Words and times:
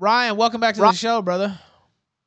Ryan, 0.00 0.38
welcome 0.38 0.62
back 0.62 0.76
to 0.76 0.80
the 0.80 0.92
show, 0.92 1.20
brother. 1.20 1.58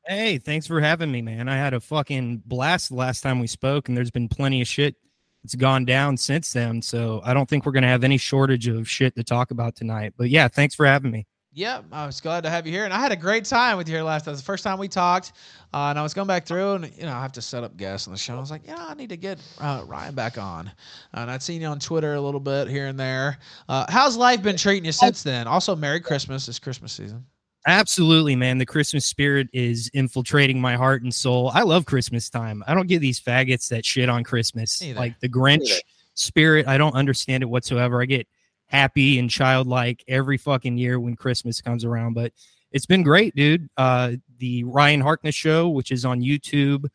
Hey, 0.05 0.37
thanks 0.37 0.67
for 0.67 0.79
having 0.79 1.11
me, 1.11 1.23
man. 1.23 1.49
I 1.49 1.55
had 1.55 1.73
a 1.73 1.79
fucking 1.79 2.43
blast 2.45 2.89
the 2.89 2.95
last 2.95 3.21
time 3.21 3.39
we 3.39 3.47
spoke, 3.47 3.87
and 3.87 3.97
there's 3.97 4.11
been 4.11 4.29
plenty 4.29 4.61
of 4.61 4.67
shit 4.67 4.95
that's 5.41 5.55
gone 5.55 5.83
down 5.83 6.15
since 6.17 6.53
then. 6.53 6.83
So 6.83 7.21
I 7.23 7.33
don't 7.33 7.49
think 7.49 7.65
we're 7.65 7.71
gonna 7.71 7.87
have 7.87 8.03
any 8.03 8.19
shortage 8.19 8.67
of 8.67 8.87
shit 8.87 9.15
to 9.15 9.23
talk 9.23 9.49
about 9.49 9.75
tonight. 9.75 10.13
But 10.15 10.29
yeah, 10.29 10.49
thanks 10.49 10.75
for 10.75 10.85
having 10.85 11.09
me. 11.09 11.25
Yeah, 11.51 11.81
I 11.91 12.05
was 12.05 12.21
glad 12.21 12.43
to 12.43 12.49
have 12.51 12.67
you 12.67 12.73
here, 12.73 12.85
and 12.85 12.93
I 12.93 12.99
had 12.99 13.11
a 13.11 13.15
great 13.15 13.45
time 13.45 13.77
with 13.77 13.87
you 13.87 13.95
here 13.95 14.03
last. 14.03 14.25
That 14.25 14.31
was 14.31 14.41
the 14.41 14.45
first 14.45 14.63
time 14.63 14.77
we 14.77 14.87
talked, 14.87 15.33
uh, 15.73 15.87
and 15.89 15.97
I 15.97 16.03
was 16.03 16.13
going 16.13 16.27
back 16.27 16.45
through, 16.45 16.73
and 16.73 16.91
you 16.95 17.05
know, 17.05 17.13
I 17.13 17.23
have 17.23 17.31
to 17.33 17.41
set 17.41 17.63
up 17.63 17.75
guests 17.75 18.07
on 18.07 18.13
the 18.13 18.19
show. 18.19 18.35
I 18.37 18.39
was 18.39 18.51
like, 18.51 18.67
yeah, 18.67 18.85
I 18.87 18.93
need 18.93 19.09
to 19.09 19.17
get 19.17 19.39
uh, 19.59 19.83
Ryan 19.87 20.13
back 20.13 20.37
on, 20.37 20.71
and 21.13 21.31
I'd 21.31 21.41
seen 21.41 21.59
you 21.59 21.67
on 21.67 21.79
Twitter 21.79 22.13
a 22.13 22.21
little 22.21 22.39
bit 22.39 22.67
here 22.67 22.85
and 22.85 22.99
there. 22.99 23.39
Uh, 23.67 23.85
how's 23.89 24.15
life 24.15 24.43
been 24.43 24.57
treating 24.57 24.85
you 24.85 24.91
since 24.91 25.23
then? 25.23 25.47
Also, 25.47 25.75
Merry 25.75 26.01
Christmas! 26.01 26.47
It's 26.47 26.59
Christmas 26.59 26.93
season. 26.93 27.25
Absolutely, 27.65 28.35
man. 28.35 28.57
The 28.57 28.65
Christmas 28.65 29.05
spirit 29.05 29.47
is 29.53 29.89
infiltrating 29.93 30.59
my 30.59 30.75
heart 30.75 31.03
and 31.03 31.13
soul. 31.13 31.49
I 31.53 31.61
love 31.61 31.85
Christmas 31.85 32.29
time. 32.29 32.63
I 32.67 32.73
don't 32.73 32.87
get 32.87 32.99
these 32.99 33.21
faggots 33.21 33.69
that 33.69 33.85
shit 33.85 34.09
on 34.09 34.23
Christmas, 34.23 34.81
Neither. 34.81 34.99
like 34.99 35.19
the 35.21 35.29
Grinch 35.29 35.59
Neither. 35.59 35.81
spirit. 36.13 36.67
I 36.67 36.77
don't 36.77 36.95
understand 36.95 37.41
it 37.41 37.47
whatsoever. 37.47 38.01
I 38.01 38.05
get 38.05 38.27
happy 38.65 39.17
and 39.19 39.29
childlike 39.29 40.03
every 40.07 40.37
fucking 40.37 40.77
year 40.77 40.99
when 40.99 41.15
Christmas 41.15 41.61
comes 41.61 41.85
around. 41.85 42.15
But 42.15 42.33
it's 42.71 42.85
been 42.85 43.03
great, 43.03 43.33
dude. 43.35 43.69
Uh, 43.77 44.13
the 44.39 44.65
Ryan 44.65 44.99
Harkness 44.99 45.35
show, 45.35 45.69
which 45.69 45.91
is 45.91 46.03
on 46.03 46.21
YouTube, 46.21 46.85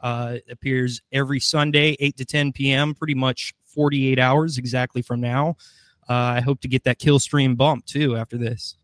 uh, 0.00 0.38
appears 0.50 1.00
every 1.12 1.38
Sunday, 1.38 1.96
8 2.00 2.16
to 2.16 2.24
10 2.24 2.52
p.m., 2.52 2.94
pretty 2.94 3.14
much 3.14 3.54
48 3.66 4.18
hours 4.18 4.58
exactly 4.58 5.02
from 5.02 5.20
now. 5.20 5.56
Uh, 6.08 6.14
I 6.14 6.40
hope 6.40 6.60
to 6.62 6.68
get 6.68 6.84
that 6.84 6.98
kill 6.98 7.18
stream 7.18 7.54
bump 7.54 7.84
too 7.86 8.16
after 8.16 8.36
this. 8.38 8.76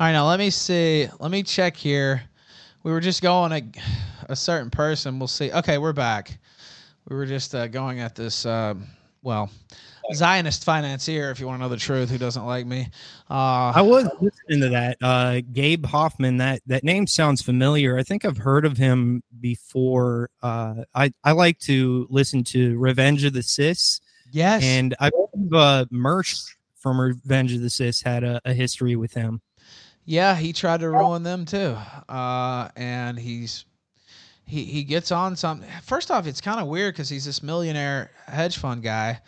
All 0.00 0.06
right, 0.06 0.12
now 0.12 0.28
let 0.28 0.38
me 0.38 0.50
see. 0.50 1.08
Let 1.18 1.32
me 1.32 1.42
check 1.42 1.76
here. 1.76 2.22
We 2.84 2.92
were 2.92 3.00
just 3.00 3.20
going 3.20 3.52
at 3.52 3.64
a 4.28 4.36
certain 4.36 4.70
person. 4.70 5.18
We'll 5.18 5.26
see. 5.26 5.50
Okay, 5.50 5.78
we're 5.78 5.92
back. 5.92 6.38
We 7.08 7.16
were 7.16 7.26
just 7.26 7.52
uh, 7.52 7.66
going 7.66 7.98
at 7.98 8.14
this. 8.14 8.46
Uh, 8.46 8.74
well, 9.22 9.50
Zionist 10.14 10.62
financier, 10.62 11.32
if 11.32 11.40
you 11.40 11.48
want 11.48 11.58
to 11.58 11.62
know 11.64 11.68
the 11.68 11.76
truth, 11.76 12.10
who 12.10 12.16
doesn't 12.16 12.46
like 12.46 12.64
me. 12.64 12.86
Uh, 13.28 13.72
I 13.74 13.82
was 13.82 14.08
listening 14.20 14.60
to 14.60 14.68
that. 14.68 14.98
Uh, 15.02 15.40
Gabe 15.52 15.84
Hoffman. 15.84 16.36
That 16.36 16.62
that 16.66 16.84
name 16.84 17.08
sounds 17.08 17.42
familiar. 17.42 17.98
I 17.98 18.04
think 18.04 18.24
I've 18.24 18.38
heard 18.38 18.64
of 18.64 18.76
him 18.76 19.24
before. 19.40 20.30
Uh, 20.44 20.84
I 20.94 21.12
I 21.24 21.32
like 21.32 21.58
to 21.62 22.06
listen 22.08 22.44
to 22.44 22.78
Revenge 22.78 23.24
of 23.24 23.32
the 23.32 23.42
Cis, 23.42 24.00
yes, 24.30 24.62
and 24.62 24.94
I 25.00 25.10
believe 25.10 25.52
uh, 25.52 25.86
Mersh 25.92 26.54
from 26.76 27.00
Revenge 27.00 27.52
of 27.52 27.62
the 27.62 27.70
Cis 27.70 28.00
had 28.00 28.22
a, 28.22 28.40
a 28.44 28.54
history 28.54 28.94
with 28.94 29.12
him. 29.12 29.40
Yeah, 30.08 30.36
he 30.36 30.54
tried 30.54 30.80
to 30.80 30.88
ruin 30.88 31.22
them 31.22 31.44
too. 31.44 31.76
Uh, 32.08 32.70
and 32.76 33.18
he's 33.18 33.66
he 34.46 34.64
he 34.64 34.82
gets 34.82 35.12
on 35.12 35.36
some. 35.36 35.62
First 35.82 36.10
off, 36.10 36.26
it's 36.26 36.40
kind 36.40 36.58
of 36.58 36.66
weird 36.66 36.94
because 36.94 37.10
he's 37.10 37.26
this 37.26 37.42
millionaire 37.42 38.10
hedge 38.26 38.56
fund 38.56 38.82
guy, 38.82 39.20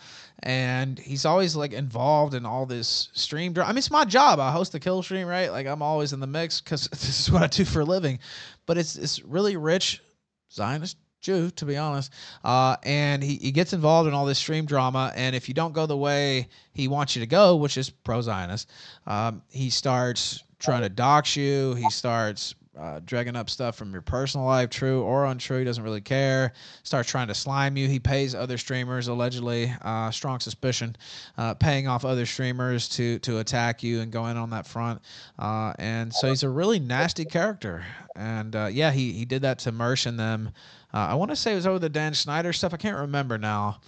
and 0.43 0.99
he's 0.99 1.27
always 1.27 1.55
like 1.55 1.75
involved 1.75 2.33
in 2.33 2.47
all 2.47 2.65
this 2.65 3.11
stream. 3.13 3.53
dra- 3.53 3.67
I 3.67 3.69
mean, 3.69 3.77
it's 3.77 3.91
my 3.91 4.07
job. 4.07 4.41
I 4.41 4.53
host 4.53 4.73
the 4.73 4.81
kill 4.81 5.03
stream, 5.03 5.27
right? 5.27 5.53
Like 5.53 5.67
I'm 5.67 5.83
always 5.83 6.15
in 6.15 6.21
the 6.21 6.27
mix 6.27 6.63
because 6.63 6.89
this 6.91 7.21
is 7.21 7.31
what 7.31 7.43
I 7.43 7.49
do 7.49 7.67
for 7.67 7.81
a 7.81 7.85
living. 7.85 8.19
But 8.65 8.79
it's 8.79 8.97
it's 8.97 9.23
really 9.23 9.59
rich 9.59 10.03
Zionist 10.51 10.97
Jew, 11.21 11.51
to 11.51 11.67
be 11.67 11.77
honest. 11.77 12.11
Uh, 12.43 12.77
and 12.85 13.23
he, 13.23 13.37
he 13.37 13.51
gets 13.53 13.75
involved 13.75 14.09
in 14.09 14.15
all 14.15 14.25
this 14.25 14.39
stream 14.39 14.65
drama. 14.65 15.13
And 15.15 15.37
if 15.37 15.47
you 15.47 15.53
don't 15.53 15.75
go 15.75 15.85
the 15.85 15.95
way 15.95 16.49
he 16.73 16.89
wants 16.89 17.15
you 17.17 17.21
to 17.21 17.27
go, 17.27 17.57
which 17.57 17.77
is 17.77 17.91
pro 17.91 18.23
Zionist, 18.23 18.71
um, 19.07 19.43
he 19.51 19.69
starts 19.69 20.43
trying 20.61 20.83
to 20.83 20.89
dox 20.89 21.35
you. 21.35 21.75
He 21.75 21.91
starts 21.91 22.55
uh, 22.79 23.01
dragging 23.05 23.37
up 23.37 23.51
stuff 23.51 23.77
from 23.77 23.93
your 23.93 24.01
personal 24.01 24.47
life, 24.47 24.71
true 24.71 25.03
or 25.03 25.27
untrue. 25.27 25.59
He 25.59 25.65
doesn't 25.65 25.83
really 25.83 26.01
care. 26.01 26.53
Starts 26.83 27.11
trying 27.11 27.29
to 27.29 27.35
slime 27.35 27.77
you. 27.77 27.89
He 27.89 27.99
pays 27.99 28.35
other 28.35 28.57
streamers, 28.57 29.09
allegedly, 29.09 29.75
uh, 29.83 30.11
strong 30.11 30.41
suspicion, 30.41 30.97
uh, 31.37 31.55
paying 31.55 31.89
off 31.89 32.05
other 32.05 32.27
streamers 32.27 32.89
to 32.91 33.19
to 33.21 33.39
attack 33.39 33.83
you 33.83 34.01
and 34.01 34.13
go 34.13 34.27
in 34.27 34.37
on 34.37 34.51
that 34.51 34.67
front. 34.67 35.03
Uh, 35.39 35.73
and 35.79 36.13
so 36.15 36.29
he's 36.29 36.43
a 36.43 36.49
really 36.49 36.79
nasty 36.79 37.25
character. 37.25 37.85
And 38.17 38.55
uh, 38.55 38.69
yeah, 38.71 38.93
he 38.93 39.13
he 39.13 39.25
did 39.25 39.43
that 39.43 39.59
to 39.61 39.73
Mersh 39.73 40.07
and 40.07 40.19
them. 40.19 40.51
Uh, 40.95 41.09
I 41.11 41.15
want 41.15 41.31
to 41.31 41.37
say 41.37 41.53
it 41.53 41.57
was 41.57 41.67
over 41.67 41.79
the 41.79 41.89
Dan 41.89 42.13
Schneider 42.13 42.53
stuff. 42.53 42.73
I 42.73 42.77
can't 42.77 42.99
remember 42.99 43.37
now. 43.37 43.81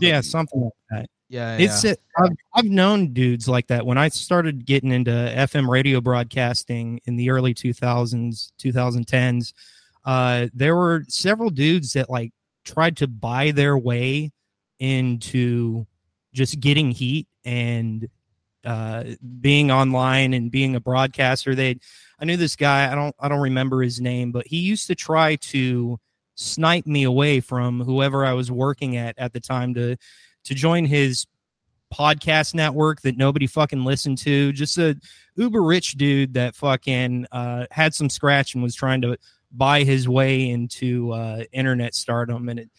Yeah, 0.00 0.20
something 0.20 0.60
like 0.62 0.72
that. 0.90 1.06
Yeah, 1.28 1.58
It's 1.58 1.84
yeah. 1.84 1.92
it, 1.92 2.00
I've, 2.16 2.36
I've 2.54 2.64
known 2.64 3.12
dudes 3.12 3.48
like 3.48 3.66
that. 3.66 3.84
When 3.84 3.98
I 3.98 4.08
started 4.08 4.64
getting 4.64 4.92
into 4.92 5.10
FM 5.10 5.68
radio 5.68 6.00
broadcasting 6.00 7.00
in 7.04 7.16
the 7.16 7.30
early 7.30 7.52
2000s, 7.52 8.52
2010s, 8.58 9.52
uh, 10.04 10.48
there 10.54 10.74
were 10.74 11.04
several 11.08 11.50
dudes 11.50 11.92
that 11.92 12.08
like 12.08 12.32
tried 12.64 12.96
to 12.98 13.06
buy 13.06 13.50
their 13.50 13.76
way 13.76 14.32
into 14.78 15.86
just 16.32 16.60
getting 16.60 16.90
heat 16.90 17.26
and 17.44 18.08
uh, 18.64 19.04
being 19.40 19.70
online 19.70 20.32
and 20.32 20.50
being 20.50 20.76
a 20.76 20.80
broadcaster. 20.80 21.54
They, 21.54 21.78
I 22.18 22.24
knew 22.24 22.38
this 22.38 22.56
guy. 22.56 22.90
I 22.90 22.94
don't, 22.94 23.14
I 23.18 23.28
don't 23.28 23.40
remember 23.40 23.82
his 23.82 24.00
name, 24.00 24.32
but 24.32 24.46
he 24.46 24.58
used 24.58 24.86
to 24.86 24.94
try 24.94 25.36
to 25.36 25.98
snipe 26.36 26.86
me 26.86 27.02
away 27.02 27.40
from 27.40 27.80
whoever 27.80 28.24
I 28.24 28.32
was 28.32 28.50
working 28.50 28.96
at 28.96 29.18
at 29.18 29.32
the 29.32 29.40
time 29.40 29.74
to 29.74 29.96
to 30.48 30.54
join 30.54 30.84
his 30.84 31.26
podcast 31.92 32.54
network 32.54 33.02
that 33.02 33.16
nobody 33.16 33.46
fucking 33.46 33.84
listened 33.84 34.18
to. 34.18 34.52
Just 34.52 34.78
a 34.78 34.96
uber 35.36 35.62
rich 35.62 35.92
dude 35.92 36.34
that 36.34 36.54
fucking 36.54 37.26
uh, 37.32 37.66
had 37.70 37.94
some 37.94 38.10
scratch 38.10 38.54
and 38.54 38.62
was 38.62 38.74
trying 38.74 39.02
to 39.02 39.16
buy 39.52 39.82
his 39.84 40.08
way 40.08 40.48
into 40.48 41.12
uh, 41.12 41.44
internet 41.52 41.94
stardom. 41.94 42.48
And 42.48 42.60
it, 42.60 42.70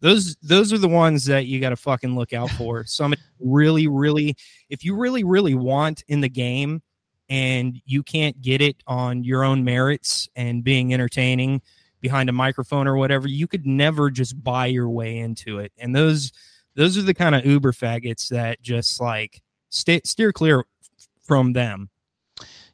those 0.00 0.36
those 0.36 0.72
are 0.72 0.78
the 0.78 0.88
ones 0.88 1.26
that 1.26 1.46
you 1.46 1.60
got 1.60 1.70
to 1.70 1.76
fucking 1.76 2.16
look 2.16 2.32
out 2.32 2.50
for. 2.50 2.84
Somebody 2.86 3.22
really, 3.38 3.86
really, 3.86 4.36
if 4.68 4.84
you 4.84 4.94
really, 4.96 5.24
really 5.24 5.54
want 5.54 6.02
in 6.08 6.20
the 6.20 6.28
game 6.28 6.82
and 7.28 7.80
you 7.84 8.02
can't 8.02 8.40
get 8.40 8.60
it 8.60 8.82
on 8.86 9.24
your 9.24 9.44
own 9.44 9.62
merits 9.62 10.28
and 10.34 10.64
being 10.64 10.92
entertaining 10.92 11.62
behind 12.00 12.30
a 12.30 12.32
microphone 12.32 12.88
or 12.88 12.96
whatever, 12.96 13.28
you 13.28 13.46
could 13.46 13.66
never 13.66 14.10
just 14.10 14.42
buy 14.42 14.66
your 14.66 14.88
way 14.88 15.18
into 15.18 15.58
it. 15.58 15.70
And 15.78 15.94
those 15.94 16.32
those 16.80 16.96
are 16.96 17.02
the 17.02 17.12
kind 17.12 17.34
of 17.34 17.44
uber 17.44 17.72
faggots 17.72 18.28
that 18.28 18.62
just 18.62 19.02
like 19.02 19.42
stay, 19.68 20.00
steer 20.02 20.32
clear 20.32 20.64
from 21.22 21.52
them. 21.52 21.90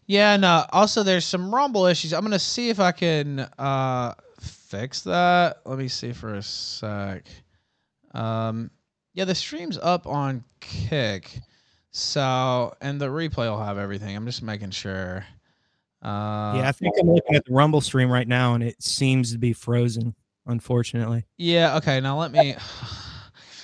Yeah, 0.06 0.34
and 0.34 0.44
uh, 0.44 0.65
also 0.71 1.03
there's 1.03 1.25
some 1.25 1.53
rumble 1.53 1.87
issues. 1.87 2.12
I'm 2.15 2.22
gonna 2.22 2.39
see 2.39 2.69
if 2.69 2.78
I 2.78 2.93
can 2.93 3.41
uh, 3.59 4.15
fix 4.41 5.00
that. 5.03 5.56
Let 5.65 5.78
me 5.78 5.89
see 5.89 6.12
for 6.12 6.34
a 6.34 6.43
sec. 6.43 7.27
Um, 8.15 8.71
yeah, 9.15 9.25
the 9.25 9.34
stream's 9.34 9.77
up 9.77 10.06
on 10.06 10.45
Kick, 10.61 11.41
so 11.91 12.77
and 12.81 13.00
the 13.00 13.06
replay 13.06 13.50
will 13.50 13.61
have 13.62 13.77
everything. 13.77 14.15
I'm 14.15 14.25
just 14.25 14.41
making 14.41 14.71
sure. 14.71 15.27
Uh, 16.00 16.55
yeah, 16.59 16.69
I 16.69 16.72
think 16.72 16.95
I'm 17.00 17.11
looking 17.11 17.34
at 17.34 17.45
the 17.45 17.53
Rumble 17.53 17.81
stream 17.81 18.09
right 18.09 18.28
now, 18.28 18.55
and 18.55 18.62
it 18.62 18.81
seems 18.81 19.33
to 19.33 19.39
be 19.39 19.53
frozen. 19.53 20.15
Unfortunately, 20.47 21.27
Yeah. 21.39 21.77
Okay. 21.78 22.00
Now 22.00 22.21
let 22.21 22.31
me. 22.31 22.55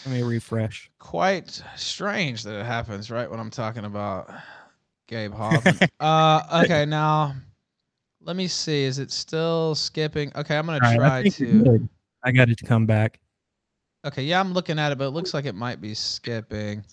let 0.04 0.14
me 0.14 0.22
refresh. 0.22 0.90
Quite 0.98 1.62
strange 1.76 2.42
that 2.44 2.58
it 2.58 2.66
happens 2.66 3.10
right 3.10 3.30
when 3.30 3.40
I'm 3.40 3.50
talking 3.50 3.84
about 3.84 4.30
Gabe 5.06 5.32
Hoffman. 5.32 5.78
uh, 6.00 6.62
okay. 6.64 6.84
Now 6.84 7.34
let 8.24 8.36
me 8.36 8.48
see. 8.48 8.84
Is 8.84 8.98
it 8.98 9.10
still 9.10 9.74
skipping? 9.74 10.32
Okay, 10.36 10.56
I'm 10.56 10.66
gonna 10.66 10.80
right, 10.80 10.96
try 10.96 11.22
to. 11.28 11.88
I 12.24 12.32
got 12.32 12.48
it 12.48 12.58
to 12.58 12.64
come 12.64 12.86
back. 12.86 13.18
Okay, 14.04 14.22
yeah, 14.24 14.40
I'm 14.40 14.52
looking 14.52 14.78
at 14.78 14.90
it, 14.92 14.98
but 14.98 15.06
it 15.06 15.10
looks 15.10 15.32
like 15.32 15.44
it 15.44 15.54
might 15.54 15.80
be 15.80 15.94
skipping. 15.94 16.84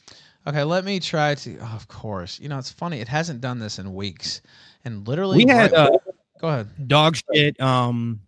Okay, 0.47 0.63
let 0.63 0.85
me 0.85 0.99
try 0.99 1.35
to. 1.35 1.57
Oh, 1.59 1.73
of 1.75 1.87
course, 1.87 2.39
you 2.39 2.49
know 2.49 2.57
it's 2.57 2.71
funny. 2.71 2.99
It 2.99 3.07
hasn't 3.07 3.41
done 3.41 3.59
this 3.59 3.79
in 3.79 3.93
weeks, 3.93 4.41
and 4.85 5.07
literally. 5.07 5.43
We 5.45 5.51
had 5.51 5.71
right- 5.71 5.91
uh, 5.93 5.97
Go 6.39 6.47
ahead. 6.47 6.87
dog 6.87 7.17
shit 7.17 7.59
um 7.59 8.21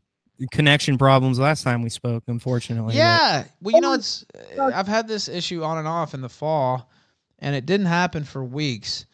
connection 0.51 0.97
problems 0.97 1.39
last 1.39 1.63
time 1.63 1.81
we 1.81 1.89
spoke. 1.89 2.23
Unfortunately, 2.27 2.93
but- 2.93 2.95
Yeah, 2.95 3.43
well, 3.61 3.75
you 3.75 3.81
know 3.81 3.93
it's. 3.93 4.25
I've 4.59 4.87
had 4.87 5.07
this 5.07 5.27
issue 5.27 5.63
on 5.63 5.77
and 5.77 5.87
off 5.87 6.13
in 6.13 6.21
the 6.21 6.29
fall, 6.29 6.89
and 7.39 7.55
it 7.55 7.65
didn't 7.65 7.85
happen 7.87 8.23
for 8.23 8.43
weeks. 8.43 9.05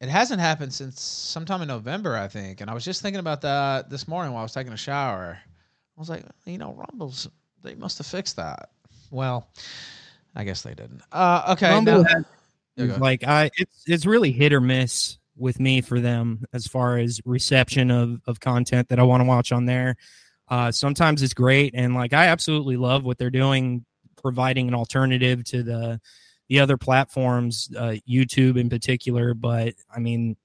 It 0.00 0.08
hasn't 0.08 0.40
happened 0.40 0.72
since 0.72 1.00
sometime 1.00 1.60
in 1.62 1.68
November, 1.68 2.16
I 2.16 2.28
think. 2.28 2.60
And 2.60 2.70
I 2.70 2.74
was 2.74 2.84
just 2.84 3.02
thinking 3.02 3.18
about 3.20 3.40
that 3.40 3.90
this 3.90 4.06
morning 4.06 4.32
while 4.32 4.40
I 4.40 4.44
was 4.44 4.52
taking 4.52 4.72
a 4.72 4.76
shower. 4.76 5.38
I 5.42 6.00
was 6.00 6.08
like, 6.08 6.22
you 6.46 6.58
know, 6.58 6.72
Rumbles, 6.74 7.28
they 7.62 7.74
must 7.74 7.98
have 7.98 8.06
fixed 8.06 8.36
that. 8.36 8.68
Well, 9.10 9.48
I 10.36 10.44
guess 10.44 10.62
they 10.62 10.74
didn't. 10.74 11.02
Uh, 11.10 11.52
okay. 11.56 11.70
Rumble 11.70 12.02
now- 12.04 12.08
has- 12.08 12.24
Yeah, 12.76 12.84
go 12.84 12.90
ahead. 12.90 13.00
like 13.00 13.24
I, 13.24 13.50
it's 13.56 13.82
it's 13.88 14.06
really 14.06 14.30
hit 14.30 14.52
or 14.52 14.60
miss 14.60 15.18
with 15.36 15.58
me 15.58 15.80
for 15.80 15.98
them 16.00 16.44
as 16.52 16.66
far 16.68 16.98
as 16.98 17.20
reception 17.24 17.90
of 17.90 18.20
of 18.28 18.38
content 18.38 18.88
that 18.90 19.00
I 19.00 19.02
want 19.02 19.20
to 19.22 19.24
watch 19.24 19.50
on 19.50 19.66
there. 19.66 19.96
Uh, 20.50 20.72
sometimes 20.72 21.22
it's 21.22 21.34
great, 21.34 21.74
and 21.74 21.94
like 21.94 22.12
I 22.12 22.26
absolutely 22.26 22.76
love 22.76 23.04
what 23.04 23.18
they're 23.18 23.30
doing, 23.30 23.84
providing 24.20 24.68
an 24.68 24.74
alternative 24.74 25.44
to 25.44 25.62
the 25.62 26.00
the 26.48 26.60
other 26.60 26.76
platforms, 26.76 27.68
uh, 27.76 27.96
YouTube 28.08 28.58
in 28.58 28.70
particular. 28.70 29.34
But 29.34 29.74
I 29.94 29.98
mean, 29.98 30.36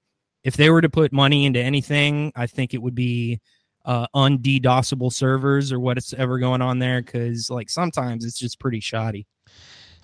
if 0.42 0.56
they 0.56 0.70
were 0.70 0.82
to 0.82 0.90
put 0.90 1.12
money 1.12 1.46
into 1.46 1.60
anything, 1.60 2.32
I 2.36 2.46
think 2.46 2.74
it 2.74 2.82
would 2.82 2.94
be 2.94 3.40
uh, 3.84 4.06
undedosable 4.14 5.12
servers 5.12 5.72
or 5.72 5.80
what's 5.80 6.12
ever 6.14 6.38
going 6.38 6.62
on 6.62 6.78
there 6.78 7.02
because 7.02 7.50
like 7.50 7.70
sometimes 7.70 8.24
it's 8.24 8.38
just 8.38 8.58
pretty 8.58 8.80
shoddy. 8.80 9.26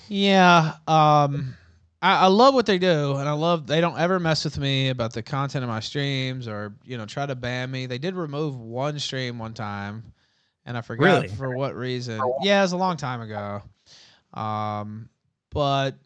Yeah, 0.09 0.75
um, 0.89 1.55
I, 2.03 2.21
I 2.21 2.27
love 2.27 2.55
what 2.55 2.67
they 2.67 2.79
do, 2.79 3.17
and 3.17 3.29
I 3.29 3.33
love 3.33 3.67
they 3.67 3.81
don't 3.81 3.99
ever 3.99 4.19
mess 4.19 4.45
with 4.45 4.59
me 4.59 4.89
about 4.89 5.13
the 5.13 5.23
content 5.23 5.63
of 5.65 5.69
my 5.69 5.81
streams 5.81 6.49
or 6.49 6.75
you 6.85 6.97
know 6.97 7.07
try 7.07 7.27
to 7.27 7.35
ban 7.35 7.71
me. 7.71 7.87
They 7.87 7.99
did 7.99 8.15
remove 8.15 8.59
one 8.59 8.99
stream 8.99 9.39
one 9.39 9.55
time, 9.55 10.03
and 10.65 10.77
I 10.79 10.81
forgot 10.81 11.05
Really? 11.05 11.29
for 11.29 11.55
what 11.57 11.75
reason. 11.75 12.21
Yeah, 12.43 12.61
it 12.61 12.63
was 12.63 12.73
a 12.73 12.79
long 12.79 12.97
time 12.97 13.21
ago. 13.21 13.63
Um, 14.33 15.09
but 15.51 15.97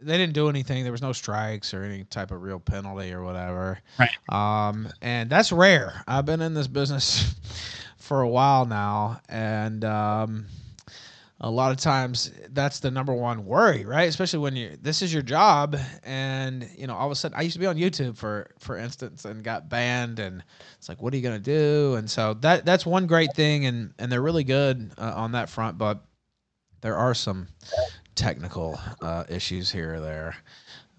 they 0.00 0.18
didn't 0.18 0.34
do 0.34 0.48
anything. 0.48 0.82
There 0.82 0.92
was 0.92 1.02
no 1.02 1.12
strikes 1.12 1.72
or 1.74 1.82
any 1.82 2.04
type 2.04 2.30
of 2.30 2.42
real 2.42 2.60
penalty 2.60 3.12
or 3.12 3.22
whatever. 3.22 3.78
Right. 3.98 4.10
Um, 4.28 4.88
and 5.00 5.30
that's 5.30 5.52
rare. 5.52 6.02
I've 6.06 6.26
been 6.26 6.40
in 6.40 6.54
this 6.54 6.66
business 6.66 7.34
for 7.96 8.20
a 8.20 8.28
while 8.28 8.66
now, 8.66 9.20
and 9.28 9.84
um, 9.84 10.46
a 11.42 11.50
lot 11.50 11.72
of 11.72 11.76
times 11.76 12.30
that's 12.50 12.78
the 12.78 12.90
number 12.90 13.12
one 13.12 13.44
worry, 13.44 13.84
right? 13.84 14.08
Especially 14.08 14.38
when 14.38 14.54
you 14.54 14.76
this 14.80 15.02
is 15.02 15.12
your 15.12 15.22
job, 15.22 15.76
and 16.04 16.68
you 16.76 16.86
know 16.86 16.94
all 16.94 17.06
of 17.06 17.12
a 17.12 17.16
sudden 17.16 17.36
I 17.36 17.42
used 17.42 17.54
to 17.54 17.58
be 17.60 17.66
on 17.66 17.76
YouTube 17.76 18.16
for 18.16 18.50
for 18.58 18.76
instance 18.76 19.24
and 19.24 19.42
got 19.42 19.68
banned, 19.68 20.20
and 20.20 20.42
it's 20.78 20.88
like 20.88 21.02
what 21.02 21.12
are 21.12 21.16
you 21.16 21.22
gonna 21.22 21.40
do? 21.40 21.96
And 21.96 22.08
so 22.08 22.34
that 22.34 22.64
that's 22.64 22.86
one 22.86 23.06
great 23.06 23.34
thing, 23.34 23.66
and 23.66 23.92
and 23.98 24.10
they're 24.10 24.22
really 24.22 24.44
good 24.44 24.92
uh, 24.96 25.12
on 25.16 25.32
that 25.32 25.50
front, 25.50 25.78
but 25.78 26.04
there 26.80 26.96
are 26.96 27.14
some 27.14 27.48
technical 28.14 28.78
uh, 29.00 29.24
issues 29.28 29.70
here 29.70 29.94
or 29.94 30.00
there. 30.00 30.36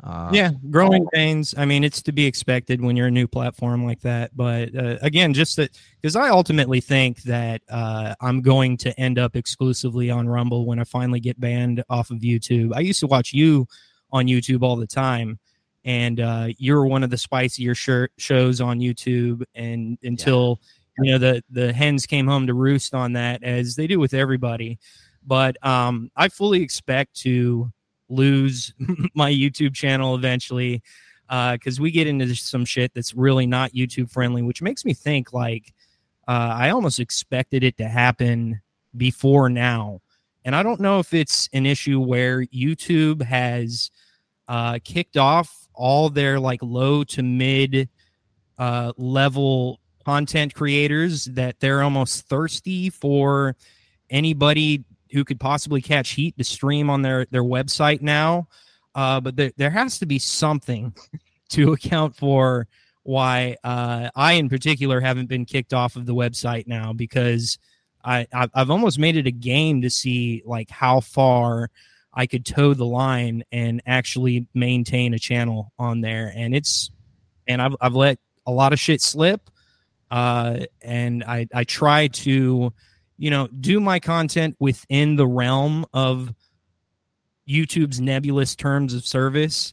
Uh, 0.04 0.30
yeah, 0.34 0.52
growing 0.70 1.08
pains. 1.14 1.56
I 1.58 1.64
mean, 1.64 1.86
it's 1.86 2.02
to 2.02 2.12
be 2.12 2.26
expected 2.26 2.82
when 2.82 2.98
you're 2.98 3.08
a 3.08 3.12
new 3.12 3.28
platform 3.28 3.86
like 3.86 4.02
that. 4.02 4.36
But 4.36 4.76
uh, 4.76 4.98
again, 5.02 5.34
just 5.34 5.56
that 5.56 5.80
because 6.02 6.18
I 6.18 6.28
ultimately 6.28 6.82
think 6.82 7.22
that 7.24 7.62
uh, 7.70 8.14
I'm 8.20 8.42
going 8.42 8.76
to 8.78 9.00
end 9.00 9.18
up 9.18 9.38
exclusively 9.38 10.10
on 10.12 10.28
Rumble 10.28 10.66
when 10.66 10.78
I 10.78 10.84
finally 10.84 11.22
get 11.22 11.40
banned 11.40 11.86
off 11.90 12.12
of 12.12 12.20
YouTube. 12.20 12.74
I 12.76 12.82
used 12.82 13.00
to 13.00 13.08
watch 13.08 13.32
you 13.32 13.66
on 14.12 14.26
YouTube 14.26 14.62
all 14.62 14.76
the 14.76 14.88
time, 14.88 15.40
and 15.86 16.20
uh, 16.20 16.48
you're 16.58 16.86
one 16.86 17.04
of 17.04 17.10
the 17.10 17.18
spicier 17.18 17.74
shows 18.18 18.60
on 18.60 18.80
YouTube. 18.80 19.44
And 19.56 19.98
until 20.04 20.60
you 20.98 21.14
know 21.14 21.18
the 21.18 21.44
the 21.50 21.72
hens 21.72 22.06
came 22.06 22.28
home 22.28 22.46
to 22.48 22.54
roost 22.54 22.94
on 22.94 23.14
that, 23.14 23.42
as 23.42 23.78
they 23.78 23.88
do 23.88 24.02
with 24.02 24.14
everybody. 24.14 24.80
But 25.26 25.64
um, 25.66 26.12
I 26.18 26.28
fully 26.28 26.62
expect 26.62 27.16
to 27.22 27.72
lose 28.14 28.74
my 29.16 29.32
YouTube 29.32 29.74
channel 29.74 30.16
eventually 30.16 30.82
because 31.30 31.80
we 31.80 31.90
get 31.90 32.06
into 32.06 32.36
some 32.36 32.64
shit 32.66 32.94
that's 32.94 33.16
really 33.16 33.48
not 33.48 33.74
YouTube 33.74 34.12
friendly, 34.12 34.42
which 34.44 34.62
makes 34.62 34.86
me 34.86 34.94
think 34.94 35.34
like 35.34 35.74
uh, 36.28 36.56
I 36.56 36.70
almost 36.70 37.00
expected 37.00 37.64
it 37.64 37.78
to 37.78 37.88
happen 37.88 38.62
before 38.96 39.50
now. 39.50 40.02
And 40.46 40.56
I 40.56 40.64
don't 40.64 40.80
know 40.80 41.00
if 41.00 41.14
it's 41.14 41.50
an 41.54 41.66
issue 41.66 42.00
where 42.00 42.46
YouTube 42.46 43.22
has 43.22 43.92
uh, 44.48 44.80
kicked 44.84 45.18
off 45.18 45.68
all 45.74 46.10
their 46.10 46.40
like 46.40 46.62
low 46.62 47.04
to 47.06 47.24
mid 47.24 47.90
uh, 48.58 48.94
level 48.98 49.80
content 50.06 50.54
creators 50.54 51.26
that 51.26 51.60
they're 51.60 51.82
almost 51.82 52.28
thirsty 52.28 52.90
for 52.90 53.56
anybody 54.10 54.84
who 55.14 55.24
could 55.24 55.40
possibly 55.40 55.82
catch 55.82 56.12
heat 56.12 56.38
to 56.38 56.44
stream 56.44 56.90
on 56.90 57.02
their 57.02 57.26
their 57.32 57.44
website 57.44 58.02
now. 58.02 58.48
Uh, 58.96 59.22
but 59.22 59.36
there 59.36 59.52
there 59.58 59.70
has 59.70 60.00
to 60.00 60.06
be 60.06 60.20
something 60.20 60.94
to 61.50 61.74
account 61.74 62.16
for 62.16 62.68
why 63.04 63.58
uh, 63.64 64.10
I 64.16 64.34
in 64.34 64.50
particular 64.50 65.00
haven't 65.00 65.28
been 65.28 65.46
kicked 65.46 65.74
off 65.74 65.96
of 65.96 66.06
the 66.06 66.16
website 66.16 66.68
now 66.68 66.94
because 66.94 67.58
I 68.04 68.28
I've 68.34 68.72
almost 68.72 69.00
made 69.00 69.16
it 69.16 69.28
a 69.28 69.32
game 69.32 69.82
to 69.84 69.90
see 69.90 70.42
like 70.46 70.70
how 70.70 71.00
far 71.00 71.70
I 72.14 72.26
could 72.26 72.46
toe 72.46 72.74
the 72.74 72.86
line 72.86 73.44
and 73.52 73.82
actually 73.86 74.48
maintain 74.54 75.14
a 75.14 75.20
channel 75.20 75.72
on 75.80 76.02
there, 76.02 76.32
and 76.36 76.56
it's 76.56 76.92
and 77.48 77.62
I've 77.62 77.76
I've 77.80 77.96
let 77.96 78.20
a 78.46 78.52
lot 78.52 78.74
of 78.74 78.80
shit 78.80 79.02
slip, 79.02 79.50
uh, 80.12 80.60
and 80.82 81.24
I 81.24 81.48
I 81.54 81.64
try 81.64 82.08
to 82.08 82.74
you 83.24 83.30
know 83.30 83.48
do 83.48 83.80
my 83.80 84.02
content 84.02 84.54
within 84.60 85.16
the 85.16 85.26
realm 85.26 85.86
of 85.94 86.34
YouTube's 87.48 88.02
nebulous 88.02 88.54
terms 88.54 88.94
of 88.94 89.06
service, 89.06 89.72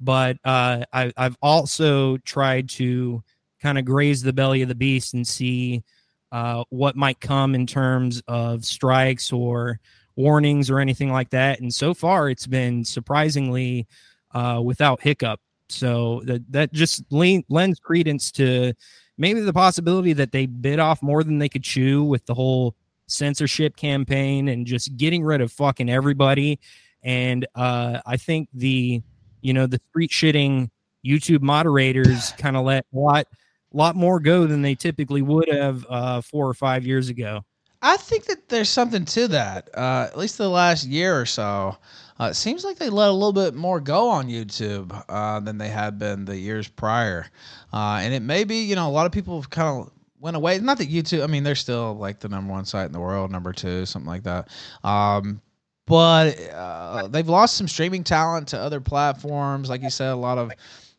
but 0.00 0.36
uh, 0.44 0.84
I, 0.92 1.12
I've 1.16 1.36
also 1.42 2.18
tried 2.18 2.68
to 2.70 3.20
kind 3.60 3.76
of 3.76 3.84
graze 3.84 4.22
the 4.22 4.32
belly 4.32 4.62
of 4.62 4.68
the 4.68 4.76
beast 4.76 5.14
and 5.14 5.26
see 5.26 5.82
uh, 6.30 6.62
what 6.70 6.94
might 6.94 7.18
come 7.18 7.56
in 7.56 7.66
terms 7.66 8.22
of 8.28 8.64
strikes 8.64 9.32
or 9.32 9.80
warnings 10.14 10.70
or 10.70 10.78
anything 10.78 11.10
like 11.10 11.30
that. 11.30 11.58
And 11.58 11.74
so 11.74 11.94
far, 11.94 12.30
it's 12.30 12.46
been 12.46 12.84
surprisingly 12.84 13.88
uh, 14.32 14.60
without 14.64 15.02
hiccup. 15.02 15.40
So 15.68 16.22
that 16.26 16.44
that 16.52 16.72
just 16.72 17.02
lends 17.10 17.80
credence 17.80 18.30
to 18.32 18.74
maybe 19.18 19.40
the 19.40 19.52
possibility 19.52 20.12
that 20.12 20.30
they 20.30 20.46
bit 20.46 20.78
off 20.78 21.02
more 21.02 21.24
than 21.24 21.38
they 21.38 21.48
could 21.48 21.64
chew 21.64 22.04
with 22.04 22.24
the 22.26 22.34
whole 22.34 22.76
censorship 23.06 23.76
campaign 23.76 24.48
and 24.48 24.66
just 24.66 24.96
getting 24.96 25.22
rid 25.22 25.40
of 25.40 25.52
fucking 25.52 25.90
everybody. 25.90 26.58
And 27.02 27.46
uh, 27.54 28.00
I 28.06 28.16
think 28.16 28.48
the 28.54 29.02
you 29.40 29.52
know 29.52 29.66
the 29.66 29.80
street 29.90 30.10
shitting 30.10 30.70
YouTube 31.04 31.42
moderators 31.42 32.32
kind 32.38 32.56
of 32.56 32.64
let 32.64 32.86
a 32.94 32.98
lot 32.98 33.26
lot 33.72 33.96
more 33.96 34.20
go 34.20 34.46
than 34.46 34.62
they 34.62 34.74
typically 34.74 35.22
would 35.22 35.48
have 35.48 35.86
uh, 35.88 36.20
four 36.20 36.48
or 36.48 36.54
five 36.54 36.86
years 36.86 37.08
ago. 37.08 37.42
I 37.84 37.96
think 37.96 38.26
that 38.26 38.48
there's 38.48 38.68
something 38.68 39.04
to 39.06 39.26
that. 39.28 39.68
Uh, 39.74 40.06
at 40.08 40.16
least 40.16 40.38
the 40.38 40.48
last 40.48 40.86
year 40.86 41.20
or 41.20 41.26
so, 41.26 41.76
uh, 42.20 42.26
it 42.26 42.34
seems 42.34 42.62
like 42.62 42.78
they 42.78 42.88
let 42.88 43.08
a 43.08 43.12
little 43.12 43.32
bit 43.32 43.54
more 43.54 43.80
go 43.80 44.08
on 44.08 44.28
YouTube 44.28 45.04
uh, 45.08 45.40
than 45.40 45.58
they 45.58 45.68
had 45.68 45.98
been 45.98 46.24
the 46.24 46.38
years 46.38 46.68
prior. 46.68 47.26
Uh, 47.72 47.98
and 48.00 48.14
it 48.14 48.22
may 48.22 48.44
be, 48.44 48.62
you 48.62 48.76
know, 48.76 48.88
a 48.88 48.90
lot 48.92 49.06
of 49.06 49.12
people 49.12 49.40
have 49.40 49.50
kind 49.50 49.80
of 49.80 49.91
went 50.22 50.36
away. 50.36 50.58
Not 50.60 50.78
that 50.78 50.88
YouTube, 50.88 51.24
I 51.24 51.26
mean, 51.26 51.42
they're 51.42 51.54
still 51.54 51.94
like 51.94 52.20
the 52.20 52.28
number 52.28 52.52
one 52.52 52.64
site 52.64 52.86
in 52.86 52.92
the 52.92 53.00
world, 53.00 53.30
number 53.30 53.52
two, 53.52 53.84
something 53.84 54.08
like 54.08 54.22
that. 54.22 54.48
Um, 54.84 55.42
but 55.86 56.38
uh, 56.52 57.08
they've 57.08 57.28
lost 57.28 57.56
some 57.56 57.66
streaming 57.68 58.04
talent 58.04 58.48
to 58.48 58.58
other 58.58 58.80
platforms. 58.80 59.68
Like 59.68 59.82
you 59.82 59.90
said, 59.90 60.12
a 60.12 60.16
lot 60.16 60.38
of 60.38 60.52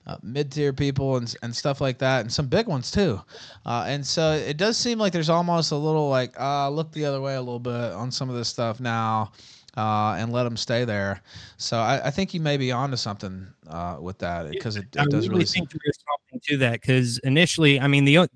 uh, 0.05 0.17
mid-tier 0.21 0.73
people 0.73 1.15
and, 1.15 1.33
and 1.41 1.55
stuff 1.55 1.79
like 1.79 1.97
that 1.97 2.19
and 2.19 2.31
some 2.31 2.45
big 2.45 2.67
ones 2.67 2.91
too 2.91 3.21
uh, 3.65 3.85
and 3.87 4.05
so 4.05 4.33
it 4.33 4.57
does 4.57 4.77
seem 4.77 4.99
like 4.99 5.13
there's 5.13 5.29
almost 5.29 5.71
a 5.71 5.77
little 5.77 6.09
like 6.09 6.37
uh, 6.37 6.69
look 6.69 6.91
the 6.91 7.05
other 7.05 7.21
way 7.21 7.35
a 7.35 7.39
little 7.39 7.57
bit 7.57 7.93
on 7.93 8.11
some 8.11 8.29
of 8.29 8.35
this 8.35 8.49
stuff 8.49 8.81
now 8.81 9.31
uh, 9.77 10.17
and 10.19 10.33
let 10.33 10.43
them 10.43 10.57
stay 10.57 10.83
there 10.83 11.21
so 11.55 11.77
I, 11.77 12.07
I 12.07 12.11
think 12.11 12.33
you 12.33 12.41
may 12.41 12.57
be 12.57 12.69
onto 12.69 12.97
something 12.97 13.47
uh, 13.69 13.95
with 14.01 14.17
that 14.17 14.51
because 14.51 14.75
it, 14.75 14.87
it 14.93 15.09
does 15.09 15.29
really 15.29 15.45
think 15.45 15.69
there's 15.71 15.99
something 16.05 16.41
to 16.49 16.57
that 16.57 16.81
because 16.81 17.19
initially, 17.19 17.79
I 17.79 17.87
mean, 17.87 18.03
the 18.03 18.27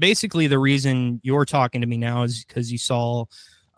basically 0.00 0.48
the 0.48 0.58
reason 0.58 1.20
you're 1.22 1.44
talking 1.44 1.82
to 1.82 1.86
me 1.86 1.96
now 1.96 2.24
is 2.24 2.44
because 2.44 2.72
you 2.72 2.78
saw 2.78 3.26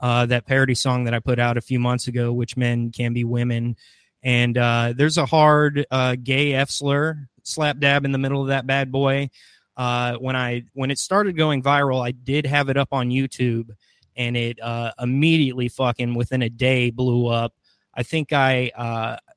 uh, 0.00 0.25
that 0.26 0.47
parody 0.47 0.75
song 0.75 1.05
that 1.05 1.14
I 1.14 1.19
put 1.19 1.38
out 1.38 1.57
a 1.57 1.61
few 1.61 1.79
months 1.79 2.09
ago, 2.09 2.33
which 2.33 2.57
men 2.57 2.91
can 2.91 3.12
be 3.12 3.25
women, 3.25 3.76
and 4.23 4.57
uh, 4.57 4.95
there's 4.97 5.19
a 5.19 5.26
hard 5.26 5.85
uh, 5.91 6.17
gay 6.23 6.55
F 6.55 6.71
slur 6.71 7.29
slap 7.43 7.79
dab 7.79 8.05
in 8.05 8.12
the 8.12 8.19
middle 8.19 8.41
of 8.41 8.49
that 8.49 8.67
bad 8.67 8.91
boy. 8.91 9.29
Uh, 9.76 10.14
when 10.17 10.37
I 10.37 10.64
when 10.75 10.91
it 10.91 10.99
started 10.99 11.37
going 11.37 11.62
viral, 11.62 12.05
I 12.07 12.12
did 12.12 12.47
have 12.47 12.69
it 12.69 12.76
up 12.76 12.88
on 12.93 13.11
YouTube, 13.11 13.71
and 14.17 14.37
it 14.37 14.61
uh, 14.61 14.93
immediately 15.00 15.69
fucking 15.69 16.14
within 16.14 16.43
a 16.43 16.50
day 16.50 16.91
blew 16.91 17.26
up. 17.26 17.52
I 17.95 18.02
think 18.02 18.33
I 18.33 18.71
uh, 18.75 19.17
I 19.17 19.32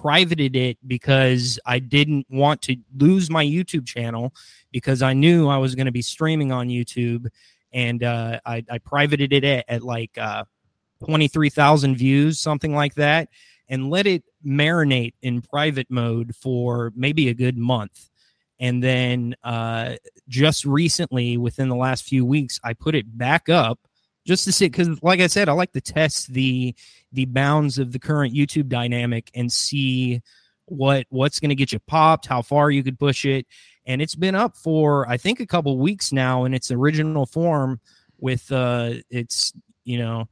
privated 0.00 0.56
it 0.56 0.78
because 0.86 1.58
I 1.66 1.78
didn't 1.78 2.26
want 2.30 2.62
to 2.62 2.76
lose 2.96 3.30
my 3.30 3.44
YouTube 3.44 3.86
channel 3.86 4.34
because 4.72 5.02
I 5.02 5.12
knew 5.12 5.48
I 5.48 5.58
was 5.58 5.74
going 5.74 5.86
to 5.86 5.92
be 5.92 6.02
streaming 6.02 6.52
on 6.52 6.68
YouTube, 6.68 7.28
and 7.72 8.02
uh, 8.02 8.40
I, 8.44 8.64
I 8.70 8.78
privated 8.78 9.32
it 9.32 9.44
at, 9.44 9.64
at 9.68 9.82
like 9.82 10.16
uh, 10.18 10.44
twenty 11.04 11.28
three 11.28 11.50
thousand 11.50 11.96
views, 11.96 12.38
something 12.38 12.74
like 12.74 12.94
that, 12.94 13.28
and 13.68 13.90
let 13.90 14.06
it 14.06 14.24
marinate 14.44 15.14
in 15.22 15.42
private 15.42 15.90
mode 15.90 16.34
for 16.36 16.92
maybe 16.94 17.28
a 17.28 17.34
good 17.34 17.56
month. 17.56 18.10
And 18.58 18.82
then 18.82 19.34
uh, 19.44 19.96
just 20.28 20.64
recently, 20.64 21.36
within 21.36 21.68
the 21.68 21.76
last 21.76 22.04
few 22.04 22.24
weeks, 22.24 22.58
I 22.64 22.72
put 22.72 22.94
it 22.94 23.18
back 23.18 23.48
up 23.48 23.78
just 24.26 24.44
to 24.44 24.52
see 24.52 24.66
because, 24.66 25.02
like 25.02 25.20
I 25.20 25.28
said, 25.28 25.48
I 25.48 25.52
like 25.52 25.72
to 25.72 25.80
test 25.80 26.32
the 26.34 26.74
the 27.12 27.24
bounds 27.26 27.78
of 27.78 27.92
the 27.92 27.98
current 27.98 28.34
YouTube 28.34 28.68
dynamic 28.68 29.30
and 29.34 29.50
see 29.50 30.20
what 30.66 31.06
what's 31.10 31.40
going 31.40 31.48
to 31.50 31.54
get 31.54 31.72
you 31.72 31.78
popped, 31.78 32.26
how 32.26 32.42
far 32.42 32.70
you 32.70 32.82
could 32.82 32.98
push 32.98 33.24
it, 33.24 33.46
and 33.86 34.02
it's 34.02 34.16
been 34.16 34.34
up 34.34 34.56
for 34.56 35.08
I 35.08 35.16
think 35.16 35.40
a 35.40 35.46
couple 35.46 35.78
weeks 35.78 36.12
now 36.12 36.44
in 36.44 36.52
its 36.52 36.70
original 36.70 37.24
form. 37.26 37.80
With 38.18 38.50
uh, 38.50 38.94
its 39.10 39.52
you 39.84 39.98
know, 39.98 40.28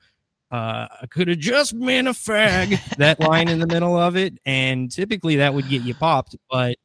uh, 0.50 0.88
I 1.02 1.06
could 1.10 1.28
have 1.28 1.38
just 1.38 1.78
been 1.78 2.08
a 2.08 2.12
fag 2.12 2.96
that 2.96 3.20
line 3.20 3.48
in 3.48 3.58
the 3.60 3.66
middle 3.66 3.96
of 3.96 4.16
it, 4.16 4.38
and 4.44 4.90
typically 4.90 5.36
that 5.36 5.54
would 5.54 5.68
get 5.68 5.82
you 5.82 5.94
popped, 5.94 6.36
but 6.50 6.76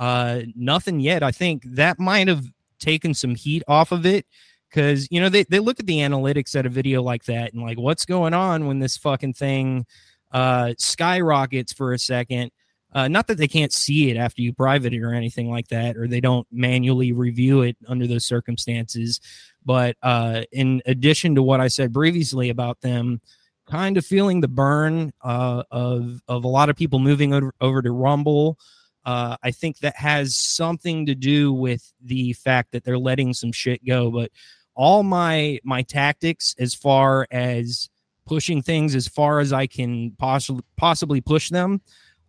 Uh, 0.00 0.40
nothing 0.56 0.98
yet. 0.98 1.22
I 1.22 1.30
think 1.30 1.62
that 1.76 1.98
might 1.98 2.26
have 2.26 2.46
taken 2.78 3.12
some 3.12 3.34
heat 3.34 3.62
off 3.68 3.92
of 3.92 4.06
it 4.06 4.24
because 4.70 5.08
you 5.10 5.20
know 5.20 5.28
they, 5.28 5.44
they 5.44 5.58
look 5.58 5.80
at 5.80 5.86
the 5.86 5.98
analytics 5.98 6.54
at 6.54 6.66
a 6.66 6.70
video 6.70 7.02
like 7.02 7.24
that 7.24 7.52
and 7.52 7.62
like 7.62 7.78
what's 7.78 8.04
going 8.04 8.34
on 8.34 8.66
when 8.66 8.78
this 8.78 8.96
fucking 8.96 9.34
thing 9.34 9.84
uh 10.32 10.72
skyrockets 10.78 11.72
for 11.72 11.92
a 11.92 11.98
second 11.98 12.50
uh, 12.92 13.08
not 13.08 13.26
that 13.28 13.38
they 13.38 13.48
can't 13.48 13.72
see 13.72 14.10
it 14.10 14.16
after 14.16 14.42
you 14.42 14.52
private 14.52 14.92
it 14.92 15.02
or 15.02 15.14
anything 15.14 15.48
like 15.48 15.68
that, 15.68 15.96
or 15.96 16.08
they 16.08 16.20
don't 16.20 16.46
manually 16.50 17.12
review 17.12 17.62
it 17.62 17.76
under 17.86 18.06
those 18.06 18.24
circumstances. 18.24 19.20
But 19.64 19.96
uh, 20.02 20.42
in 20.50 20.82
addition 20.86 21.34
to 21.36 21.42
what 21.42 21.60
I 21.60 21.68
said 21.68 21.94
previously 21.94 22.48
about 22.48 22.80
them, 22.80 23.20
kind 23.66 23.96
of 23.96 24.04
feeling 24.04 24.40
the 24.40 24.48
burn 24.48 25.12
uh, 25.22 25.62
of 25.70 26.20
of 26.26 26.44
a 26.44 26.48
lot 26.48 26.68
of 26.68 26.76
people 26.76 26.98
moving 26.98 27.32
over, 27.32 27.54
over 27.60 27.80
to 27.80 27.92
Rumble, 27.92 28.58
uh, 29.04 29.36
I 29.42 29.52
think 29.52 29.78
that 29.78 29.96
has 29.96 30.34
something 30.34 31.06
to 31.06 31.14
do 31.14 31.52
with 31.52 31.92
the 32.02 32.32
fact 32.32 32.72
that 32.72 32.82
they're 32.82 32.98
letting 32.98 33.34
some 33.34 33.52
shit 33.52 33.84
go. 33.84 34.10
But 34.10 34.32
all 34.74 35.02
my 35.02 35.58
my 35.64 35.82
tactics, 35.82 36.54
as 36.58 36.74
far 36.74 37.26
as 37.30 37.88
pushing 38.30 38.62
things 38.62 38.94
as 38.94 39.08
far 39.08 39.40
as 39.40 39.52
I 39.52 39.66
can 39.66 40.12
possibly 40.12 40.62
possibly 40.76 41.20
push 41.20 41.50
them 41.50 41.80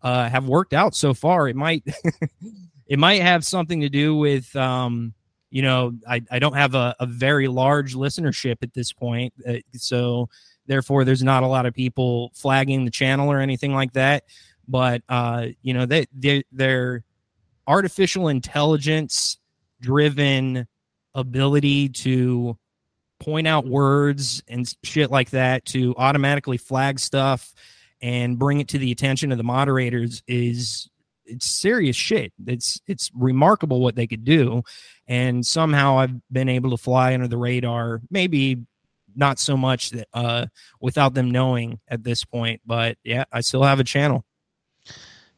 uh, 0.01 0.27
have 0.29 0.47
worked 0.47 0.73
out 0.73 0.95
so 0.95 1.13
far. 1.13 1.47
It 1.47 1.55
might 1.55 1.83
it 2.87 2.99
might 2.99 3.21
have 3.21 3.45
something 3.45 3.81
to 3.81 3.89
do 3.89 4.15
with 4.15 4.55
um, 4.55 5.13
you 5.49 5.61
know 5.61 5.93
I, 6.07 6.21
I 6.31 6.39
don't 6.39 6.55
have 6.55 6.75
a, 6.75 6.95
a 6.99 7.05
very 7.05 7.47
large 7.47 7.93
listenership 7.93 8.57
at 8.63 8.73
this 8.73 8.91
point, 8.91 9.33
uh, 9.47 9.57
so 9.73 10.27
therefore 10.65 11.05
there's 11.05 11.23
not 11.23 11.43
a 11.43 11.47
lot 11.47 11.65
of 11.65 11.73
people 11.73 12.31
flagging 12.33 12.85
the 12.85 12.91
channel 12.91 13.31
or 13.31 13.39
anything 13.39 13.73
like 13.73 13.93
that. 13.93 14.23
But 14.67 15.03
uh, 15.07 15.47
you 15.61 15.73
know 15.73 15.85
they 15.85 16.07
they 16.17 16.43
they're 16.51 17.03
artificial 17.67 18.27
intelligence 18.27 19.37
driven 19.81 20.67
ability 21.13 21.89
to 21.89 22.57
point 23.19 23.47
out 23.47 23.67
words 23.67 24.41
and 24.47 24.73
shit 24.83 25.11
like 25.11 25.29
that 25.29 25.63
to 25.65 25.93
automatically 25.97 26.57
flag 26.57 26.99
stuff 26.99 27.53
and 28.01 28.39
bring 28.39 28.59
it 28.59 28.67
to 28.69 28.79
the 28.79 28.91
attention 28.91 29.31
of 29.31 29.37
the 29.37 29.43
moderators 29.43 30.23
is 30.27 30.89
it's 31.25 31.45
serious 31.45 31.95
shit. 31.95 32.33
It's 32.45 32.81
it's 32.87 33.11
remarkable 33.15 33.79
what 33.79 33.95
they 33.95 34.07
could 34.07 34.25
do, 34.25 34.63
and 35.07 35.45
somehow 35.45 35.99
I've 35.99 36.19
been 36.31 36.49
able 36.49 36.71
to 36.71 36.77
fly 36.77 37.13
under 37.13 37.27
the 37.27 37.37
radar. 37.37 38.01
Maybe 38.09 38.65
not 39.15 39.39
so 39.39 39.55
much 39.55 39.91
that 39.91 40.07
uh, 40.13 40.47
without 40.79 41.13
them 41.13 41.31
knowing 41.31 41.79
at 41.87 42.03
this 42.03 42.25
point, 42.25 42.61
but 42.65 42.97
yeah, 43.03 43.25
I 43.31 43.41
still 43.41 43.63
have 43.63 43.79
a 43.79 43.83
channel. 43.83 44.25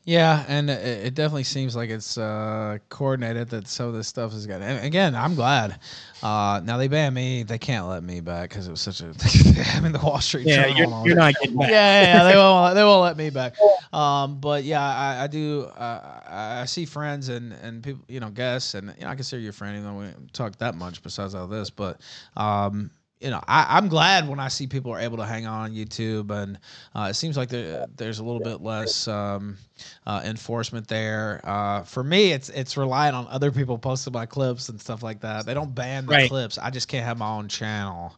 Yeah, 0.06 0.44
and 0.50 0.70
it, 0.70 1.08
it 1.08 1.14
definitely 1.16 1.46
seems 1.46 1.78
like 1.78 1.90
it's 1.90 2.18
uh, 2.18 2.78
coordinated 2.90 3.50
that 3.52 3.68
some 3.70 3.88
of 3.88 3.94
this 3.94 4.08
stuff 4.08 4.34
is 4.34 4.46
good. 4.46 4.62
And 4.62 4.86
again, 4.86 5.16
I'm 5.16 5.34
glad. 5.34 5.80
Uh, 6.22 6.60
now 6.64 6.78
they 6.78 6.90
banned 6.90 7.16
me; 7.16 7.44
they 7.44 7.58
can't 7.58 7.88
let 7.88 8.04
me 8.04 8.20
back 8.20 8.50
because 8.50 8.68
it 8.68 8.72
was 8.72 8.82
such 8.82 9.00
a. 9.00 9.06
I 9.76 9.80
mean, 9.80 9.94
the 9.94 10.00
Wall 10.04 10.20
Street. 10.20 10.46
Yeah, 10.46 10.66
you're, 10.68 10.88
you're 11.06 11.16
not 11.16 11.34
getting 11.36 11.58
back. 11.58 11.70
Yeah, 11.70 12.02
yeah, 12.02 12.18
yeah, 12.18 12.24
they 12.32 12.36
won't. 12.36 12.76
They 12.76 12.84
won't 12.84 13.04
let 13.04 13.18
me 13.18 13.30
back. 13.30 13.56
Um, 13.94 14.40
but 14.40 14.64
yeah, 14.64 14.82
I, 14.82 15.26
I 15.26 15.28
do. 15.28 15.66
Uh, 15.66 16.22
I 16.28 16.66
see 16.66 16.84
friends 16.84 17.30
and 17.30 17.54
and 17.54 17.84
people, 17.84 18.04
you 18.08 18.20
know, 18.20 18.32
guests, 18.32 18.74
and 18.74 18.92
you 18.98 19.04
know, 19.04 19.12
I 19.12 19.14
consider 19.14 19.40
you 19.40 19.50
a 19.50 19.52
friend, 19.52 19.78
even 19.78 19.88
though 19.88 20.00
we 20.00 20.08
talk 20.32 20.58
that 20.58 20.74
much 20.74 21.04
besides 21.04 21.36
all 21.36 21.46
this. 21.46 21.70
But 21.70 22.02
um, 22.36 22.90
you 23.24 23.30
know, 23.30 23.42
I, 23.48 23.78
am 23.78 23.88
glad 23.88 24.28
when 24.28 24.40
I 24.40 24.50
see 24.50 24.68
people 24.68 24.92
are 24.92 25.00
able 25.00 25.16
to 25.18 25.26
hang 25.26 25.48
on 25.48 25.72
YouTube, 25.72 26.30
and 26.30 26.60
uh, 26.94 27.08
it 27.10 27.14
seems 27.14 27.38
like 27.38 27.48
there, 27.48 27.86
there's 27.96 28.20
a 28.20 28.24
little 28.24 28.42
bit 28.42 28.62
less 28.62 29.08
um, 29.08 29.58
uh, 30.06 30.22
enforcement 30.26 30.90
there. 30.90 31.40
Uh, 31.46 31.84
for 31.84 32.04
me, 32.04 32.34
it's 32.34 32.50
it's 32.50 32.76
relying 32.76 33.16
on 33.16 33.26
other 33.28 33.50
people 33.50 33.78
posting 33.78 34.12
my 34.12 34.26
clips 34.26 34.68
and 34.68 34.80
stuff 34.80 35.04
like 35.04 35.22
that. 35.22 35.46
They 35.46 35.54
don't 35.54 35.74
ban 35.74 36.06
the 36.06 36.12
right. 36.12 36.30
clips. 36.30 36.58
I 36.58 36.70
just 36.70 36.90
can't 36.90 37.06
have 37.06 37.18
my 37.18 37.30
own 37.30 37.48
channel, 37.48 38.14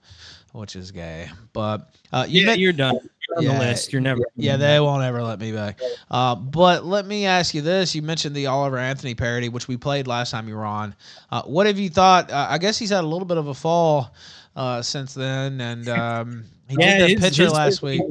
which 0.54 0.76
is 0.76 0.90
gay. 0.90 1.30
But 1.54 1.94
uh, 2.12 2.26
you 2.28 2.44
yeah, 2.48 2.54
you're 2.54 2.74
done. 2.74 2.98
You're 3.30 3.38
on 3.38 3.44
yeah, 3.44 3.54
the 3.54 3.60
list. 3.60 3.94
You're 3.94 4.02
never. 4.02 4.22
Yeah, 4.36 4.58
they 4.58 4.80
won't 4.80 5.04
ever 5.04 5.22
let 5.22 5.40
me 5.40 5.52
back. 5.52 5.80
Uh, 6.10 6.34
but 6.34 6.84
let 6.84 7.06
me 7.06 7.28
ask 7.28 7.54
you 7.54 7.62
this: 7.62 7.94
You 7.94 8.02
mentioned 8.02 8.36
the 8.36 8.48
Oliver 8.48 8.80
Anthony 8.80 9.14
parody, 9.14 9.50
which 9.50 9.68
we 9.68 9.78
played 9.78 10.08
last 10.08 10.32
time 10.32 10.48
you 10.48 10.56
were 10.56 10.66
on. 10.66 10.96
Uh, 11.30 11.44
what 11.44 11.68
have 11.68 11.78
you 11.78 11.92
thought? 11.92 12.32
I 12.34 12.58
guess 12.58 12.80
he's 12.80 12.90
had 12.90 13.04
a 13.04 13.08
little 13.08 13.28
bit 13.28 13.38
of 13.38 13.50
a 13.50 13.54
fall 13.54 14.12
uh, 14.56 14.82
since 14.82 15.14
then, 15.14 15.60
and 15.62 15.90
um, 15.90 16.46
he 16.68 16.78
yeah, 16.80 17.08
did 17.08 17.18
that 17.18 17.24
picture 17.24 17.50
last 17.50 17.82
week. 17.82 18.02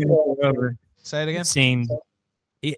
Say 1.03 1.23
it 1.23 1.29
again. 1.29 1.45
Same. 1.45 1.89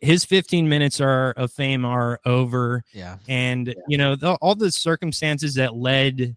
His 0.02 0.24
15 0.24 0.68
minutes 0.68 1.00
are 1.00 1.30
of 1.36 1.52
fame 1.52 1.84
are 1.84 2.18
over. 2.24 2.82
Yeah, 2.92 3.18
and 3.28 3.68
yeah. 3.68 3.74
you 3.88 3.98
know 3.98 4.16
the, 4.16 4.34
all 4.34 4.54
the 4.54 4.70
circumstances 4.70 5.54
that 5.54 5.74
led 5.74 6.36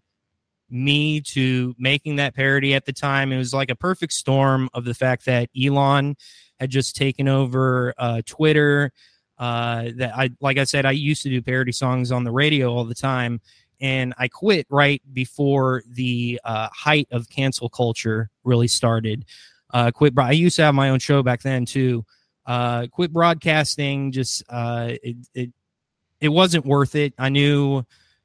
me 0.70 1.20
to 1.20 1.74
making 1.78 2.16
that 2.16 2.34
parody 2.34 2.74
at 2.74 2.86
the 2.86 2.92
time. 2.92 3.32
It 3.32 3.38
was 3.38 3.52
like 3.52 3.70
a 3.70 3.76
perfect 3.76 4.12
storm 4.12 4.68
of 4.72 4.84
the 4.84 4.94
fact 4.94 5.24
that 5.26 5.50
Elon 5.60 6.16
had 6.60 6.70
just 6.70 6.94
taken 6.94 7.26
over 7.28 7.94
uh, 7.98 8.22
Twitter. 8.26 8.92
Uh, 9.36 9.90
that 9.96 10.14
I, 10.14 10.30
like 10.40 10.58
I 10.58 10.64
said, 10.64 10.84
I 10.84 10.90
used 10.90 11.22
to 11.22 11.30
do 11.30 11.40
parody 11.40 11.72
songs 11.72 12.12
on 12.12 12.24
the 12.24 12.30
radio 12.30 12.72
all 12.72 12.84
the 12.84 12.94
time, 12.94 13.40
and 13.80 14.14
I 14.18 14.28
quit 14.28 14.66
right 14.70 15.02
before 15.12 15.82
the 15.88 16.40
uh, 16.44 16.68
height 16.72 17.08
of 17.10 17.28
cancel 17.28 17.68
culture 17.68 18.30
really 18.44 18.68
started. 18.68 19.24
Uh, 19.72 19.90
quit. 19.90 20.18
I 20.18 20.32
used 20.32 20.56
to 20.56 20.62
have 20.62 20.74
my 20.74 20.90
own 20.90 20.98
show 20.98 21.22
back 21.22 21.42
then 21.42 21.64
too. 21.64 22.04
Uh, 22.46 22.86
quit 22.88 23.12
broadcasting. 23.12 24.12
Just 24.12 24.42
uh, 24.48 24.92
it, 25.02 25.16
it 25.34 25.52
it 26.20 26.28
wasn't 26.28 26.66
worth 26.66 26.94
it. 26.94 27.14
I 27.18 27.28
knew 27.28 27.84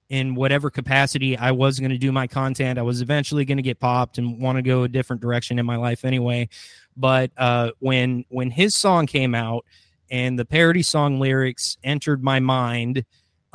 in 0.10 0.36
whatever 0.36 0.70
capacity 0.70 1.38
I 1.38 1.52
was 1.52 1.80
going 1.80 1.92
to 1.92 1.98
do 1.98 2.12
my 2.12 2.28
content, 2.28 2.78
I 2.78 2.84
was 2.84 3.02
eventually 3.02 3.46
going 3.46 3.58
to 3.58 3.64
get 3.64 3.80
popped 3.80 4.18
and 4.18 4.40
want 4.40 4.58
to 4.58 4.62
go 4.62 4.84
a 4.84 4.88
different 4.88 5.22
direction 5.22 5.58
in 5.58 5.66
my 5.66 5.78
life 5.78 6.06
anyway. 6.06 6.50
But 6.98 7.32
uh, 7.38 7.72
when 7.80 8.26
when 8.30 8.50
his 8.50 8.76
song 8.76 9.08
came 9.08 9.34
out 9.34 9.66
and 10.12 10.38
the 10.38 10.46
parody 10.46 10.84
song 10.84 11.20
lyrics 11.20 11.78
entered 11.84 12.24
my 12.24 12.40
mind 12.40 13.06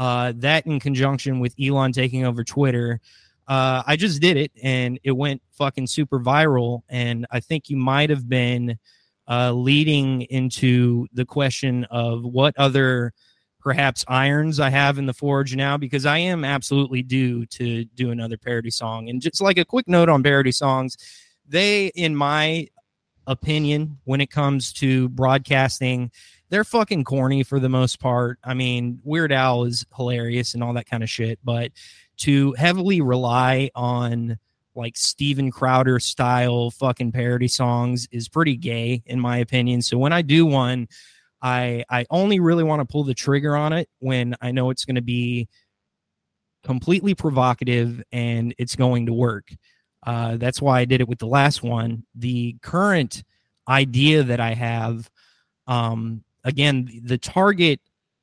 uh, 0.00 0.32
that 0.36 0.66
in 0.66 0.80
conjunction 0.80 1.40
with 1.40 1.54
Elon 1.60 1.92
taking 1.92 2.24
over 2.24 2.42
Twitter, 2.42 3.00
uh, 3.46 3.82
I 3.86 3.96
just 3.96 4.22
did 4.22 4.38
it 4.38 4.50
and 4.62 4.98
it 5.04 5.12
went 5.12 5.42
fucking 5.52 5.88
super 5.88 6.18
viral. 6.18 6.80
And 6.88 7.26
I 7.30 7.40
think 7.40 7.68
you 7.68 7.76
might 7.76 8.08
have 8.08 8.26
been 8.26 8.78
uh, 9.28 9.52
leading 9.52 10.22
into 10.22 11.06
the 11.12 11.26
question 11.26 11.84
of 11.90 12.24
what 12.24 12.56
other 12.56 13.12
perhaps 13.60 14.02
irons 14.08 14.58
I 14.58 14.70
have 14.70 14.96
in 14.96 15.04
the 15.04 15.12
forge 15.12 15.54
now 15.54 15.76
because 15.76 16.06
I 16.06 16.16
am 16.16 16.46
absolutely 16.46 17.02
due 17.02 17.44
to 17.46 17.84
do 17.84 18.10
another 18.10 18.38
parody 18.38 18.70
song. 18.70 19.10
And 19.10 19.20
just 19.20 19.42
like 19.42 19.58
a 19.58 19.66
quick 19.66 19.86
note 19.86 20.08
on 20.08 20.22
parody 20.22 20.50
songs, 20.50 20.96
they, 21.46 21.88
in 21.88 22.16
my 22.16 22.68
opinion, 23.26 23.98
when 24.04 24.22
it 24.22 24.30
comes 24.30 24.72
to 24.74 25.10
broadcasting, 25.10 26.10
they're 26.50 26.64
fucking 26.64 27.04
corny 27.04 27.42
for 27.42 27.58
the 27.60 27.68
most 27.68 28.00
part. 28.00 28.38
I 28.44 28.54
mean, 28.54 29.00
Weird 29.04 29.32
Al 29.32 29.64
is 29.64 29.86
hilarious 29.96 30.54
and 30.54 30.62
all 30.62 30.74
that 30.74 30.88
kind 30.88 31.02
of 31.02 31.08
shit, 31.08 31.38
but 31.42 31.70
to 32.18 32.52
heavily 32.52 33.00
rely 33.00 33.70
on 33.74 34.38
like 34.74 34.96
Steven 34.96 35.50
Crowder 35.50 35.98
style 35.98 36.70
fucking 36.70 37.12
parody 37.12 37.48
songs 37.48 38.06
is 38.10 38.28
pretty 38.28 38.56
gay 38.56 39.02
in 39.06 39.18
my 39.18 39.38
opinion. 39.38 39.82
So 39.82 39.96
when 39.96 40.12
I 40.12 40.22
do 40.22 40.44
one, 40.44 40.88
I 41.42 41.84
I 41.88 42.06
only 42.10 42.40
really 42.40 42.64
want 42.64 42.80
to 42.80 42.90
pull 42.90 43.04
the 43.04 43.14
trigger 43.14 43.56
on 43.56 43.72
it 43.72 43.88
when 44.00 44.36
I 44.40 44.50
know 44.50 44.70
it's 44.70 44.84
going 44.84 44.96
to 44.96 45.02
be 45.02 45.48
completely 46.62 47.14
provocative 47.14 48.02
and 48.12 48.54
it's 48.58 48.76
going 48.76 49.06
to 49.06 49.12
work. 49.12 49.48
Uh, 50.06 50.36
that's 50.36 50.60
why 50.60 50.80
I 50.80 50.84
did 50.84 51.00
it 51.00 51.08
with 51.08 51.18
the 51.18 51.26
last 51.26 51.62
one. 51.62 52.04
The 52.14 52.56
current 52.62 53.22
idea 53.68 54.22
that 54.22 54.40
I 54.40 54.54
have 54.54 55.10
um, 55.66 56.22
again, 56.44 57.02
the 57.04 57.18
target 57.18 57.80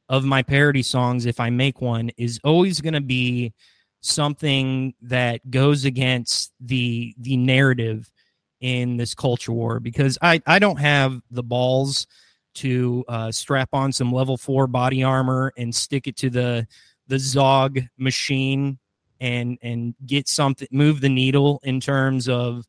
of 0.10 0.24
my 0.24 0.42
parody 0.42 0.82
songs, 0.82 1.26
if 1.26 1.40
I 1.40 1.50
make 1.50 1.82
one, 1.82 2.12
is 2.18 2.40
always 2.44 2.82
going 2.82 2.94
to 2.94 3.02
be 3.02 3.54
something 4.02 4.94
that 5.02 5.50
goes 5.50 5.86
against 5.86 6.54
the 6.60 7.14
the 7.20 7.36
narrative 7.38 8.10
in 8.62 8.98
this 8.98 9.14
culture 9.14 9.52
war 9.52 9.80
because 9.80 10.18
I 10.22 10.42
I 10.46 10.60
don't 10.60 10.80
have 10.80 11.22
the 11.32 11.44
balls 11.44 12.08
to 12.56 13.06
uh, 13.08 13.32
strap 13.32 13.70
on 13.74 13.92
some 13.92 14.12
level 14.12 14.38
four 14.38 14.66
body 14.66 15.04
armor 15.04 15.54
and 15.58 15.74
stick 15.74 16.08
it 16.08 16.16
to 16.18 16.30
the 16.30 16.68
the 17.08 17.20
Zog 17.20 17.80
machine 17.98 18.80
and 19.20 19.58
and 19.62 19.96
get 20.06 20.28
something 20.28 20.68
move 20.72 21.02
the 21.02 21.10
needle 21.10 21.60
in 21.64 21.80
terms 21.80 22.30
of 22.30 22.66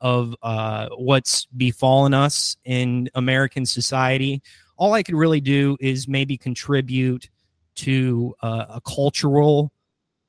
of 0.00 0.34
uh, 0.42 0.88
what's 0.96 1.46
befallen 1.46 2.14
us 2.14 2.56
in 2.64 3.10
American 3.14 3.66
society 3.66 4.42
all 4.78 4.94
I 4.94 5.02
could 5.02 5.14
really 5.14 5.40
do 5.40 5.76
is 5.80 6.08
maybe 6.08 6.36
contribute 6.36 7.28
to 7.76 8.34
uh, 8.42 8.66
a 8.70 8.80
cultural 8.80 9.72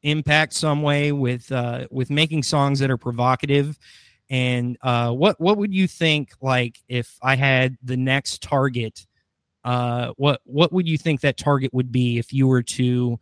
impact 0.03 0.53
some 0.53 0.81
way 0.81 1.11
with 1.11 1.51
uh, 1.51 1.87
with 1.91 2.09
making 2.09 2.43
songs 2.43 2.79
that 2.79 2.91
are 2.91 2.97
provocative. 2.97 3.79
And 4.29 4.77
uh, 4.81 5.11
what 5.11 5.39
what 5.39 5.57
would 5.57 5.73
you 5.73 5.87
think 5.87 6.33
like 6.41 6.79
if 6.87 7.17
I 7.21 7.35
had 7.35 7.77
the 7.83 7.97
next 7.97 8.43
target 8.43 9.05
uh, 9.63 10.13
what 10.17 10.41
what 10.45 10.71
would 10.71 10.87
you 10.87 10.97
think 10.97 11.21
that 11.21 11.37
target 11.37 11.73
would 11.73 11.91
be 11.91 12.17
if 12.17 12.31
you 12.33 12.47
were 12.47 12.63
to 12.63 13.19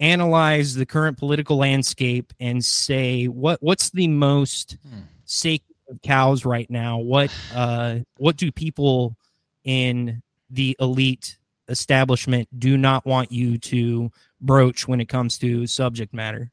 analyze 0.00 0.74
the 0.74 0.86
current 0.86 1.18
political 1.18 1.56
landscape 1.56 2.32
and 2.40 2.64
say 2.64 3.26
what 3.26 3.62
what's 3.62 3.90
the 3.90 4.08
most 4.08 4.78
hmm. 4.88 5.00
sacred 5.24 5.76
of 5.88 6.00
cows 6.02 6.44
right 6.44 6.68
now? 6.70 6.98
What 6.98 7.30
uh, 7.54 7.98
what 8.16 8.36
do 8.36 8.50
people 8.50 9.16
in 9.64 10.22
the 10.50 10.76
elite 10.80 11.38
establishment 11.68 12.48
do 12.58 12.76
not 12.76 13.04
want 13.04 13.32
you 13.32 13.58
to 13.58 14.10
broach 14.40 14.86
when 14.86 15.00
it 15.00 15.08
comes 15.08 15.38
to 15.38 15.66
subject 15.66 16.14
matter? 16.14 16.50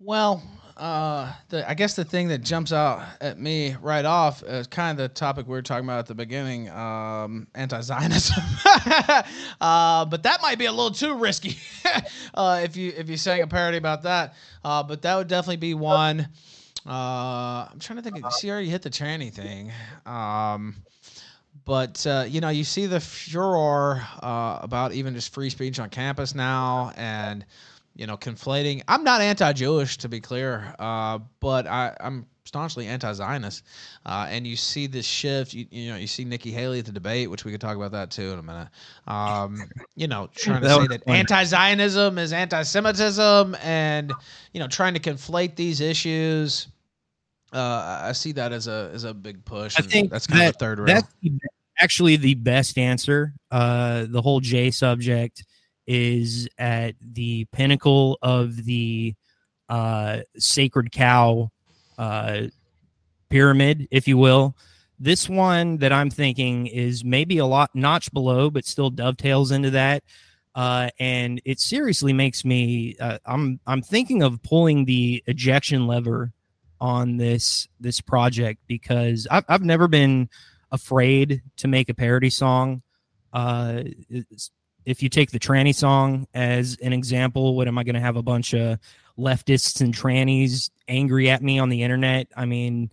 Well, 0.00 0.42
uh, 0.78 1.32
the, 1.48 1.68
I 1.68 1.74
guess 1.74 1.94
the 1.94 2.04
thing 2.04 2.28
that 2.28 2.38
jumps 2.38 2.72
out 2.72 3.02
at 3.20 3.38
me 3.38 3.74
right 3.82 4.04
off 4.04 4.44
is 4.44 4.68
kind 4.68 4.98
of 4.98 5.08
the 5.08 5.14
topic 5.14 5.46
we 5.46 5.52
were 5.52 5.62
talking 5.62 5.84
about 5.84 5.98
at 5.98 6.06
the 6.06 6.14
beginning, 6.14 6.70
um, 6.70 7.48
anti-Zionism. 7.56 8.42
uh, 9.60 10.04
but 10.04 10.22
that 10.22 10.40
might 10.40 10.56
be 10.56 10.66
a 10.66 10.72
little 10.72 10.92
too 10.92 11.16
risky 11.16 11.58
uh, 12.34 12.60
if 12.62 12.76
you 12.76 12.92
if 12.96 13.10
you 13.10 13.16
sang 13.16 13.42
a 13.42 13.46
parody 13.48 13.76
about 13.76 14.02
that. 14.02 14.34
Uh, 14.64 14.82
but 14.84 15.02
that 15.02 15.16
would 15.16 15.26
definitely 15.26 15.56
be 15.56 15.74
one. 15.74 16.28
Uh, 16.86 17.66
I'm 17.70 17.80
trying 17.80 17.96
to 17.96 18.02
think. 18.02 18.24
Of, 18.24 18.32
see, 18.34 18.48
already 18.48 18.70
hit 18.70 18.82
the 18.82 18.90
tranny 18.90 19.32
thing. 19.32 19.72
Um, 20.06 20.76
but 21.68 22.06
uh, 22.06 22.24
you 22.26 22.40
know, 22.40 22.48
you 22.48 22.64
see 22.64 22.86
the 22.86 22.98
furor 22.98 24.02
about 24.22 24.92
even 24.92 25.14
just 25.14 25.34
free 25.34 25.50
speech 25.50 25.78
on 25.78 25.90
campus 25.90 26.34
now, 26.34 26.92
and 26.96 27.44
you 27.94 28.06
know, 28.06 28.16
conflating. 28.16 28.82
I'm 28.88 29.04
not 29.04 29.20
anti-Jewish, 29.20 29.98
to 29.98 30.08
be 30.08 30.18
clear, 30.18 30.74
uh, 30.78 31.18
but 31.40 31.66
I, 31.66 31.94
am 32.00 32.24
staunchly 32.46 32.86
anti-Zionist. 32.86 33.64
Uh, 34.06 34.28
and 34.30 34.46
you 34.46 34.56
see 34.56 34.86
this 34.86 35.04
shift. 35.04 35.52
You, 35.52 35.66
you, 35.70 35.90
know, 35.90 35.96
you 35.96 36.06
see 36.06 36.24
Nikki 36.24 36.52
Haley 36.52 36.78
at 36.78 36.86
the 36.86 36.92
debate, 36.92 37.28
which 37.28 37.44
we 37.44 37.52
could 37.52 37.60
talk 37.60 37.76
about 37.76 37.92
that 37.92 38.10
too 38.10 38.30
in 38.30 38.38
a 38.38 38.42
minute. 38.42 38.68
Um, 39.06 39.62
you 39.94 40.08
know, 40.08 40.30
trying 40.34 40.62
to 40.62 40.70
say 40.70 40.86
that 40.86 41.02
anti-Zionism 41.06 42.16
is 42.16 42.32
anti-Semitism, 42.32 43.56
and 43.62 44.10
you 44.54 44.60
know, 44.60 44.68
trying 44.68 44.94
to 44.94 45.00
conflate 45.00 45.54
these 45.54 45.82
issues. 45.82 46.68
Uh, 47.52 48.00
I 48.04 48.12
see 48.12 48.32
that 48.32 48.52
as 48.52 48.68
a 48.68 48.90
as 48.94 49.04
a 49.04 49.12
big 49.12 49.44
push. 49.44 49.78
I 49.78 49.82
think 49.82 50.10
that's 50.10 50.26
kind 50.26 50.40
that, 50.40 50.48
of 50.48 50.52
the 50.54 50.58
third. 50.58 50.86
That's 50.86 51.08
actually 51.80 52.16
the 52.16 52.34
best 52.34 52.78
answer. 52.78 53.34
Uh, 53.50 54.06
the 54.08 54.22
whole 54.22 54.40
J 54.40 54.70
subject 54.70 55.44
is 55.86 56.48
at 56.58 56.94
the 57.00 57.46
pinnacle 57.46 58.18
of 58.22 58.64
the 58.64 59.14
uh, 59.68 60.20
sacred 60.36 60.92
cow 60.92 61.50
uh, 61.96 62.42
pyramid, 63.30 63.88
if 63.90 64.06
you 64.08 64.18
will. 64.18 64.56
This 65.00 65.28
one 65.28 65.78
that 65.78 65.92
I'm 65.92 66.10
thinking 66.10 66.66
is 66.66 67.04
maybe 67.04 67.38
a 67.38 67.46
lot 67.46 67.70
notch 67.74 68.12
below, 68.12 68.50
but 68.50 68.66
still 68.66 68.90
dovetails 68.90 69.52
into 69.52 69.70
that. 69.70 70.02
Uh, 70.54 70.90
and 70.98 71.40
it 71.44 71.60
seriously 71.60 72.12
makes 72.12 72.44
me. 72.44 72.96
Uh, 72.98 73.18
I'm 73.24 73.60
I'm 73.66 73.80
thinking 73.80 74.22
of 74.22 74.42
pulling 74.42 74.86
the 74.86 75.22
ejection 75.26 75.86
lever 75.86 76.32
on 76.80 77.16
this 77.16 77.68
this 77.78 78.00
project 78.00 78.60
because 78.66 79.28
I've 79.30 79.44
I've 79.48 79.64
never 79.64 79.86
been 79.86 80.28
afraid 80.70 81.42
to 81.58 81.68
make 81.68 81.88
a 81.88 81.94
parody 81.94 82.30
song. 82.30 82.82
Uh, 83.32 83.82
if 84.84 85.02
you 85.02 85.08
take 85.08 85.30
the 85.30 85.38
tranny 85.38 85.74
song 85.74 86.26
as 86.32 86.78
an 86.82 86.92
example, 86.92 87.56
what 87.56 87.68
am 87.68 87.78
I 87.78 87.84
going 87.84 87.94
to 87.94 88.00
have 88.00 88.16
a 88.16 88.22
bunch 88.22 88.54
of 88.54 88.78
leftists 89.18 89.80
and 89.80 89.94
trannies 89.94 90.70
angry 90.86 91.28
at 91.30 91.42
me 91.42 91.58
on 91.58 91.68
the 91.68 91.82
internet? 91.82 92.28
I 92.36 92.46
mean, 92.46 92.90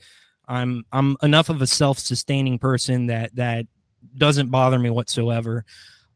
I'm 0.47 0.85
I'm 0.91 1.17
enough 1.23 1.49
of 1.49 1.61
a 1.61 1.67
self-sustaining 1.67 2.59
person 2.59 3.07
that 3.07 3.35
that 3.35 3.65
doesn't 4.15 4.49
bother 4.49 4.77
me 4.77 4.89
whatsoever. 4.89 5.65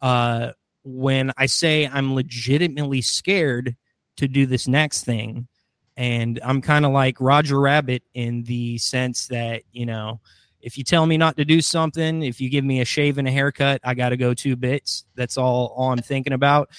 Uh, 0.02 0.52
when 0.84 1.32
I 1.38 1.46
say 1.46 1.88
I'm 1.88 2.14
legitimately 2.14 3.02
scared 3.02 3.76
to 4.18 4.28
do 4.28 4.46
this 4.46 4.68
next 4.68 5.04
thing, 5.04 5.48
and 5.96 6.40
I'm 6.44 6.62
kind 6.62 6.86
of 6.86 6.92
like 6.92 7.20
Roger 7.20 7.60
Rabbit 7.60 8.04
in 8.14 8.44
the 8.44 8.78
sense 8.78 9.28
that 9.28 9.64
you 9.72 9.86
know 9.86 10.20
if 10.62 10.78
you 10.78 10.84
tell 10.84 11.06
me 11.06 11.18
not 11.18 11.38
to 11.38 11.46
do 11.46 11.62
something, 11.62 12.24
if 12.24 12.42
you 12.42 12.50
give 12.50 12.66
me 12.66 12.82
a 12.82 12.86
shave 12.86 13.18
and 13.18 13.28
a 13.28 13.32
haircut, 13.32 13.82
I 13.84 13.94
got 13.94 14.10
to 14.10 14.18
go 14.18 14.34
two 14.34 14.56
bits. 14.56 15.06
That's 15.16 15.38
all, 15.38 15.74
all 15.76 15.92
I'm 15.92 16.00
thinking 16.00 16.34
about. 16.34 16.70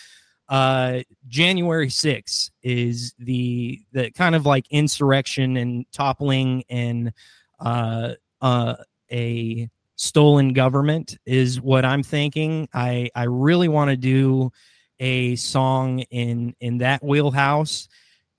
Uh, 0.49 1.01
January 1.29 1.87
6th 1.87 2.51
is 2.63 3.15
the 3.21 3.81
the 3.93 4.11
kind 4.11 4.35
of 4.35 4.47
like 4.47 4.67
insurrection 4.71 5.57
and 5.57 5.87
toppling 5.93 6.65
and 6.69 7.13
uh, 7.61 8.15
uh, 8.41 8.75
a 9.13 9.71
stolen 9.95 10.53
government 10.53 11.17
is 11.25 11.61
what 11.61 11.85
I'm 11.85 12.03
thinking. 12.03 12.69
I 12.75 13.11
I 13.15 13.25
really 13.25 13.69
want 13.69 13.91
to 13.91 13.97
do 13.97 14.51
a 14.99 15.37
song 15.37 16.01
in 16.11 16.57
in 16.59 16.79
that 16.79 17.05
wheelhouse, 17.05 17.89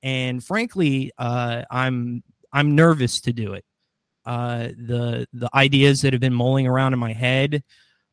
and 0.03 0.43
frankly, 0.43 1.13
uh, 1.17 1.63
I'm 1.71 2.23
I'm 2.51 2.75
nervous 2.75 3.21
to 3.21 3.31
do 3.31 3.53
it 3.53 3.63
uh, 4.25 4.69
the 4.77 5.27
the 5.33 5.49
ideas 5.53 6.01
that 6.01 6.13
have 6.13 6.19
been 6.19 6.33
mulling 6.33 6.67
around 6.67 6.93
in 6.93 6.99
my 6.99 7.13
head 7.13 7.63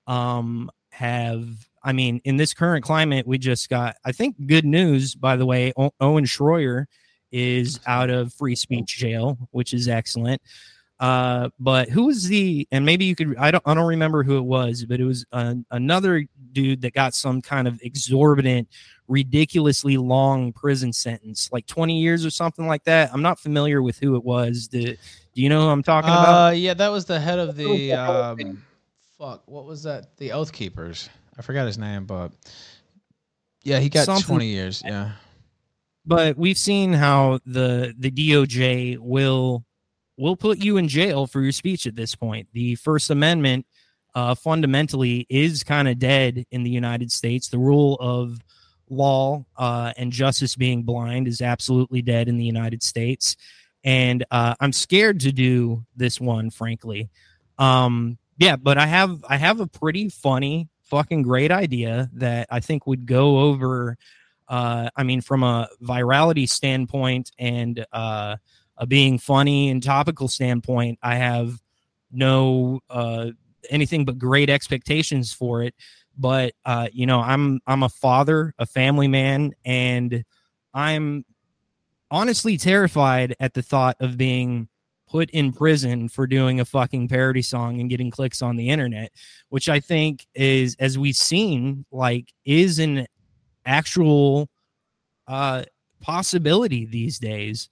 um, 0.07 0.71
have 0.91 1.47
I 1.83 1.93
mean, 1.93 2.21
in 2.25 2.37
this 2.37 2.55
current 2.55 2.85
climate, 2.85 3.27
we 3.27 3.39
just 3.39 3.69
got, 3.69 3.97
I 4.05 4.13
think, 4.13 4.37
good 4.47 4.65
news, 4.65 5.15
by 5.15 5.37
the 5.37 5.47
way. 5.47 5.73
O- 5.77 5.93
Owen 6.01 6.25
Schroyer 6.25 6.87
is 7.31 7.81
out 7.87 8.11
of 8.11 8.33
free 8.35 8.57
speech 8.57 8.99
jail, 8.99 9.39
which 9.53 9.73
is 9.73 9.89
excellent. 9.89 10.43
Uh, 11.01 11.49
but 11.61 11.89
who 11.89 12.07
was 12.07 12.27
the, 12.27 12.67
and 12.73 12.85
maybe 12.85 13.05
you 13.05 13.15
could, 13.15 13.37
I 13.37 13.51
don't, 13.51 13.63
I 13.67 13.75
don't 13.75 13.87
remember 13.87 14.23
who 14.23 14.37
it 14.37 14.45
was, 14.45 14.85
but 14.85 14.99
it 15.01 15.05
was 15.05 15.25
uh, 15.33 15.55
another 15.71 16.27
dude 16.53 16.81
that 16.83 16.93
got 16.93 17.15
some 17.15 17.41
kind 17.41 17.69
of 17.69 17.81
exorbitant, 17.83 18.69
ridiculously 19.07 19.97
long 19.97 20.53
prison 20.53 20.93
sentence, 20.93 21.51
like 21.53 21.67
20 21.67 22.01
years 22.01 22.27
or 22.27 22.31
something 22.31 22.67
like 22.67 22.83
that. 22.85 23.11
I'm 23.13 23.23
not 23.23 23.39
familiar 23.39 23.81
with 23.81 23.99
who 23.99 24.17
it 24.17 24.25
was. 24.25 24.69
The, 24.69 24.99
do 25.35 25.43
you 25.43 25.49
know 25.49 25.63
who 25.63 25.69
I'm 25.69 25.85
talking 25.85 26.11
about? 26.11 26.49
Uh, 26.49 26.51
yeah, 26.53 26.75
that 26.75 26.89
was 26.89 27.05
the 27.05 27.21
head 27.21 27.39
of 27.39 27.57
the, 27.57 27.93
um, 27.93 28.63
fuck, 29.17 29.43
what 29.47 29.67
was 29.67 29.85
that? 29.85 30.17
The 30.17 30.33
Oath 30.33 30.53
Keepers. 30.53 31.09
I 31.39 31.43
forgot 31.43 31.67
his 31.67 31.79
name, 31.79 32.05
but 32.07 32.33
yeah, 33.63 33.79
he 33.79 33.89
got 33.89 34.07
something 34.07 34.25
20 34.25 34.47
years. 34.47 34.83
Yeah. 34.85 35.13
But 36.05 36.37
we've 36.37 36.59
seen 36.59 36.93
how 36.93 37.39
the 37.45 37.95
the 37.99 38.11
DOJ 38.11 38.99
will 38.99 39.65
will 40.19 40.37
put 40.37 40.59
you 40.59 40.77
in 40.77 40.89
jail 40.89 41.27
for 41.27 41.41
your 41.41 41.53
speech 41.53 41.87
at 41.87 41.97
this 41.97 42.15
point. 42.15 42.49
The 42.53 42.75
First 42.75 43.11
Amendment 43.11 43.65
uh, 44.15 44.35
fundamentally 44.35 45.27
is 45.29 45.63
kind 45.63 45.89
of 45.89 45.99
dead 45.99 46.45
in 46.51 46.65
the 46.65 46.71
United 46.71 47.13
States. 47.13 47.49
The 47.49 47.59
rule 47.59 47.97
of 48.01 48.39
law 48.91 49.45
uh, 49.57 49.93
and 49.97 50.11
justice 50.11 50.57
being 50.57 50.83
blind 50.83 51.29
is 51.29 51.41
absolutely 51.41 52.03
dead 52.03 52.29
in 52.29 52.37
the 52.37 52.45
United 52.45 52.83
States. 52.83 53.37
And 53.85 54.25
uh, 54.31 54.55
I'm 54.61 54.73
scared 54.73 55.21
to 55.21 55.33
do 55.33 55.85
this 55.97 56.21
one, 56.21 56.51
frankly. 56.51 57.11
Um, 57.59 58.19
yeah, 58.39 58.57
but 58.57 58.77
I 58.77 58.87
have 58.87 59.25
I 59.29 59.37
have 59.37 59.61
a 59.61 59.67
pretty 59.67 60.09
funny, 60.09 60.69
fucking 60.85 61.23
great 61.23 61.51
idea 61.51 62.11
that 62.15 62.49
I 62.51 62.61
think 62.61 62.87
would 62.87 63.07
go 63.07 63.39
over. 63.41 63.97
Uh, 64.49 64.89
I 64.97 65.03
mean, 65.03 65.21
from 65.21 65.43
a 65.43 65.69
virality 65.83 66.49
standpoint 66.49 67.31
and 67.39 67.85
a 68.79 68.87
being 68.87 69.19
funny 69.19 69.69
and 69.69 69.83
topical 69.83 70.29
standpoint, 70.29 70.99
I 71.03 71.17
have 71.17 71.61
no 72.11 72.81
uh, 72.89 73.31
anything 73.71 74.05
but 74.05 74.19
great 74.19 74.49
expectations 74.49 75.33
for 75.33 75.63
it. 75.63 75.75
But 76.17 76.55
uh, 76.65 76.89
you 76.93 77.07
know, 77.07 77.21
I'm 77.21 77.61
I'm 77.67 77.83
a 77.83 77.89
father, 77.89 78.55
a 78.59 78.67
family 78.67 79.09
man, 79.09 79.53
and 79.65 80.25
I'm 80.75 81.25
honestly 82.11 82.57
terrified 82.57 83.37
at 83.39 83.55
the 83.55 83.63
thought 83.63 83.97
of 84.01 84.17
being 84.17 84.69
put 85.09 85.31
in 85.31 85.53
prison 85.53 86.09
for 86.09 86.27
doing 86.27 86.61
a 86.61 86.65
fucking 86.65 87.09
parody 87.09 87.43
song 87.43 87.81
and 87.81 87.89
getting 87.89 88.11
clicks 88.11 88.43
on 88.43 88.57
the 88.57 88.69
internet, 88.69 89.11
which 89.49 89.69
I 89.69 89.81
think 89.81 90.27
is, 90.35 90.77
as 90.79 90.99
we've 90.99 91.17
seen, 91.17 91.85
like 91.91 92.33
is 92.45 92.79
an 92.79 93.07
actual 93.65 94.51
uh, 95.27 95.65
possibility 96.01 96.85
these 96.85 97.19
days. 97.19 97.69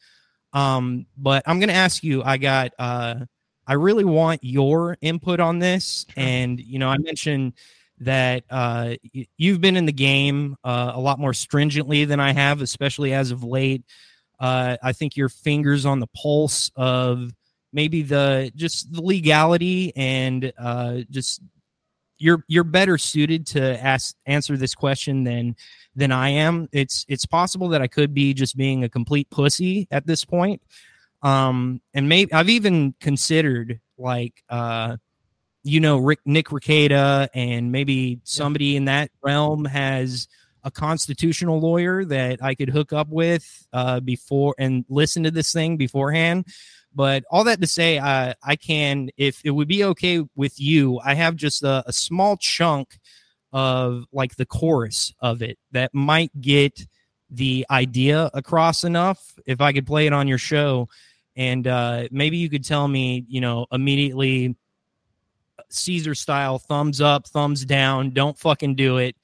Um, 0.52 1.06
but 1.16 1.42
I'm 1.46 1.58
going 1.58 1.68
to 1.68 1.74
ask 1.74 2.02
you. 2.02 2.22
I 2.22 2.36
got. 2.36 2.72
Uh, 2.78 3.26
I 3.68 3.72
really 3.72 4.04
want 4.04 4.44
your 4.44 4.96
input 5.00 5.40
on 5.40 5.58
this, 5.58 6.06
and 6.16 6.60
you 6.60 6.78
know, 6.78 6.88
I 6.88 6.98
mentioned 6.98 7.54
that 7.98 8.44
uh, 8.50 8.94
you've 9.36 9.60
been 9.60 9.76
in 9.76 9.86
the 9.86 9.92
game 9.92 10.56
uh, 10.62 10.92
a 10.94 11.00
lot 11.00 11.18
more 11.18 11.32
stringently 11.32 12.04
than 12.04 12.20
I 12.20 12.32
have, 12.32 12.60
especially 12.60 13.12
as 13.12 13.30
of 13.30 13.42
late. 13.42 13.82
Uh, 14.38 14.76
I 14.82 14.92
think 14.92 15.16
your 15.16 15.28
fingers 15.28 15.86
on 15.86 15.98
the 15.98 16.06
pulse 16.08 16.70
of 16.76 17.32
maybe 17.72 18.02
the 18.02 18.52
just 18.54 18.92
the 18.92 19.02
legality 19.02 19.92
and 19.96 20.52
uh, 20.58 20.98
just 21.10 21.40
you're 22.18 22.44
you're 22.48 22.64
better 22.64 22.98
suited 22.98 23.46
to 23.48 23.82
ask 23.82 24.14
answer 24.26 24.56
this 24.56 24.74
question 24.74 25.24
than 25.24 25.56
than 25.94 26.12
I 26.12 26.30
am. 26.30 26.68
It's 26.72 27.04
it's 27.08 27.26
possible 27.26 27.68
that 27.70 27.82
I 27.82 27.86
could 27.86 28.14
be 28.14 28.34
just 28.34 28.56
being 28.56 28.84
a 28.84 28.88
complete 28.88 29.30
pussy 29.30 29.88
at 29.90 30.06
this 30.06 30.24
point. 30.24 30.62
Um, 31.22 31.80
and 31.94 32.08
maybe 32.08 32.32
I've 32.32 32.50
even 32.50 32.94
considered 33.00 33.80
like 33.98 34.42
uh, 34.48 34.96
you 35.62 35.80
know 35.80 35.98
Rick 35.98 36.20
Nick 36.24 36.48
Rekieta 36.48 37.28
and 37.34 37.72
maybe 37.72 38.20
somebody 38.24 38.66
yeah. 38.66 38.76
in 38.76 38.84
that 38.86 39.10
realm 39.22 39.64
has 39.64 40.28
a 40.66 40.70
constitutional 40.70 41.60
lawyer 41.60 42.04
that 42.04 42.42
I 42.42 42.56
could 42.56 42.68
hook 42.68 42.92
up 42.92 43.08
with 43.08 43.66
uh, 43.72 44.00
before 44.00 44.54
and 44.58 44.84
listen 44.88 45.22
to 45.22 45.30
this 45.30 45.52
thing 45.52 45.76
beforehand. 45.76 46.46
But 46.96 47.24
all 47.30 47.44
that 47.44 47.60
to 47.60 47.66
say, 47.66 47.98
uh, 47.98 48.34
I 48.42 48.56
can, 48.56 49.10
if 49.16 49.40
it 49.44 49.50
would 49.50 49.68
be 49.68 49.84
okay 49.84 50.24
with 50.34 50.58
you, 50.58 50.98
I 51.04 51.14
have 51.14 51.36
just 51.36 51.62
a, 51.62 51.84
a 51.86 51.92
small 51.92 52.36
chunk 52.36 52.98
of 53.52 54.06
like 54.12 54.36
the 54.36 54.46
chorus 54.46 55.14
of 55.20 55.42
it 55.42 55.58
that 55.72 55.94
might 55.94 56.32
get 56.40 56.86
the 57.30 57.66
idea 57.70 58.30
across 58.34 58.82
enough. 58.82 59.34
If 59.46 59.60
I 59.60 59.72
could 59.72 59.86
play 59.86 60.06
it 60.06 60.12
on 60.12 60.26
your 60.26 60.38
show, 60.38 60.88
and 61.36 61.66
uh, 61.66 62.08
maybe 62.10 62.38
you 62.38 62.48
could 62.48 62.64
tell 62.64 62.88
me, 62.88 63.26
you 63.28 63.42
know, 63.42 63.66
immediately 63.70 64.56
Caesar 65.68 66.14
style, 66.14 66.58
thumbs 66.58 67.00
up, 67.00 67.26
thumbs 67.28 67.64
down, 67.64 68.10
don't 68.10 68.38
fucking 68.38 68.74
do 68.74 68.96
it 68.96 69.16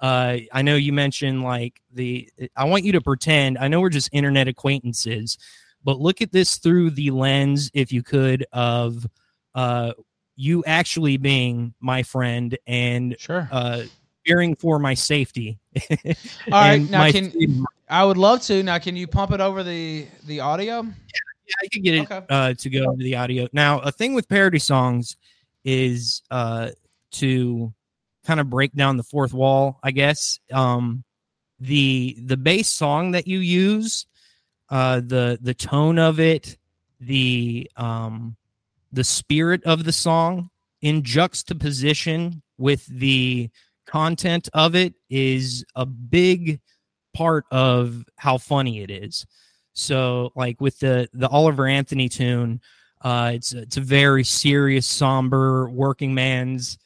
uh, 0.00 0.38
I 0.52 0.62
know 0.62 0.76
you 0.76 0.92
mentioned 0.92 1.42
like 1.42 1.80
the. 1.92 2.28
I 2.56 2.64
want 2.64 2.84
you 2.84 2.92
to 2.92 3.00
pretend. 3.00 3.58
I 3.58 3.68
know 3.68 3.80
we're 3.80 3.90
just 3.90 4.08
internet 4.12 4.48
acquaintances, 4.48 5.36
but 5.84 5.98
look 5.98 6.20
at 6.20 6.32
this 6.32 6.56
through 6.56 6.90
the 6.90 7.10
lens, 7.10 7.70
if 7.74 7.92
you 7.92 8.02
could, 8.02 8.46
of 8.52 9.06
uh, 9.54 9.92
you 10.36 10.64
actually 10.66 11.16
being 11.16 11.74
my 11.80 12.02
friend 12.02 12.56
and 12.66 13.16
sure 13.18 13.48
uh, 13.50 13.82
fearing 14.24 14.54
for 14.54 14.78
my 14.78 14.94
safety. 14.94 15.58
All 15.80 16.14
right, 16.52 16.78
now 16.90 17.10
can 17.10 17.30
freedom. 17.30 17.66
I 17.88 18.04
would 18.04 18.16
love 18.16 18.40
to. 18.42 18.62
Now, 18.62 18.78
can 18.78 18.96
you 18.96 19.06
pump 19.06 19.32
it 19.32 19.40
over 19.40 19.62
the 19.62 20.06
the 20.26 20.40
audio? 20.40 20.82
Yeah, 20.82 20.82
yeah 20.82 21.52
I 21.62 21.68
can 21.70 21.82
get 21.82 21.94
it 21.94 22.10
okay. 22.10 22.24
uh, 22.28 22.54
to 22.54 22.70
go 22.70 22.84
over 22.84 23.02
the 23.02 23.16
audio. 23.16 23.48
Now, 23.52 23.80
a 23.80 23.90
thing 23.90 24.14
with 24.14 24.28
parody 24.28 24.58
songs 24.58 25.16
is 25.64 26.22
uh, 26.30 26.70
to 27.12 27.72
kind 28.24 28.40
of 28.40 28.48
break 28.48 28.72
down 28.74 28.96
the 28.96 29.02
fourth 29.02 29.32
wall, 29.32 29.80
I 29.82 29.90
guess. 29.90 30.38
Um, 30.52 31.04
the 31.58 32.16
the 32.24 32.36
base 32.36 32.70
song 32.70 33.10
that 33.10 33.26
you 33.26 33.40
use, 33.40 34.06
uh, 34.70 35.00
the 35.00 35.38
the 35.42 35.54
tone 35.54 35.98
of 35.98 36.20
it, 36.20 36.56
the 37.00 37.70
um, 37.76 38.36
the 38.92 39.04
spirit 39.04 39.62
of 39.64 39.84
the 39.84 39.92
song 39.92 40.50
in 40.82 41.02
juxtaposition 41.02 42.42
with 42.58 42.86
the 42.86 43.50
content 43.86 44.48
of 44.54 44.74
it 44.74 44.94
is 45.08 45.64
a 45.74 45.84
big 45.84 46.60
part 47.12 47.44
of 47.50 48.04
how 48.16 48.38
funny 48.38 48.80
it 48.82 48.90
is. 48.90 49.26
So, 49.72 50.32
like 50.36 50.60
with 50.60 50.78
the 50.78 51.08
the 51.12 51.28
Oliver 51.28 51.66
Anthony 51.66 52.08
tune, 52.08 52.60
uh, 53.02 53.32
it's 53.34 53.52
it's 53.52 53.76
a 53.76 53.82
very 53.82 54.24
serious, 54.24 54.86
somber 54.86 55.68
working 55.68 56.14
man's 56.14 56.78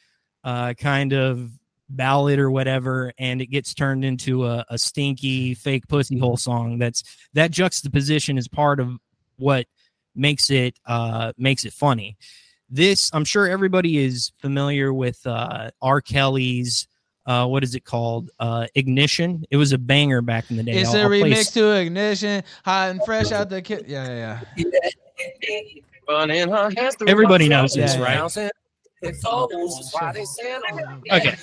uh, 0.42 0.74
kind 0.74 1.12
of 1.12 1.50
ballad 1.96 2.38
or 2.38 2.50
whatever, 2.50 3.12
and 3.18 3.40
it 3.40 3.46
gets 3.46 3.74
turned 3.74 4.04
into 4.04 4.46
a, 4.46 4.64
a 4.68 4.78
stinky 4.78 5.54
fake 5.54 5.86
pussy 5.88 6.18
hole 6.18 6.36
song. 6.36 6.78
That's 6.78 7.02
that 7.34 7.50
juxtaposition 7.50 8.38
is 8.38 8.48
part 8.48 8.80
of 8.80 8.90
what 9.36 9.66
makes 10.14 10.50
it 10.50 10.78
uh, 10.86 11.32
makes 11.36 11.64
it 11.64 11.72
funny. 11.72 12.16
This, 12.70 13.10
I'm 13.12 13.24
sure 13.24 13.46
everybody 13.46 13.98
is 13.98 14.32
familiar 14.38 14.92
with 14.92 15.24
uh, 15.26 15.70
R. 15.80 16.00
Kelly's. 16.00 16.88
Uh, 17.26 17.46
what 17.46 17.64
is 17.64 17.74
it 17.74 17.84
called? 17.84 18.30
Uh, 18.38 18.66
Ignition. 18.74 19.44
It 19.50 19.56
was 19.56 19.72
a 19.72 19.78
banger 19.78 20.20
back 20.20 20.50
in 20.50 20.56
the 20.58 20.62
day. 20.62 20.72
It's 20.72 20.90
I'll, 20.90 20.96
a 20.96 21.02
I'll 21.04 21.08
remix 21.08 21.52
to 21.54 21.70
Ignition, 21.70 22.42
hot 22.64 22.90
and 22.90 23.00
fresh 23.04 23.32
out 23.32 23.48
the 23.48 23.62
kit. 23.62 23.86
Yeah, 23.86 24.40
yeah, 24.58 24.74
yeah. 26.08 26.40
Everybody 27.06 27.48
knows 27.48 27.74
this, 27.74 27.96
right? 27.96 28.50
Okay. 31.10 31.36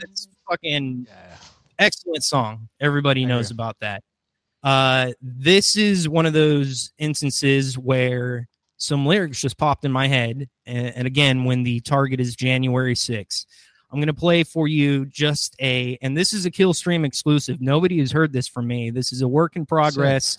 It's 0.00 0.28
fucking 0.48 1.06
excellent 1.78 2.24
song. 2.24 2.68
Everybody 2.80 3.24
knows 3.26 3.50
about 3.50 3.76
that. 3.80 4.02
Uh, 4.62 5.12
this 5.20 5.76
is 5.76 6.08
one 6.08 6.24
of 6.26 6.32
those 6.32 6.92
instances 6.98 7.76
where 7.76 8.48
some 8.76 9.06
lyrics 9.06 9.40
just 9.40 9.58
popped 9.58 9.84
in 9.84 9.92
my 9.92 10.08
head. 10.08 10.48
And, 10.66 10.86
and 10.96 11.06
again, 11.06 11.44
when 11.44 11.62
the 11.62 11.80
target 11.80 12.20
is 12.20 12.34
January 12.34 12.94
6th, 12.94 13.46
I'm 13.90 13.98
going 13.98 14.08
to 14.08 14.14
play 14.14 14.42
for 14.42 14.66
you 14.66 15.06
just 15.06 15.54
a, 15.60 15.98
and 16.02 16.16
this 16.16 16.32
is 16.32 16.46
a 16.46 16.50
kill 16.50 16.74
stream 16.74 17.04
exclusive. 17.04 17.60
Nobody 17.60 17.98
has 18.00 18.10
heard 18.10 18.32
this 18.32 18.48
from 18.48 18.66
me. 18.66 18.90
This 18.90 19.12
is 19.12 19.22
a 19.22 19.28
work 19.28 19.56
in 19.56 19.66
progress. 19.66 20.38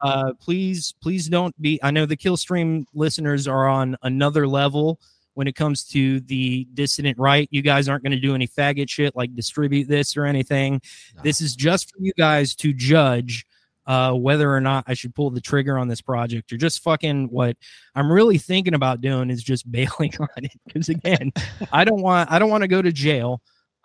Uh, 0.00 0.32
please, 0.40 0.92
please 1.00 1.28
don't 1.28 1.58
be. 1.62 1.78
I 1.82 1.92
know 1.92 2.04
the 2.06 2.16
kill 2.16 2.36
stream 2.36 2.86
listeners 2.92 3.46
are 3.46 3.68
on 3.68 3.96
another 4.02 4.48
level 4.48 5.00
when 5.34 5.48
it 5.48 5.54
comes 5.54 5.84
to 5.84 6.20
the 6.20 6.66
dissident 6.74 7.18
right. 7.18 7.48
You 7.50 7.62
guys 7.62 7.88
aren't 7.88 8.02
going 8.02 8.12
to 8.12 8.20
do 8.20 8.34
any 8.34 8.46
faggot 8.46 8.88
shit 8.88 9.16
like 9.16 9.34
distribute 9.34 9.88
this 9.88 10.16
or 10.16 10.24
anything. 10.24 10.80
No. 11.16 11.22
This 11.22 11.40
is 11.40 11.56
just 11.56 11.90
for 11.90 11.96
you 12.00 12.12
guys 12.16 12.54
to 12.56 12.72
judge 12.72 13.46
uh, 13.86 14.12
whether 14.12 14.54
or 14.54 14.60
not 14.60 14.84
I 14.86 14.94
should 14.94 15.14
pull 15.14 15.30
the 15.30 15.40
trigger 15.40 15.78
on 15.78 15.88
this 15.88 16.00
project 16.00 16.52
or 16.52 16.56
just 16.56 16.82
fucking 16.82 17.28
what 17.28 17.56
I'm 17.94 18.10
really 18.10 18.38
thinking 18.38 18.74
about 18.74 19.00
doing 19.00 19.30
is 19.30 19.42
just 19.42 19.70
bailing 19.72 20.12
on 20.20 20.28
it. 20.36 20.52
Because 20.66 20.88
again, 20.88 21.32
I 21.72 21.84
don't 21.84 22.02
want 22.02 22.30
I 22.30 22.38
don't 22.38 22.50
want 22.50 22.62
to 22.62 22.68
go 22.68 22.82
to 22.82 22.92
jail. 22.92 23.40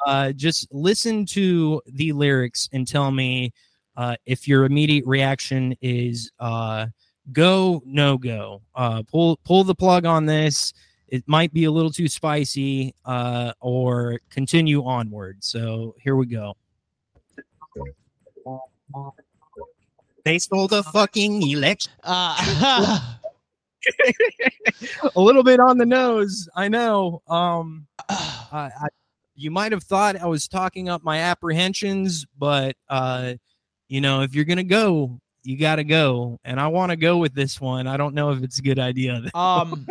Uh, 0.05 0.31
just 0.31 0.67
listen 0.71 1.25
to 1.25 1.81
the 1.87 2.11
lyrics 2.11 2.69
and 2.71 2.87
tell 2.87 3.09
me 3.09 3.51
uh, 3.95 4.15
if 4.27 4.47
your 4.47 4.65
immediate 4.65 5.05
reaction 5.07 5.75
is 5.81 6.31
uh, 6.39 6.85
go 7.31 7.81
no 7.85 8.17
go. 8.17 8.61
Uh, 8.75 9.01
pull 9.03 9.39
pull 9.43 9.63
the 9.63 9.75
plug 9.75 10.05
on 10.05 10.25
this 10.25 10.73
it 11.07 11.23
might 11.27 11.53
be 11.53 11.65
a 11.65 11.71
little 11.71 11.91
too 11.91 12.07
spicy 12.07 12.93
uh, 13.05 13.53
or 13.59 14.19
continue 14.29 14.83
onward. 14.83 15.37
So 15.43 15.95
here 16.01 16.15
we 16.15 16.25
go. 16.25 16.55
They 20.23 20.39
stole 20.39 20.67
the 20.67 20.83
fucking 20.83 21.41
election. 21.49 21.93
Uh, 22.03 22.99
a 25.15 25.19
little 25.19 25.43
bit 25.43 25.59
on 25.59 25.77
the 25.77 25.85
nose, 25.85 26.49
I 26.55 26.67
know. 26.67 27.21
Um, 27.27 27.87
I, 28.09 28.71
I, 28.81 28.87
you 29.35 29.51
might 29.51 29.71
have 29.71 29.83
thought 29.83 30.19
I 30.19 30.25
was 30.25 30.47
talking 30.47 30.89
up 30.89 31.03
my 31.03 31.19
apprehensions, 31.19 32.25
but 32.37 32.75
uh, 32.89 33.35
you 33.87 34.01
know, 34.01 34.21
if 34.21 34.35
you're 34.35 34.45
gonna 34.45 34.63
go, 34.63 35.19
you 35.43 35.57
got 35.57 35.77
to 35.77 35.85
go, 35.85 36.39
and 36.43 36.59
I 36.59 36.67
want 36.67 36.89
to 36.89 36.97
go 36.97 37.17
with 37.17 37.33
this 37.33 37.61
one. 37.61 37.87
I 37.87 37.95
don't 37.95 38.13
know 38.13 38.31
if 38.31 38.43
it's 38.43 38.59
a 38.59 38.61
good 38.61 38.79
idea. 38.79 39.21
um, 39.33 39.87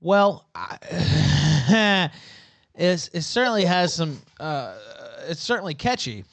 well, 0.00 0.46
I, 0.54 2.10
it, 2.74 3.10
it 3.12 3.22
certainly 3.22 3.64
has 3.64 3.94
some. 3.94 4.20
Uh, 4.38 4.76
it's 5.28 5.42
certainly 5.42 5.74
catchy. 5.74 6.24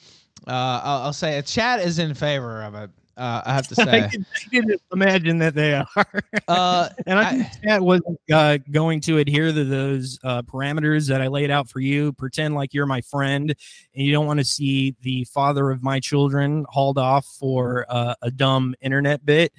Uh, 0.46 0.80
I'll, 0.84 1.02
I'll, 1.02 1.12
say 1.12 1.38
it. 1.38 1.46
Chat 1.46 1.80
is 1.80 1.98
in 1.98 2.14
favor 2.14 2.62
of 2.62 2.74
it. 2.74 2.90
Uh, 3.16 3.42
I 3.44 3.54
have 3.54 3.66
to 3.68 3.74
say. 3.74 4.04
I 4.04 4.08
can, 4.08 4.26
I 4.34 4.48
can 4.50 4.76
imagine 4.92 5.38
that 5.38 5.54
they 5.54 5.74
are. 5.74 6.22
Uh, 6.46 6.88
and 7.06 7.18
I 7.18 7.30
think 7.30 7.46
Chat 7.64 7.82
wasn't 7.82 8.20
uh, 8.32 8.58
going 8.70 9.00
to 9.02 9.18
adhere 9.18 9.52
to 9.52 9.64
those 9.64 10.18
uh, 10.22 10.42
parameters 10.42 11.08
that 11.08 11.20
I 11.20 11.26
laid 11.28 11.50
out 11.50 11.68
for 11.68 11.80
you. 11.80 12.12
Pretend 12.12 12.54
like 12.54 12.74
you're 12.74 12.86
my 12.86 13.00
friend, 13.00 13.54
and 13.94 14.06
you 14.06 14.12
don't 14.12 14.26
want 14.26 14.38
to 14.38 14.44
see 14.44 14.94
the 15.00 15.24
father 15.24 15.70
of 15.70 15.82
my 15.82 15.98
children 15.98 16.64
hauled 16.68 16.98
off 16.98 17.26
for 17.26 17.86
uh, 17.88 18.14
a 18.22 18.30
dumb 18.30 18.74
internet 18.80 19.24
bit. 19.24 19.52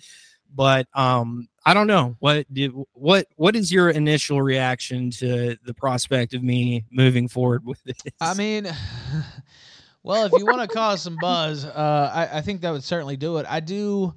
But 0.57 0.87
um, 0.95 1.47
I 1.67 1.75
don't 1.75 1.85
know 1.85 2.15
what 2.17 2.51
did 2.51 2.71
what 2.93 3.27
what 3.35 3.55
is 3.55 3.71
your 3.71 3.91
initial 3.91 4.41
reaction 4.41 5.11
to 5.11 5.55
the 5.63 5.73
prospect 5.73 6.33
of 6.33 6.41
me 6.41 6.83
moving 6.91 7.27
forward 7.27 7.63
with 7.63 7.81
this? 7.83 7.97
I 8.19 8.33
mean, 8.33 8.65
well, 10.03 10.25
if 10.25 10.31
you 10.35 10.47
want 10.47 10.67
to 10.67 10.67
cause 10.67 11.03
some 11.03 11.15
buzz, 11.21 11.63
uh, 11.63 12.11
I, 12.11 12.39
I, 12.39 12.41
think 12.41 12.61
that 12.61 12.71
would 12.71 12.83
certainly 12.83 13.15
do 13.15 13.37
it. 13.37 13.45
I 13.47 13.59
do 13.59 14.15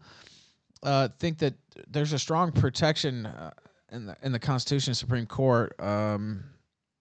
uh, 0.83 1.09
think 1.19 1.37
that 1.39 1.53
there's 1.89 2.15
a 2.15 2.19
strong 2.19 2.53
protection 2.53 3.27
uh, 3.27 3.51
in 3.93 4.07
the 4.07 4.17
in 4.23 4.33
the 4.33 4.39
Constitution. 4.39 4.95
Supreme 4.95 5.27
Court 5.27 5.79
um, 5.79 6.43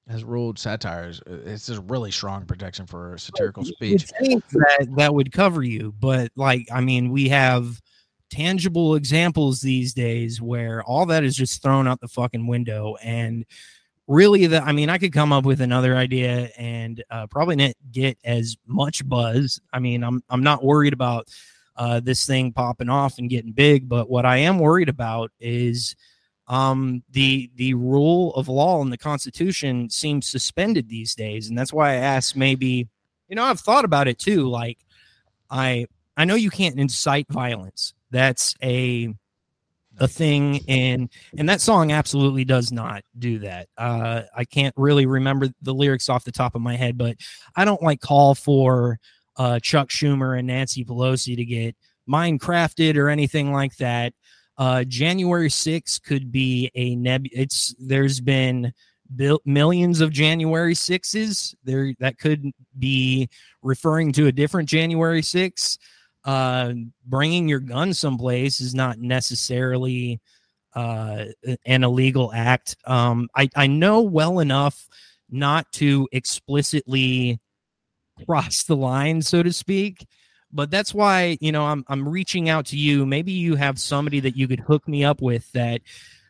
has 0.10 0.26
ruled 0.26 0.60
satires. 0.60 1.22
It's 1.26 1.68
just 1.68 1.82
really 1.88 2.12
strong 2.12 2.46
protection 2.46 2.86
for 2.86 3.18
satirical 3.18 3.64
speech. 3.64 4.08
that 4.08 4.88
that 4.98 5.14
would 5.14 5.32
cover 5.32 5.64
you, 5.64 5.94
but 5.98 6.30
like 6.36 6.68
I 6.74 6.82
mean, 6.82 7.10
we 7.10 7.30
have 7.30 7.82
tangible 8.30 8.96
examples 8.96 9.62
these 9.62 9.94
days 9.94 10.42
where 10.42 10.84
all 10.84 11.06
that 11.08 11.24
is 11.24 11.36
just 11.36 11.62
thrown 11.62 11.88
out 11.88 12.00
the 12.00 12.08
fucking 12.08 12.48
window. 12.48 12.96
And 13.04 13.46
really 14.08 14.48
the 14.48 14.60
i 14.64 14.72
mean 14.72 14.90
i 14.90 14.98
could 14.98 15.14
come 15.14 15.32
up 15.32 15.46
with 15.46 15.62
another 15.62 15.96
idea 15.96 16.50
and 16.58 17.04
uh, 17.12 17.28
probably 17.28 17.56
not 17.56 17.74
get 17.92 18.18
as 18.24 18.58
much 18.66 19.08
buzz. 19.08 19.62
I 19.72 19.80
mean 19.80 20.04
i'm 20.04 20.24
i'm 20.30 20.42
not 20.42 20.64
worried 20.64 20.94
about 20.94 21.28
uh, 21.76 22.00
this 22.02 22.26
thing 22.26 22.52
popping 22.52 22.90
off 22.90 23.20
and 23.20 23.30
getting 23.30 23.52
big 23.52 23.88
but 23.88 24.10
what 24.10 24.26
i 24.26 24.38
am 24.38 24.58
worried 24.60 24.90
about 24.90 25.32
is 25.40 25.96
um, 26.50 27.04
the 27.12 27.50
the 27.56 27.76
rule 27.76 28.34
of 28.34 28.50
law 28.50 28.82
in 28.82 28.90
the 28.90 28.98
constitution 28.98 29.90
seems 29.90 30.28
suspended 30.28 30.90
these 30.90 31.14
days. 31.14 31.48
And 31.48 31.58
that's 31.58 31.72
why 31.72 31.92
i 31.92 31.96
asked 31.96 32.36
maybe 32.36 32.88
you 33.28 33.36
know 33.36 33.44
i've 33.44 33.60
thought 33.60 33.86
about 33.86 34.08
it 34.08 34.18
too. 34.18 34.50
Like 34.50 34.80
i 35.52 35.86
i 36.18 36.26
know 36.26 36.36
you 36.36 36.50
can't 36.50 36.80
incite 36.80 37.28
violence 37.30 37.94
that's 38.12 38.56
a 38.64 39.14
a 40.00 40.08
thing 40.08 40.62
and 40.68 41.10
and 41.38 41.50
that 41.50 41.62
song 41.62 41.92
absolutely 41.92 42.46
does 42.46 42.72
not 42.72 43.04
do 43.18 43.40
that. 43.40 43.68
Uh 43.78 44.22
i 44.36 44.46
can't 44.46 44.74
really 44.78 45.06
remember 45.06 45.48
the 45.62 45.74
lyrics 45.74 46.10
off 46.10 46.24
the 46.24 46.32
top 46.32 46.56
of 46.56 46.62
my 46.62 46.76
head 46.76 46.98
but 46.98 47.18
i 47.56 47.66
don't 47.66 47.82
like 47.82 48.00
call 48.00 48.34
for 48.36 48.98
uh 49.38 49.60
chuck 49.60 49.90
schumer 49.90 50.38
and 50.38 50.48
nancy 50.48 50.86
pelosi 50.86 51.36
to 51.36 51.46
get 51.46 51.76
minecrafted 52.10 52.96
or 52.96 53.10
anything 53.10 53.52
like 53.52 53.76
that. 53.78 54.14
Uh 54.58 54.84
january 54.86 55.50
6th 55.50 56.02
could 56.04 56.32
be 56.32 56.72
a 56.76 56.96
neb 56.96 57.26
it's 57.32 57.76
there's 57.80 58.22
been 58.22 58.72
bil- 59.16 59.42
millions 59.46 60.02
of 60.02 60.12
january 60.12 60.74
6s 60.74 61.56
there 61.64 61.94
that 62.00 62.18
could 62.18 62.46
be 62.78 63.28
referring 63.62 64.12
to 64.14 64.28
a 64.28 64.32
different 64.32 64.70
january 64.70 65.22
6th 65.22 65.78
uh, 66.26 66.74
bringing 67.06 67.48
your 67.48 67.60
gun 67.60 67.94
someplace 67.94 68.60
is 68.62 68.76
not 68.76 69.00
necessarily 69.00 70.20
uh, 70.76 71.26
an 71.66 71.84
illegal 71.84 72.32
act. 72.34 72.76
Um, 72.86 73.30
I, 73.36 73.50
I 73.56 73.68
know 73.68 74.02
well 74.02 74.40
enough 74.40 74.88
not 75.30 75.72
to 75.74 76.08
explicitly 76.12 77.40
cross 78.26 78.64
the 78.64 78.76
line, 78.76 79.22
so 79.22 79.44
to 79.44 79.54
speak. 79.54 80.06
But 80.52 80.72
that's 80.72 80.94
why 80.96 81.38
you 81.42 81.52
know 81.52 81.66
I'm 81.66 81.86
I'm 81.88 82.10
reaching 82.10 82.50
out 82.50 82.66
to 82.68 82.78
you. 82.78 83.06
Maybe 83.06 83.32
you 83.32 83.56
have 83.56 83.80
somebody 83.80 84.20
that 84.22 84.36
you 84.36 84.48
could 84.48 84.60
hook 84.60 84.88
me 84.88 85.04
up 85.04 85.22
with 85.22 85.52
that 85.52 85.82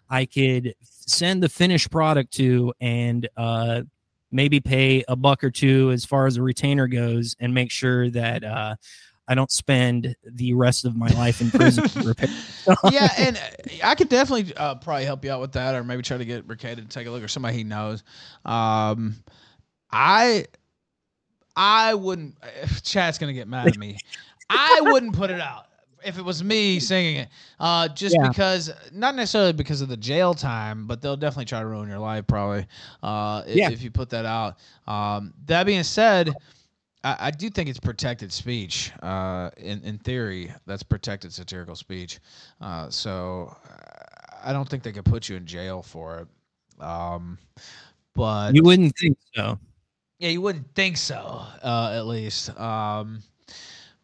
I 0.10 0.26
could 0.26 0.76
send 0.82 1.42
the 1.42 1.48
finished 1.50 1.90
product 1.90 2.34
to 2.34 2.74
and 2.82 3.30
uh, 3.38 3.84
maybe 4.32 4.60
pay 4.60 5.04
a 5.08 5.16
buck 5.16 5.44
or 5.44 5.52
two 5.52 5.92
as 5.92 6.04
far 6.04 6.28
as 6.28 6.36
a 6.36 6.42
retainer 6.42 6.88
goes, 6.88 7.36
and 7.40 7.54
make 7.54 7.72
sure 7.72 8.10
that 8.10 8.44
uh, 8.44 8.76
I 9.30 9.36
don't 9.36 9.52
spend 9.52 10.16
the 10.26 10.54
rest 10.54 10.86
of 10.86 10.96
my 10.96 11.08
life 11.10 11.40
in 11.40 11.52
prison. 11.52 11.86
yeah, 12.92 13.10
and 13.16 13.38
uh, 13.38 13.70
I 13.84 13.94
could 13.94 14.10
definitely 14.10 14.54
uh, 14.56 14.76
probably 14.76 15.06
help 15.06 15.24
you 15.24 15.32
out 15.32 15.40
with 15.40 15.52
that, 15.52 15.76
or 15.76 15.84
maybe 15.84 16.02
try 16.02 16.18
to 16.18 16.26
get 16.26 16.48
Rekieta 16.48 16.78
to 16.78 16.86
take 16.86 17.06
a 17.06 17.12
look, 17.12 17.24
or 17.24 17.28
somebody 17.28 17.58
he 17.58 17.64
knows. 17.64 18.04
Um, 18.44 19.16
I 19.92 20.46
I 21.56 21.94
wouldn't. 21.94 22.38
Chat's 22.84 23.20
gonna 23.20 23.34
get 23.34 23.48
mad 23.48 23.68
at 23.68 23.78
me. 23.78 23.98
I 24.50 24.82
wouldn't 24.82 25.14
put 25.14 25.30
it 25.30 25.40
out 25.40 25.68
if 26.04 26.18
it 26.18 26.24
was 26.24 26.44
me 26.44 26.80
singing 26.80 27.18
it. 27.18 27.30
Uh, 27.60 27.88
just 27.90 28.16
yeah. 28.20 28.30
because, 28.30 28.72
not 28.92 29.16
necessarily 29.16 29.54
because 29.54 29.82
of 29.82 29.90
the 29.90 29.98
jail 29.98 30.34
time, 30.34 30.88
but 30.88 31.02
they'll 31.02 31.18
definitely 31.18 31.46
try 31.46 31.60
to 31.60 31.68
ruin 31.68 31.88
your 31.88 32.00
life, 32.00 32.26
probably. 32.26 32.66
Uh, 33.04 33.44
if, 33.46 33.56
yeah. 33.56 33.70
if 33.70 33.84
you 33.84 33.92
put 33.92 34.10
that 34.10 34.26
out. 34.26 34.58
Um, 34.88 35.34
that 35.46 35.66
being 35.66 35.84
said 35.84 36.34
I, 37.04 37.18
I, 37.20 37.32
do 37.32 37.50
think 37.50 37.70
it's 37.70 37.80
protected 37.80 38.32
speech. 38.32 38.92
Uh, 39.02 39.50
in 39.58 39.82
in 39.84 39.98
theory, 40.00 40.52
that's 40.66 40.84
protected 40.84 41.34
satirical 41.34 41.76
speech. 41.76 42.20
Uh, 42.60 42.90
so 42.90 43.56
I 44.44 44.54
don't 44.54 44.68
think 44.68 44.84
they 44.84 44.92
could 44.92 45.06
put 45.06 45.30
you 45.30 45.38
in 45.38 45.46
jail 45.46 45.82
for 45.82 46.20
it. 46.20 46.84
Um, 46.84 47.38
but 48.16 48.56
you 48.56 48.64
wouldn't 48.64 48.98
think 48.98 49.18
so. 49.36 49.60
Yeah, 50.20 50.30
you 50.30 50.42
wouldn't 50.42 50.76
think 50.76 50.98
so. 50.98 51.42
Uh, 51.64 51.94
at 51.96 52.06
least. 52.06 52.50
Um, 52.60 53.24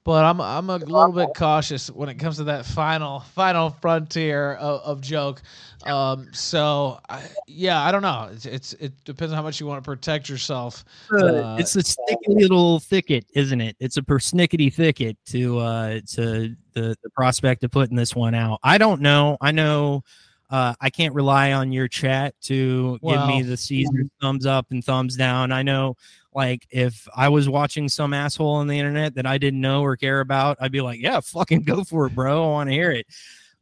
but 0.06 0.24
I'm 0.24 0.40
I'm 0.40 0.70
a 0.70 0.78
little 0.78 1.12
bit 1.12 1.30
cautious 1.36 1.90
when 1.90 2.10
it 2.10 2.16
comes 2.16 2.38
to 2.38 2.44
that 2.46 2.66
final 2.66 3.22
final 3.22 3.72
frontier 3.72 4.54
of, 4.54 4.82
of 4.82 5.02
joke. 5.02 5.42
Um, 5.84 6.30
so 6.32 7.00
I, 7.10 7.24
yeah, 7.48 7.82
I 7.82 7.92
don't 7.92 8.04
know. 8.04 8.30
It's, 8.32 8.46
it's 8.46 8.74
it 8.74 8.94
depends 9.04 9.34
on 9.34 9.38
how 9.38 9.42
much 9.44 9.60
you 9.60 9.66
want 9.66 9.84
to 9.84 9.86
protect 9.86 10.30
yourself. 10.30 10.86
Uh, 11.12 11.58
it's 11.60 11.76
a 11.76 11.82
sticky 11.82 12.20
little 12.28 12.80
thicket, 12.80 13.26
isn't 13.34 13.60
it? 13.60 13.76
It's 13.80 13.98
a 13.98 14.04
persnickety 14.04 14.72
thicket 14.72 15.18
to 15.28 15.58
uh 15.58 16.00
to 16.12 16.56
the 16.74 16.96
the 17.02 17.10
prospect 17.16 17.64
of 17.64 17.72
putting 17.72 17.98
this 17.98 18.16
one 18.16 18.36
out. 18.36 18.60
I 18.64 18.78
don't 18.78 19.02
know. 19.02 19.38
I 19.42 19.52
know. 19.52 20.04
Uh, 20.52 20.76
I 20.80 20.92
can't 20.92 21.16
rely 21.16 21.54
on 21.54 21.72
your 21.72 21.88
chat 21.88 22.36
to 22.44 23.00
well, 23.02 23.28
give 23.28 23.36
me 23.36 23.42
the 23.42 23.58
Caesar 23.58 24.04
thumbs 24.22 24.46
up 24.46 24.68
and 24.70 24.86
thumbs 24.86 25.16
down. 25.16 25.52
I 25.52 25.64
know 25.64 25.98
like 26.36 26.68
if 26.70 27.08
I 27.16 27.30
was 27.30 27.48
watching 27.48 27.88
some 27.88 28.14
asshole 28.14 28.56
on 28.56 28.68
the 28.68 28.78
internet 28.78 29.16
that 29.16 29.26
I 29.26 29.38
didn't 29.38 29.62
know 29.62 29.82
or 29.82 29.96
care 29.96 30.20
about, 30.20 30.58
I'd 30.60 30.72
be 30.72 30.82
like, 30.82 31.00
yeah, 31.00 31.20
fucking 31.24 31.64
go 31.64 31.84
for 31.84 32.08
it, 32.08 32.14
bro. 32.14 32.44
I 32.44 32.52
want 32.52 32.70
to 32.70 32.74
hear 32.74 32.92
it. 32.92 33.08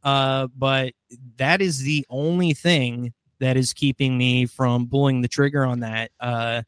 Uh, 0.02 0.48
but 0.58 0.92
that 1.36 1.62
is 1.62 1.78
the 1.78 2.04
only 2.10 2.52
thing 2.52 3.14
that 3.38 3.56
is 3.56 3.72
keeping 3.72 4.18
me 4.18 4.44
from 4.46 4.88
pulling 4.88 5.22
the 5.22 5.28
trigger 5.28 5.64
on 5.64 5.80
that. 5.80 6.10
Uh, 6.20 6.62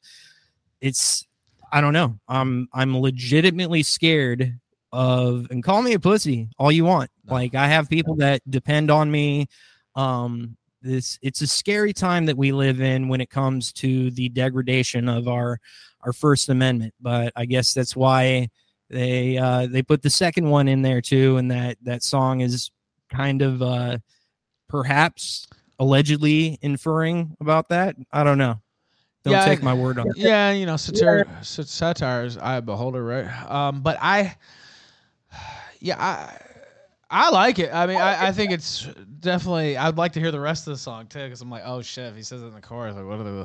it's 0.81 1.27
I 1.73 1.81
don't 1.81 1.92
know. 1.92 2.19
I'm 2.29 2.69
I'm 2.73 2.97
legitimately 2.99 3.83
scared 3.83 4.59
of 4.92 5.49
and 5.51 5.62
call 5.62 5.83
me 5.83 5.95
a 5.95 6.01
pussy 6.01 6.49
all 6.59 6.71
you 6.71 6.85
want. 6.85 7.11
Like 7.27 7.55
I 7.55 7.66
have 7.69 7.90
people 7.90 8.14
that 8.16 8.40
depend 8.49 8.90
on 8.90 9.11
me. 9.11 9.49
Um, 9.97 10.57
this 10.87 11.18
it's 11.22 11.40
a 11.40 11.46
scary 11.46 11.92
time 11.92 12.27
that 12.27 12.37
we 12.37 12.53
live 12.53 12.81
in 12.81 13.09
when 13.09 13.20
it 13.20 13.31
comes 13.31 13.72
to 13.75 14.11
the 14.12 14.29
degradation 14.29 15.09
of 15.09 15.29
our 15.29 15.59
our 16.03 16.12
First 16.12 16.49
Amendment. 16.49 16.94
But 17.01 17.33
I 17.37 17.46
guess 17.46 17.75
that's 17.75 17.96
why 17.96 18.49
they 18.88 19.37
uh, 19.37 19.66
they 19.66 19.83
put 19.83 20.03
the 20.03 20.11
second 20.11 20.49
one 20.49 20.68
in 20.68 20.83
there 20.83 21.01
too, 21.01 21.37
and 21.37 21.51
that 21.51 21.77
that 21.83 22.03
song 22.03 22.40
is 22.40 22.70
kind 23.11 23.42
of 23.42 23.62
uh, 23.62 23.99
perhaps 24.68 25.46
allegedly 25.79 26.59
inferring 26.62 27.37
about 27.40 27.68
that. 27.68 27.96
I 28.12 28.25
don't 28.25 28.38
know. 28.38 28.61
Don't 29.25 29.33
yeah, 29.33 29.44
take 29.44 29.62
my 29.62 29.75
word 29.75 29.99
on 29.99 30.09
it. 30.09 30.16
Yeah, 30.16 30.53
you 30.53 30.66
know, 30.66 30.77
satire, 30.77 31.27
yeah. 31.29 31.40
satire 31.40 32.25
is 32.25 32.38
eye 32.38 32.61
beholder, 32.61 33.03
right? 33.03 33.51
Um, 33.51 33.81
but 33.81 33.99
I, 34.01 34.37
yeah, 35.81 36.01
I 36.01 36.38
I 37.11 37.31
like 37.31 37.59
it. 37.59 37.73
I 37.73 37.87
mean, 37.87 37.99
I, 37.99 38.29
I 38.29 38.33
think 38.33 38.51
it's 38.53 38.87
definitely. 39.21 39.77
I'd 39.77 39.97
like 39.97 40.12
to 40.12 40.21
hear 40.21 40.33
the 40.33 40.40
rest 40.40 40.66
of 40.66 40.73
the 40.73 40.79
song 40.79 41.07
too, 41.07 41.25
because 41.25 41.40
I'm 41.40 41.51
like, 41.51 41.62
oh 41.64 41.83
shit, 41.83 42.07
if 42.07 42.16
he 42.16 42.23
says 42.23 42.42
it 42.42 42.47
in 42.47 42.55
the 42.55 42.61
chorus, 42.61 42.97
like, 42.97 43.07
what 43.07 43.21
are 43.21 43.25
the, 43.25 43.45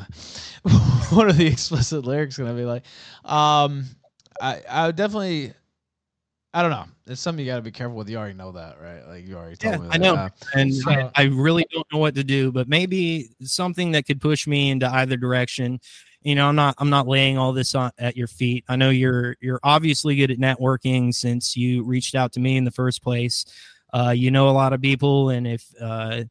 what 1.16 1.28
are 1.28 1.34
the 1.34 1.48
explicit 1.48 2.06
lyrics 2.06 2.38
gonna 2.38 2.54
be 2.54 2.66
like? 2.66 2.84
Um, 3.24 3.86
I 4.42 4.62
I 4.70 4.88
would 4.88 4.96
definitely. 4.96 5.54
I 6.54 6.62
don't 6.62 6.72
know. 6.72 6.84
It's 7.08 7.22
something 7.22 7.46
you 7.46 7.50
got 7.50 7.56
to 7.56 7.62
be 7.62 7.72
careful 7.72 7.96
with. 7.96 8.10
You 8.10 8.18
already 8.18 8.34
know 8.34 8.52
that, 8.52 8.76
right? 8.82 9.08
Like 9.08 9.26
you 9.26 9.38
already 9.38 9.56
told 9.56 9.76
yeah, 9.76 9.80
me. 9.80 9.88
That. 9.88 9.94
I 9.94 9.98
know, 9.98 10.16
uh, 10.16 10.30
and 10.54 10.76
so, 10.76 10.92
I, 10.92 11.10
I 11.16 11.24
really 11.28 11.66
don't 11.72 11.88
know 11.94 12.00
what 12.00 12.14
to 12.16 12.26
do. 12.26 12.52
But 12.52 12.68
maybe 12.68 13.30
something 13.42 13.92
that 13.92 14.06
could 14.06 14.20
push 14.20 14.48
me 14.48 14.70
into 14.70 14.86
either 14.92 15.16
direction 15.16 15.80
you 16.22 16.36
know 16.36 16.48
i'm 16.48 16.56
not 16.56 16.76
i'm 16.78 16.90
not 16.90 17.08
laying 17.08 17.38
all 17.38 17.54
this 17.54 17.76
on 17.76 17.92
at 17.98 18.16
your 18.16 18.28
feet. 18.28 18.64
I 18.68 18.76
know 18.76 18.90
you're 18.90 19.36
you're 19.42 19.60
obviously 19.64 20.16
good 20.16 20.32
at 20.32 20.38
networking 20.38 21.14
since 21.14 21.56
you 21.56 21.84
reached 21.84 22.16
out 22.16 22.34
to 22.34 22.40
me 22.40 22.58
in 22.58 22.64
the 22.64 22.72
first 22.72 23.04
place. 23.04 23.46
Uh, 23.94 24.12
you 24.12 24.32
know 24.32 24.48
a 24.48 24.52
lot 24.52 24.72
of 24.72 24.82
people 24.82 25.30
and 25.30 25.46
if 25.46 25.66
uh, 25.82 26.24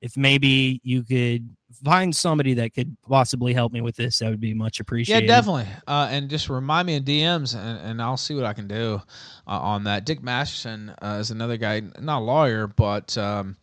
if 0.00 0.16
maybe 0.16 0.80
you 0.84 1.02
could 1.02 1.48
find 1.84 2.14
somebody 2.14 2.54
that 2.54 2.74
could 2.74 2.96
possibly 3.08 3.52
help 3.52 3.72
me 3.72 3.80
with 3.80 3.94
this 3.94 4.18
that 4.18 4.30
would 4.30 4.40
be 4.40 4.54
much 4.54 4.80
appreciated 4.80 5.28
yeah 5.28 5.36
definitely 5.36 5.66
uh, 5.86 6.08
and 6.10 6.30
just 6.30 6.48
remind 6.48 6.86
me 6.86 6.94
in 6.94 7.04
dms 7.04 7.54
and, 7.54 7.78
and 7.80 8.02
i'll 8.02 8.16
see 8.16 8.34
what 8.34 8.44
i 8.44 8.52
can 8.52 8.66
do 8.66 9.00
uh, 9.46 9.60
on 9.60 9.84
that 9.84 10.06
dick 10.06 10.22
masterson 10.22 10.92
uh, 11.02 11.18
is 11.20 11.30
another 11.30 11.56
guy 11.56 11.82
not 12.00 12.20
a 12.20 12.24
lawyer 12.24 12.66
but 12.66 13.16
um, 13.18 13.56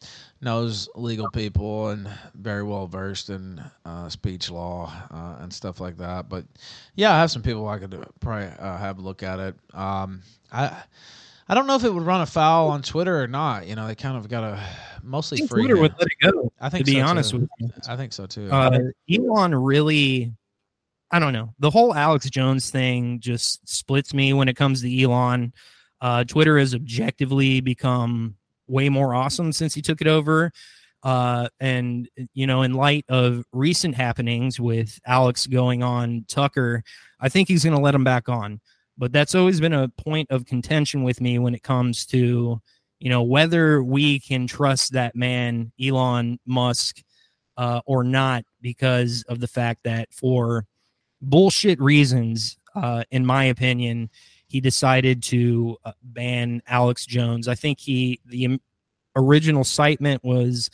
knows 0.46 0.88
legal 0.96 1.30
people 1.32 1.90
and 1.90 2.08
very 2.36 2.64
well 2.64 2.88
versed 2.88 3.30
in 3.30 3.62
uh, 3.84 4.08
speech 4.08 4.50
law 4.52 4.92
uh, 5.12 5.38
and 5.42 5.52
stuff 5.52 5.82
like 5.82 5.98
that. 5.98 6.30
But 6.30 6.46
yeah, 6.96 7.14
I 7.14 7.20
have 7.20 7.32
some 7.32 7.42
people 7.42 7.68
I 7.68 7.80
could 7.80 8.06
probably 8.20 8.48
uh, 8.60 8.78
have 8.78 9.00
a 9.00 9.02
look 9.02 9.24
at 9.24 9.40
it. 9.40 9.56
Um, 9.74 10.22
I 10.52 10.84
I 11.48 11.54
don't 11.54 11.68
know 11.68 11.76
if 11.76 11.84
it 11.84 11.94
would 11.94 12.04
run 12.04 12.22
afoul 12.22 12.70
on 12.70 12.82
Twitter 12.82 13.22
or 13.22 13.28
not. 13.28 13.68
You 13.68 13.76
know, 13.76 13.88
they 13.88 13.96
kind 13.96 14.18
of 14.18 14.28
got 14.28 14.44
a 14.44 14.60
mostly 15.04 15.46
free. 15.46 15.64
Twitter 15.64 15.80
would 15.80 15.94
let 16.00 16.08
it 16.08 16.32
go. 16.34 16.52
I 16.60 16.70
think 16.70 16.86
to 16.86 16.92
be 16.92 17.00
so 17.00 17.06
honest 17.06 17.32
too. 17.32 17.40
with 17.40 17.50
you, 17.60 17.70
I 17.88 17.96
think 17.96 18.14
so 18.14 18.26
too. 18.26 18.50
Uh, 18.52 18.80
Elon 19.12 19.54
really. 19.54 20.34
I 21.12 21.20
don't 21.20 21.34
know. 21.34 21.54
The 21.60 21.70
whole 21.70 21.94
Alex 21.94 22.30
Jones 22.30 22.72
thing 22.72 23.20
just 23.20 23.68
splits 23.70 24.14
me 24.14 24.34
when 24.34 24.50
it 24.50 24.56
comes 24.56 24.82
to 24.82 25.04
Elon. 25.04 25.54
Uh, 26.02 26.24
Twitter 26.24 26.58
has 26.58 26.74
objectively 26.74 27.62
become 27.62 28.36
way 28.68 28.90
more 28.90 29.14
awesome 29.14 29.54
since 29.54 29.74
he 29.74 29.82
took 29.82 30.02
it 30.02 30.08
over. 30.08 30.52
Uh, 31.04 31.48
and 31.60 32.10
you 32.34 32.48
know, 32.48 32.64
in 32.64 32.74
light 32.74 33.06
of 33.08 33.46
recent 33.54 33.94
happenings 33.94 34.60
with 34.60 35.00
Alex 35.06 35.46
going 35.46 35.84
on 35.84 36.26
Tucker, 36.28 36.84
I 37.20 37.30
think 37.30 37.48
he's 37.48 37.64
going 37.64 37.76
to 37.76 37.82
let 37.82 37.94
him 37.94 38.04
back 38.04 38.28
on. 38.28 38.60
But 38.98 39.12
that's 39.12 39.36
always 39.36 39.60
been 39.60 39.74
a 39.74 39.90
point 39.90 40.32
of 40.32 40.46
contention 40.46 41.04
with 41.04 41.20
me 41.20 41.38
when 41.40 41.54
it 41.54 41.64
comes 41.64 42.06
to 42.08 42.62
you 43.00 43.10
know 43.10 43.24
whether 43.24 43.84
we 43.84 44.20
can 44.20 44.48
trust 44.48 44.94
that 44.94 45.16
man 45.16 45.72
Elon 45.82 46.40
Musk 46.46 47.02
uh, 47.58 47.82
or 47.86 48.04
not 48.04 48.46
because 48.62 49.24
of 49.28 49.40
the 49.40 49.48
fact 49.48 49.84
that 49.84 50.14
for 50.14 50.66
bullshit 51.22 51.80
reasons, 51.80 52.58
uh, 52.76 53.04
in 53.12 53.26
my 53.26 53.46
opinion, 53.46 54.10
he 54.48 54.62
decided 54.62 55.24
to 55.24 55.78
uh, 55.86 55.92
ban 56.04 56.62
Alex 56.68 57.06
Jones. 57.06 57.48
I 57.48 57.56
think 57.56 57.80
he 57.80 58.20
the 58.26 58.60
original 59.16 59.64
citement 59.64 60.24
was 60.24 60.70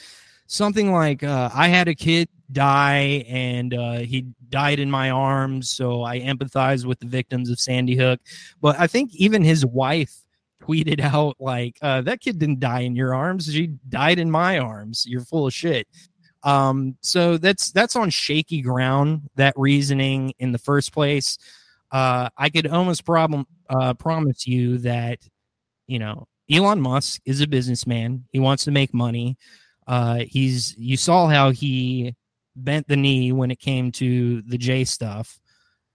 something 0.48 0.92
like 0.92 1.24
uh, 1.24 1.50
I 1.54 1.68
had 1.68 1.88
a 1.88 1.96
kid 1.96 2.28
die 2.54 3.26
and 3.28 3.74
uh, 3.74 4.00
he 4.00 4.28
died 4.50 4.80
in 4.80 4.92
my 4.92 5.10
arms, 5.10 5.72
so 5.72 6.04
I 6.04 6.20
empathize 6.20 6.86
with 6.86 7.00
the 7.00 7.08
victims 7.08 7.50
of 7.50 7.60
Sandy 7.60 7.96
Hook. 7.96 8.20
But 8.62 8.80
I 8.80 8.88
think 8.88 9.14
even 9.16 9.44
his 9.44 9.66
wife 9.66 10.22
tweeted 10.62 11.00
out 11.14 11.36
like 11.40 11.78
uh, 11.82 12.02
that 12.02 12.22
kid 12.22 12.40
didn't 12.40 12.60
die 12.60 12.82
in 12.82 12.96
your 12.96 13.14
arms 13.14 13.52
she 13.52 13.68
died 13.90 14.20
in 14.20 14.30
my 14.30 14.60
arms. 14.60 15.06
You're 15.08 15.22
full 15.22 15.48
of 15.48 15.54
shit. 15.54 15.88
Um 16.44 16.98
so 17.02 17.38
that's 17.38 17.72
that's 17.72 17.96
on 17.96 18.10
shaky 18.10 18.62
ground 18.62 19.30
that 19.36 19.54
reasoning 19.58 20.34
in 20.40 20.52
the 20.52 20.58
first 20.58 20.92
place. 20.92 21.38
Uh 21.92 22.30
i 22.38 22.50
could 22.50 22.68
almost 22.68 23.06
problem 23.06 23.46
uh 23.70 23.94
promise 23.94 24.48
you 24.48 24.80
that 24.80 25.20
you 25.88 26.00
know 26.00 26.28
elon 26.50 26.82
musk 26.82 27.22
is 27.26 27.42
a 27.42 27.48
businessman. 27.48 28.26
He 28.32 28.40
wants 28.40 28.64
to 28.64 28.72
make 28.72 28.94
money. 28.94 29.38
Uh 29.86 30.20
he's 30.28 30.76
you 30.78 30.98
saw 30.98 31.28
how 31.28 31.52
he 31.52 32.16
bent 32.56 32.88
the 32.88 32.98
knee 32.98 33.32
when 33.32 33.52
it 33.52 33.60
came 33.60 33.92
to 33.92 34.42
the 34.44 34.58
j 34.58 34.84
stuff 34.84 35.40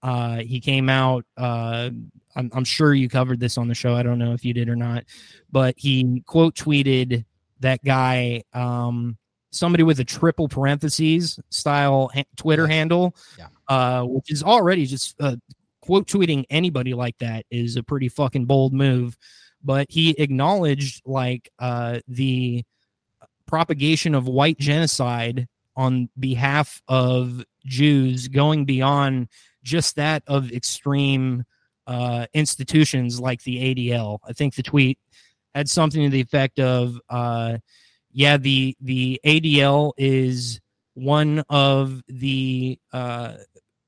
uh 0.03 0.37
he 0.39 0.61
came 0.61 0.89
out 0.89 1.25
uh 1.37 1.91
I'm, 2.35 2.51
I'm 2.53 2.65
sure 2.65 2.93
you 2.95 3.09
covered 3.09 3.41
this 3.41 3.57
on 3.57 3.67
the 3.67 3.75
show. 3.75 3.95
I 3.95 4.03
don't 4.03 4.19
know 4.19 4.35
if 4.35 4.45
you 4.45 4.53
did 4.53 4.69
or 4.69 4.77
not, 4.77 5.05
but 5.51 5.75
he 5.79 6.23
quote 6.27 6.55
tweeted 6.55 7.25
that 7.61 7.83
guy, 7.83 8.43
um, 8.53 9.17
somebody 9.53 9.83
with 9.83 10.01
a 10.01 10.05
triple 10.05 10.47
parentheses 10.47 11.41
style 11.49 12.11
ha- 12.15 12.25
Twitter 12.37 12.67
handle, 12.67 13.17
Yeah. 13.39 13.47
uh, 13.69 14.03
which 14.05 14.31
is 14.31 14.43
already 14.43 14.85
just 14.85 15.15
uh, 15.19 15.37
quote 15.81 16.07
tweeting 16.07 16.45
anybody 16.51 16.93
like 16.93 17.17
that 17.21 17.47
is 17.51 17.77
a 17.77 17.83
pretty 17.83 18.11
fucking 18.11 18.45
bold 18.45 18.75
move. 18.75 19.17
But 19.65 19.87
he 19.89 20.11
acknowledged 20.11 21.01
like 21.07 21.51
uh, 21.59 22.01
the 22.07 22.65
propagation 23.47 24.15
of 24.15 24.29
white 24.29 24.59
genocide 24.59 25.49
on 25.77 26.09
behalf 26.19 26.81
of 26.89 27.45
Jews, 27.65 28.29
going 28.29 28.65
beyond 28.65 29.29
just 29.63 29.97
that 29.97 30.23
of 30.27 30.51
extreme 30.53 31.45
uh, 31.87 32.27
institutions 32.35 33.21
like 33.21 33.43
the 33.43 33.75
ADL. 33.75 34.19
I 34.27 34.33
think 34.33 34.55
the 34.55 34.63
tweet 34.63 34.99
had 35.55 35.69
something 35.69 36.03
to 36.03 36.09
the 36.09 36.21
effect 36.21 36.59
of, 36.59 36.99
uh, 37.09 37.59
"Yeah, 38.13 38.37
the 38.37 38.77
the 38.81 39.21
ADL 39.25 39.93
is 39.97 40.61
one 40.95 41.45
of 41.49 42.03
the 42.09 42.79
uh, 42.93 43.35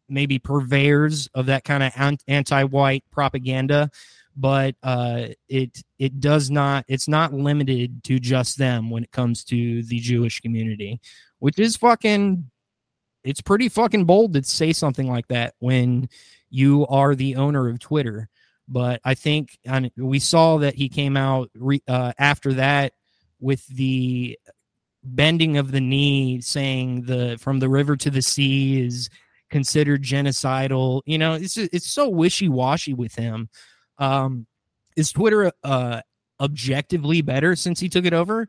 maybe 0.08 0.38
purveyors 0.38 1.28
of 1.34 1.46
that 1.46 1.64
kind 1.64 1.82
of 1.82 2.18
anti-white 2.26 3.04
propaganda." 3.10 3.90
But 4.36 4.76
uh, 4.84 5.28
it 5.48 5.82
it 5.98 6.20
does 6.20 6.50
not 6.50 6.84
it's 6.86 7.08
not 7.08 7.34
limited 7.34 8.04
to 8.04 8.20
just 8.20 8.56
them 8.58 8.90
when 8.90 9.02
it 9.02 9.10
comes 9.10 9.42
to 9.44 9.82
the 9.82 9.98
Jewish 9.98 10.40
community, 10.40 11.00
which 11.38 11.58
is 11.58 11.76
fucking 11.76 12.50
it's 13.24 13.40
pretty 13.40 13.68
fucking 13.68 14.04
bold 14.04 14.32
to 14.34 14.42
say 14.42 14.72
something 14.72 15.08
like 15.08 15.28
that 15.28 15.54
when 15.58 16.08
you 16.50 16.86
are 16.86 17.14
the 17.14 17.36
owner 17.36 17.68
of 17.68 17.78
Twitter. 17.78 18.28
But 18.68 19.00
I 19.04 19.14
think 19.14 19.58
and 19.64 19.90
we 19.96 20.18
saw 20.18 20.58
that 20.58 20.74
he 20.74 20.88
came 20.88 21.16
out 21.16 21.50
re, 21.54 21.82
uh, 21.88 22.12
after 22.18 22.54
that 22.54 22.92
with 23.40 23.66
the 23.68 24.38
bending 25.02 25.56
of 25.56 25.72
the 25.72 25.80
knee, 25.80 26.40
saying 26.40 27.02
the 27.02 27.38
from 27.40 27.60
the 27.60 27.68
river 27.68 27.96
to 27.96 28.10
the 28.10 28.22
sea 28.22 28.82
is 28.84 29.08
considered 29.50 30.02
genocidal. 30.02 31.02
You 31.06 31.18
know, 31.18 31.34
it's 31.34 31.56
it's 31.56 31.90
so 31.90 32.08
wishy 32.08 32.48
washy 32.48 32.94
with 32.94 33.14
him. 33.14 33.48
Um, 33.98 34.46
is 34.96 35.12
Twitter 35.12 35.52
uh, 35.64 36.02
objectively 36.40 37.22
better 37.22 37.56
since 37.56 37.80
he 37.80 37.88
took 37.88 38.04
it 38.04 38.12
over? 38.12 38.48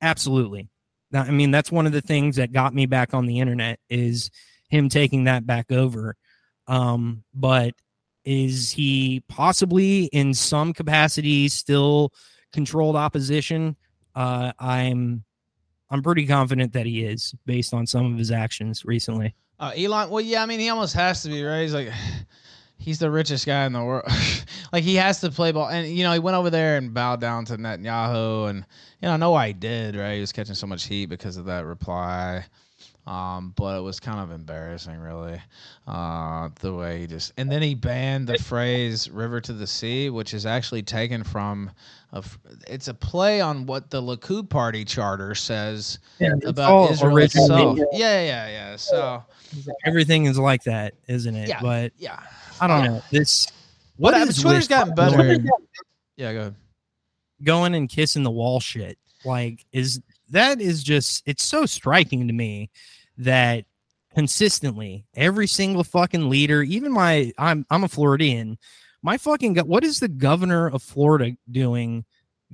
Absolutely. 0.00 0.68
I 1.12 1.30
mean, 1.30 1.50
that's 1.50 1.72
one 1.72 1.86
of 1.86 1.92
the 1.92 2.00
things 2.00 2.36
that 2.36 2.52
got 2.52 2.74
me 2.74 2.86
back 2.86 3.14
on 3.14 3.26
the 3.26 3.40
internet 3.40 3.80
is 3.88 4.30
him 4.68 4.88
taking 4.88 5.24
that 5.24 5.46
back 5.46 5.72
over. 5.72 6.16
Um, 6.66 7.24
but 7.34 7.74
is 8.24 8.70
he 8.70 9.22
possibly 9.28 10.04
in 10.04 10.34
some 10.34 10.72
capacity 10.72 11.48
still 11.48 12.12
controlled 12.52 12.96
opposition? 12.96 13.76
Uh, 14.14 14.52
I'm 14.58 15.24
I'm 15.90 16.02
pretty 16.02 16.26
confident 16.26 16.72
that 16.74 16.86
he 16.86 17.04
is 17.04 17.34
based 17.46 17.74
on 17.74 17.86
some 17.86 18.12
of 18.12 18.18
his 18.18 18.30
actions 18.30 18.84
recently. 18.84 19.34
Uh, 19.58 19.72
Elon, 19.76 20.08
well, 20.08 20.20
yeah, 20.20 20.42
I 20.42 20.46
mean, 20.46 20.60
he 20.60 20.68
almost 20.68 20.94
has 20.94 21.22
to 21.24 21.28
be, 21.28 21.42
right? 21.42 21.62
He's 21.62 21.74
like, 21.74 21.90
he's 22.80 22.98
the 22.98 23.10
richest 23.10 23.46
guy 23.46 23.66
in 23.66 23.72
the 23.72 23.84
world. 23.84 24.10
like, 24.72 24.82
he 24.82 24.96
has 24.96 25.20
to 25.20 25.30
play 25.30 25.52
ball. 25.52 25.68
And, 25.68 25.86
you 25.86 26.02
know, 26.02 26.12
he 26.12 26.18
went 26.18 26.36
over 26.36 26.50
there 26.50 26.76
and 26.76 26.92
bowed 26.92 27.20
down 27.20 27.44
to 27.46 27.56
Netanyahu. 27.56 28.50
And, 28.50 28.58
you 29.00 29.08
know, 29.08 29.12
I 29.12 29.16
know 29.16 29.30
why 29.30 29.48
he 29.48 29.52
did, 29.52 29.94
right? 29.94 30.14
He 30.14 30.20
was 30.20 30.32
catching 30.32 30.54
so 30.54 30.66
much 30.66 30.86
heat 30.86 31.06
because 31.06 31.36
of 31.36 31.44
that 31.44 31.66
reply. 31.66 32.44
Um, 33.06 33.52
but 33.56 33.78
it 33.78 33.80
was 33.80 33.98
kind 33.98 34.20
of 34.20 34.30
embarrassing, 34.30 34.98
really, 34.98 35.40
uh, 35.86 36.48
the 36.60 36.72
way 36.72 37.00
he 37.00 37.06
just. 37.06 37.32
And 37.38 37.50
then 37.50 37.60
he 37.62 37.74
banned 37.74 38.28
the 38.28 38.38
phrase 38.38 39.10
"river 39.10 39.40
to 39.40 39.52
the 39.52 39.66
sea," 39.66 40.10
which 40.10 40.32
is 40.32 40.46
actually 40.46 40.82
taken 40.82 41.24
from. 41.24 41.70
A, 42.12 42.22
it's 42.68 42.88
a 42.88 42.94
play 42.94 43.40
on 43.40 43.66
what 43.66 43.90
the 43.90 44.02
Likud 44.02 44.48
party 44.48 44.84
charter 44.84 45.34
says 45.34 45.98
Yeah, 46.18 46.34
about 46.44 46.90
Israel 46.90 47.16
itself. 47.16 47.78
Yeah. 47.78 47.84
Yeah, 47.92 48.20
yeah, 48.20 48.48
yeah. 48.48 48.76
So 48.76 49.24
Everything 49.84 50.26
is 50.26 50.38
like 50.38 50.64
that, 50.64 50.94
isn't 51.08 51.34
it? 51.34 51.48
Yeah. 51.48 51.60
But 51.60 51.92
yeah, 51.98 52.20
I 52.60 52.66
don't 52.66 52.84
know. 52.84 53.02
This 53.10 53.46
What 53.96 54.12
what 54.12 54.14
happened? 54.14 54.30
is 54.30 54.42
Twitter's 54.42 54.68
gotten 54.68 54.94
fucking 54.96 55.18
better. 55.18 55.44
yeah. 56.16 56.32
Go 56.32 56.40
ahead. 56.40 56.54
going 57.42 57.74
and 57.74 57.88
kissing 57.88 58.22
the 58.22 58.30
wall 58.30 58.60
shit 58.60 58.98
like 59.24 59.64
is 59.72 60.00
that 60.30 60.60
is 60.60 60.82
just 60.82 61.22
it's 61.26 61.42
so 61.42 61.66
striking 61.66 62.26
to 62.26 62.32
me 62.32 62.70
that 63.18 63.64
consistently 64.14 65.04
every 65.14 65.46
single 65.46 65.84
fucking 65.84 66.28
leader 66.28 66.62
even 66.62 66.90
my 66.92 67.32
i'm 67.38 67.64
i'm 67.70 67.84
a 67.84 67.88
floridian 67.88 68.58
my 69.02 69.16
fucking 69.16 69.52
go- 69.54 69.62
what 69.64 69.84
is 69.84 70.00
the 70.00 70.08
governor 70.08 70.68
of 70.68 70.82
florida 70.82 71.36
doing 71.50 72.04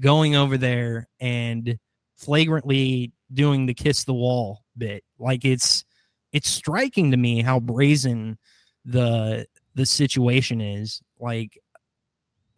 going 0.01 0.35
over 0.37 0.57
there 0.59 1.09
and 1.21 1.79
flagrantly 2.17 3.13
doing 3.33 3.67
the 3.67 3.75
kiss 3.75 4.05
the 4.05 4.13
wall 4.15 4.63
bit 4.77 5.03
like 5.19 5.45
it's 5.45 5.85
it's 6.33 6.49
striking 6.49 7.11
to 7.11 7.17
me 7.17 7.43
how 7.43 7.59
brazen 7.61 8.37
the 8.85 9.47
the 9.77 9.87
situation 9.87 10.61
is 10.61 11.01
like 11.21 11.59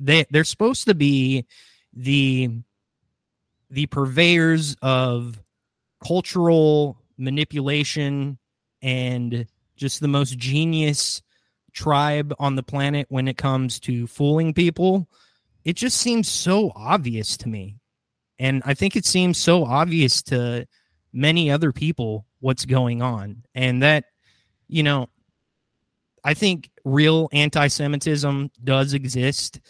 they 0.00 0.24
they're 0.30 0.44
supposed 0.44 0.86
to 0.86 0.94
be 0.94 1.44
the 1.92 2.48
the 3.70 3.86
purveyors 3.86 4.76
of 4.80 5.38
cultural 6.02 6.96
manipulation 7.18 8.38
and 8.80 9.46
just 9.76 10.00
the 10.00 10.08
most 10.08 10.38
genius 10.38 11.20
tribe 11.72 12.32
on 12.38 12.54
the 12.54 12.62
planet 12.62 13.06
when 13.10 13.28
it 13.28 13.36
comes 13.36 13.78
to 13.80 14.06
fooling 14.06 14.54
people. 14.54 15.08
It 15.64 15.76
just 15.76 15.98
seems 15.98 16.28
so 16.28 16.72
obvious 16.74 17.36
to 17.38 17.48
me. 17.48 17.76
And 18.38 18.62
i 18.64 18.72
think 18.74 18.94
it 18.94 19.04
seems 19.04 19.36
so 19.36 19.64
obvious 19.64 20.22
to 20.22 20.66
many 21.12 21.50
other 21.50 21.72
people 21.72 22.26
what's 22.38 22.64
going 22.64 23.02
on. 23.02 23.42
And 23.56 23.82
that 23.82 24.04
you 24.68 24.84
know 24.84 25.08
i 26.28 26.34
think 26.34 26.70
real 26.84 27.28
anti-semitism 27.32 28.50
does 28.64 28.94
exist 28.94 29.60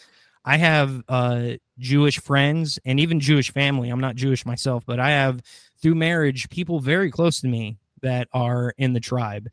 I 0.45 0.57
have 0.57 1.03
uh, 1.07 1.49
Jewish 1.77 2.19
friends 2.19 2.79
and 2.85 2.99
even 2.99 3.19
Jewish 3.19 3.51
family. 3.51 3.89
I'm 3.89 3.99
not 3.99 4.15
Jewish 4.15 4.45
myself, 4.45 4.83
but 4.85 4.99
I 4.99 5.11
have 5.11 5.41
through 5.81 5.95
marriage 5.95 6.49
people 6.49 6.79
very 6.79 7.11
close 7.11 7.41
to 7.41 7.47
me 7.47 7.77
that 8.01 8.27
are 8.33 8.73
in 8.77 8.93
the 8.93 8.99
tribe, 8.99 9.49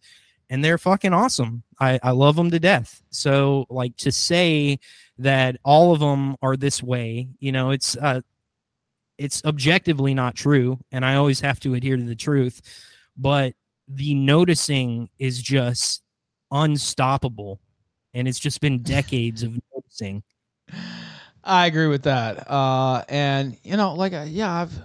and 0.49 0.64
they're 0.64 0.79
fucking 0.79 1.12
awesome. 1.12 1.64
I, 1.81 1.99
I 2.03 2.12
love 2.12 2.37
them 2.37 2.51
to 2.51 2.61
death. 2.61 3.03
So, 3.11 3.66
like 3.69 3.97
to 3.99 4.12
say 4.12 4.79
that 5.19 5.57
all 5.64 5.92
of 5.92 6.01
them 6.01 6.37
are 6.40 6.57
this 6.57 6.83
way, 6.83 7.29
you 7.40 7.53
know, 7.53 7.71
it's 7.71 7.97
uh, 7.97 8.21
it's 9.19 9.45
objectively 9.45 10.14
not 10.14 10.35
true, 10.35 10.79
and 10.92 11.05
I 11.05 11.16
always 11.16 11.40
have 11.40 11.61
to 11.61 11.75
adhere 11.75 11.97
to 11.97 12.03
the 12.03 12.14
truth. 12.16 12.62
But 13.16 13.55
the 13.88 14.14
noticing 14.14 15.09
is 15.19 15.42
just 15.42 16.03
unstoppable, 16.50 17.61
and 18.14 18.26
it's 18.28 18.38
just 18.38 18.61
been 18.61 18.82
decades 18.82 19.42
of 19.42 19.59
noticing. 19.74 20.22
I 21.44 21.66
agree 21.66 21.87
with 21.87 22.02
that. 22.02 22.50
Uh, 22.50 23.02
and 23.09 23.56
you 23.62 23.76
know, 23.76 23.94
like, 23.94 24.12
uh, 24.12 24.26
yeah, 24.28 24.62
I've 24.62 24.78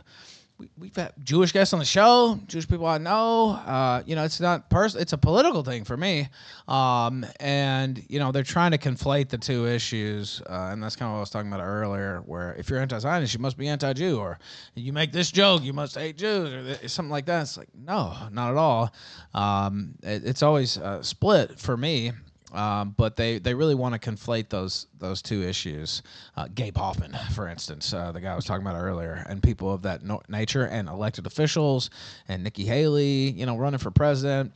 we've 0.78 0.96
had 0.96 1.14
Jewish 1.24 1.52
guests 1.52 1.74
on 1.74 1.80
the 1.80 1.86
show, 1.86 2.40
Jewish 2.48 2.68
people 2.68 2.86
I 2.86 2.98
know. 2.98 3.52
Uh, 3.52 4.04
you 4.06 4.16
know, 4.16 4.24
it's 4.24 4.40
not 4.40 4.70
personal; 4.70 5.02
it's 5.02 5.14
a 5.14 5.18
political 5.18 5.64
thing 5.64 5.84
for 5.84 5.98
me. 5.98 6.30
Um, 6.68 7.26
and 7.40 8.04
you 8.10 8.20
know, 8.20 8.32
they're 8.32 8.44
trying 8.44 8.72
to 8.72 8.78
conflate 8.78 9.30
the 9.30 9.38
two 9.38 9.68
issues, 9.68 10.42
uh, 10.50 10.70
and 10.72 10.82
that's 10.82 10.96
kind 10.96 11.08
of 11.08 11.14
what 11.14 11.18
I 11.18 11.22
was 11.22 11.30
talking 11.30 11.52
about 11.52 11.64
earlier. 11.64 12.22
Where 12.26 12.54
if 12.56 12.70
you're 12.70 12.80
anti-Zionist, 12.80 13.34
you 13.34 13.40
must 13.40 13.58
be 13.58 13.68
anti-Jew, 13.68 14.20
or 14.20 14.40
you 14.76 14.94
make 14.94 15.12
this 15.12 15.32
joke, 15.32 15.64
you 15.64 15.74
must 15.74 15.96
hate 15.96 16.18
Jews, 16.18 16.52
or 16.54 16.64
th- 16.64 16.90
something 16.90 17.12
like 17.12 17.26
that. 17.26 17.42
It's 17.42 17.58
like, 17.58 17.70
no, 17.76 18.16
not 18.32 18.52
at 18.52 18.58
all. 18.58 18.94
Um, 19.34 19.96
it, 20.04 20.24
it's 20.26 20.44
always 20.44 20.78
uh, 20.78 21.02
split 21.02 21.60
for 21.60 21.78
me. 21.78 22.12
Um, 22.54 22.94
but 22.98 23.16
they, 23.16 23.40
they 23.40 23.54
really 23.54 23.76
want 23.76 24.00
to 24.00 24.10
conflate 24.10 24.50
those 24.50 24.88
those 24.98 25.22
two 25.22 25.42
issues. 25.42 26.02
Uh, 26.36 26.48
Gabe 26.54 26.76
Hoffman, 26.76 27.18
for 27.34 27.48
instance, 27.48 27.94
uh, 27.94 28.12
the 28.12 28.20
guy 28.22 28.34
I 28.34 28.36
was 28.36 28.46
talking 28.46 28.66
about 28.66 28.80
earlier, 28.80 29.26
and 29.30 29.42
people 29.42 29.74
of 29.74 29.82
that 29.84 30.04
no- 30.04 30.22
nature, 30.28 30.66
and 30.66 30.90
elected 30.90 31.28
officials, 31.28 31.90
and 32.28 32.44
Nikki 32.44 32.66
Haley, 32.66 33.32
you 33.32 33.46
know, 33.46 33.58
running 33.58 33.80
for 33.80 33.92
president. 33.92 34.52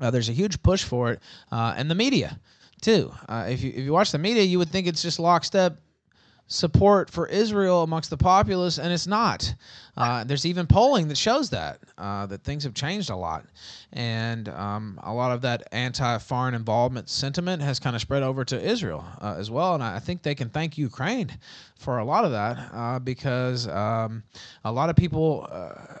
Uh, 0.00 0.10
there's 0.10 0.28
a 0.28 0.32
huge 0.32 0.62
push 0.62 0.82
for 0.84 1.12
it, 1.12 1.20
uh, 1.50 1.74
and 1.76 1.90
the 1.90 1.94
media 1.94 2.38
too. 2.80 3.12
Uh, 3.28 3.46
if 3.48 3.62
you 3.62 3.70
if 3.70 3.84
you 3.84 3.92
watch 3.92 4.12
the 4.12 4.18
media, 4.18 4.42
you 4.42 4.58
would 4.58 4.68
think 4.68 4.86
it's 4.86 5.02
just 5.02 5.18
lockstep 5.18 5.78
support 6.52 7.10
for 7.10 7.26
Israel 7.26 7.82
amongst 7.82 8.10
the 8.10 8.16
populace, 8.16 8.78
and 8.78 8.92
it's 8.92 9.06
not. 9.06 9.54
Uh, 9.96 10.24
there's 10.24 10.46
even 10.46 10.66
polling 10.66 11.08
that 11.08 11.18
shows 11.18 11.50
that 11.50 11.78
uh, 11.98 12.26
that 12.26 12.42
things 12.44 12.64
have 12.64 12.74
changed 12.74 13.10
a 13.10 13.16
lot, 13.16 13.44
and 13.92 14.48
um, 14.48 14.98
a 15.02 15.12
lot 15.12 15.32
of 15.32 15.42
that 15.42 15.66
anti-foreign 15.72 16.54
involvement 16.54 17.08
sentiment 17.08 17.62
has 17.62 17.78
kind 17.78 17.96
of 17.96 18.02
spread 18.02 18.22
over 18.22 18.44
to 18.44 18.60
Israel 18.60 19.04
uh, 19.20 19.34
as 19.38 19.50
well. 19.50 19.74
And 19.74 19.82
I 19.82 19.98
think 19.98 20.22
they 20.22 20.34
can 20.34 20.48
thank 20.48 20.78
Ukraine 20.78 21.30
for 21.76 21.98
a 21.98 22.04
lot 22.04 22.24
of 22.24 22.32
that 22.32 22.70
uh, 22.72 22.98
because 22.98 23.66
um, 23.68 24.22
a 24.64 24.72
lot 24.72 24.88
of 24.88 24.96
people 24.96 25.46
uh, 25.50 25.98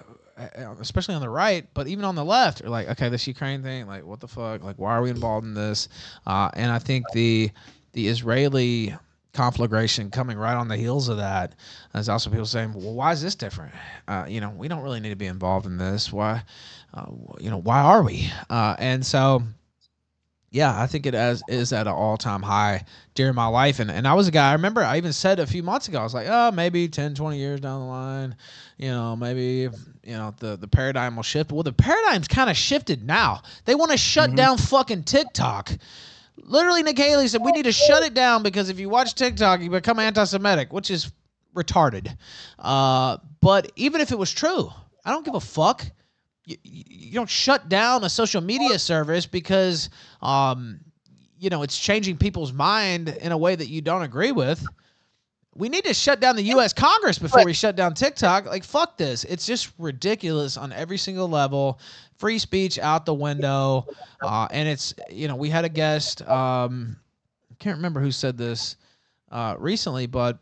especially 0.80 1.14
on 1.14 1.20
the 1.20 1.28
right, 1.28 1.66
but 1.74 1.86
even 1.86 2.04
on 2.04 2.14
the 2.14 2.24
left, 2.24 2.62
are 2.62 2.68
like, 2.68 2.88
okay, 2.88 3.08
this 3.08 3.26
Ukraine 3.26 3.62
thing, 3.62 3.86
like, 3.86 4.04
what 4.04 4.20
the 4.20 4.28
fuck? 4.28 4.62
Like, 4.62 4.76
why 4.78 4.92
are 4.92 5.02
we 5.02 5.10
involved 5.10 5.46
in 5.46 5.54
this? 5.54 5.88
Uh, 6.26 6.50
and 6.54 6.70
I 6.70 6.78
think 6.78 7.04
the 7.12 7.50
the 7.92 8.08
Israeli 8.08 8.94
conflagration 9.32 10.10
coming 10.10 10.36
right 10.36 10.54
on 10.54 10.68
the 10.68 10.76
heels 10.76 11.08
of 11.08 11.16
that. 11.16 11.54
There's 11.92 12.08
also 12.08 12.30
people 12.30 12.46
saying, 12.46 12.74
well, 12.74 12.94
why 12.94 13.12
is 13.12 13.22
this 13.22 13.34
different? 13.34 13.72
Uh, 14.06 14.26
you 14.28 14.40
know, 14.40 14.50
we 14.50 14.68
don't 14.68 14.82
really 14.82 15.00
need 15.00 15.10
to 15.10 15.16
be 15.16 15.26
involved 15.26 15.66
in 15.66 15.78
this. 15.78 16.12
Why, 16.12 16.42
uh, 16.94 17.06
you 17.40 17.50
know, 17.50 17.58
why 17.58 17.80
are 17.80 18.02
we? 18.02 18.30
Uh, 18.50 18.76
and 18.78 19.04
so, 19.04 19.42
yeah, 20.50 20.78
I 20.78 20.86
think 20.86 21.06
it 21.06 21.14
as, 21.14 21.42
is 21.48 21.72
at 21.72 21.86
an 21.86 21.94
all 21.94 22.18
time 22.18 22.42
high 22.42 22.84
during 23.14 23.34
my 23.34 23.46
life. 23.46 23.80
And, 23.80 23.90
and 23.90 24.06
I 24.06 24.12
was 24.12 24.28
a 24.28 24.30
guy, 24.30 24.50
I 24.50 24.52
remember 24.52 24.82
I 24.82 24.98
even 24.98 25.14
said 25.14 25.40
a 25.40 25.46
few 25.46 25.62
months 25.62 25.88
ago, 25.88 25.98
I 25.98 26.02
was 26.02 26.12
like, 26.12 26.26
oh, 26.28 26.50
maybe 26.50 26.88
10, 26.88 27.14
20 27.14 27.38
years 27.38 27.60
down 27.60 27.80
the 27.80 27.86
line, 27.86 28.36
you 28.76 28.90
know, 28.90 29.16
maybe, 29.16 29.70
you 30.04 30.12
know, 30.12 30.34
the, 30.40 30.56
the 30.56 30.68
paradigm 30.68 31.16
will 31.16 31.22
shift. 31.22 31.52
Well, 31.52 31.62
the 31.62 31.72
paradigm's 31.72 32.28
kind 32.28 32.50
of 32.50 32.56
shifted 32.56 33.02
now. 33.02 33.42
They 33.64 33.74
want 33.74 33.92
to 33.92 33.96
shut 33.96 34.28
mm-hmm. 34.28 34.36
down 34.36 34.58
fucking 34.58 35.04
TikTok. 35.04 35.72
Literally, 36.42 36.82
Nick 36.82 36.98
Haley 36.98 37.28
said 37.28 37.40
we 37.42 37.52
need 37.52 37.64
to 37.64 37.72
shut 37.72 38.02
it 38.02 38.14
down 38.14 38.42
because 38.42 38.68
if 38.68 38.78
you 38.80 38.88
watch 38.88 39.14
TikTok, 39.14 39.60
you 39.60 39.70
become 39.70 39.98
anti-Semitic, 39.98 40.72
which 40.72 40.90
is 40.90 41.12
retarded. 41.54 42.16
Uh, 42.58 43.18
but 43.40 43.70
even 43.76 44.00
if 44.00 44.12
it 44.12 44.18
was 44.18 44.32
true, 44.32 44.70
I 45.04 45.10
don't 45.10 45.24
give 45.24 45.34
a 45.34 45.40
fuck. 45.40 45.84
You, 46.44 46.56
you 46.64 47.12
don't 47.12 47.30
shut 47.30 47.68
down 47.68 48.04
a 48.04 48.10
social 48.10 48.40
media 48.40 48.78
service 48.78 49.26
because 49.26 49.90
um, 50.20 50.80
you 51.38 51.50
know 51.50 51.62
it's 51.62 51.78
changing 51.78 52.16
people's 52.16 52.52
mind 52.52 53.08
in 53.08 53.32
a 53.32 53.38
way 53.38 53.54
that 53.54 53.68
you 53.68 53.80
don't 53.80 54.02
agree 54.02 54.32
with. 54.32 54.64
We 55.54 55.68
need 55.68 55.84
to 55.84 55.92
shut 55.92 56.18
down 56.18 56.36
the 56.36 56.44
U.S. 56.44 56.72
Congress 56.72 57.18
before 57.18 57.44
we 57.44 57.52
shut 57.52 57.76
down 57.76 57.92
TikTok. 57.92 58.46
Like, 58.46 58.64
fuck 58.64 58.96
this. 58.96 59.24
It's 59.24 59.44
just 59.44 59.70
ridiculous 59.78 60.56
on 60.56 60.72
every 60.72 60.96
single 60.96 61.28
level. 61.28 61.78
Free 62.22 62.38
speech 62.38 62.78
out 62.78 63.04
the 63.04 63.12
window. 63.12 63.88
Uh, 64.22 64.46
and 64.52 64.68
it's, 64.68 64.94
you 65.10 65.26
know, 65.26 65.34
we 65.34 65.50
had 65.50 65.64
a 65.64 65.68
guest, 65.68 66.22
um, 66.28 66.96
I 67.50 67.54
can't 67.58 67.74
remember 67.74 68.00
who 68.00 68.12
said 68.12 68.38
this 68.38 68.76
uh, 69.32 69.56
recently, 69.58 70.06
but 70.06 70.38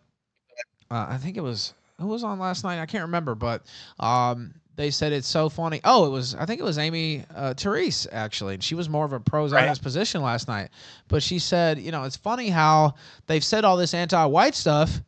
uh, 0.90 1.06
I 1.08 1.16
think 1.16 1.38
it 1.38 1.40
was, 1.40 1.72
who 1.98 2.08
was 2.08 2.22
on 2.22 2.38
last 2.38 2.64
night? 2.64 2.82
I 2.82 2.84
can't 2.84 3.04
remember, 3.04 3.34
but 3.34 3.62
um, 3.98 4.52
they 4.76 4.90
said 4.90 5.14
it's 5.14 5.26
so 5.26 5.48
funny. 5.48 5.80
Oh, 5.82 6.04
it 6.04 6.10
was, 6.10 6.34
I 6.34 6.44
think 6.44 6.60
it 6.60 6.64
was 6.64 6.76
Amy 6.76 7.24
uh, 7.34 7.54
Therese, 7.54 8.06
actually. 8.12 8.58
She 8.60 8.74
was 8.74 8.90
more 8.90 9.06
of 9.06 9.14
a 9.14 9.20
pro 9.20 9.48
Zionist 9.48 9.82
position 9.82 10.20
last 10.20 10.48
night. 10.48 10.68
But 11.08 11.22
she 11.22 11.38
said, 11.38 11.78
you 11.78 11.92
know, 11.92 12.04
it's 12.04 12.18
funny 12.18 12.50
how 12.50 12.92
they've 13.26 13.42
said 13.42 13.64
all 13.64 13.78
this 13.78 13.94
anti 13.94 14.22
white 14.26 14.54
stuff 14.54 15.00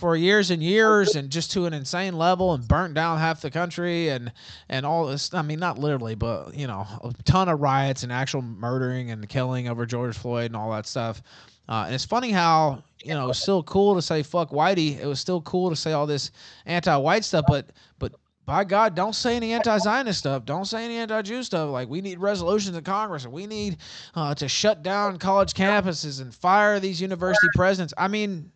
for 0.00 0.16
years 0.16 0.50
and 0.50 0.62
years 0.62 1.14
and 1.14 1.28
just 1.28 1.50
to 1.52 1.66
an 1.66 1.74
insane 1.74 2.16
level 2.16 2.54
and 2.54 2.66
burnt 2.66 2.94
down 2.94 3.18
half 3.18 3.42
the 3.42 3.50
country 3.50 4.08
and 4.08 4.32
and 4.70 4.86
all 4.86 5.06
this 5.06 5.32
i 5.34 5.42
mean 5.42 5.58
not 5.60 5.78
literally 5.78 6.14
but 6.14 6.54
you 6.54 6.66
know 6.66 6.86
a 7.04 7.12
ton 7.24 7.50
of 7.50 7.60
riots 7.60 8.02
and 8.02 8.10
actual 8.10 8.40
murdering 8.40 9.10
and 9.10 9.28
killing 9.28 9.68
over 9.68 9.84
george 9.84 10.16
floyd 10.16 10.46
and 10.46 10.56
all 10.56 10.70
that 10.70 10.86
stuff 10.86 11.22
uh, 11.68 11.84
and 11.84 11.94
it's 11.94 12.04
funny 12.04 12.30
how 12.30 12.82
you 13.04 13.12
know 13.12 13.28
it's 13.28 13.38
still 13.38 13.62
cool 13.62 13.94
to 13.94 14.00
say 14.00 14.22
fuck 14.22 14.50
whitey 14.50 14.98
it 14.98 15.06
was 15.06 15.20
still 15.20 15.42
cool 15.42 15.68
to 15.68 15.76
say 15.76 15.92
all 15.92 16.06
this 16.06 16.30
anti-white 16.64 17.24
stuff 17.24 17.44
but 17.46 17.70
but 17.98 18.12
by 18.46 18.64
God, 18.64 18.96
don't 18.96 19.14
say 19.14 19.36
any 19.36 19.52
anti-Zionist 19.52 20.18
stuff. 20.18 20.44
Don't 20.44 20.64
say 20.64 20.84
any 20.84 20.96
anti-Jew 20.96 21.44
stuff. 21.44 21.70
Like 21.70 21.88
we 21.88 22.00
need 22.00 22.18
resolutions 22.18 22.76
in 22.76 22.82
Congress, 22.82 23.22
and 23.22 23.32
we 23.32 23.46
need 23.46 23.76
uh, 24.16 24.34
to 24.34 24.48
shut 24.48 24.82
down 24.82 25.18
college 25.18 25.52
campuses 25.52 26.20
and 26.20 26.34
fire 26.34 26.80
these 26.80 27.00
university 27.00 27.46
presidents. 27.54 27.94
I 27.96 28.08
mean, 28.08 28.50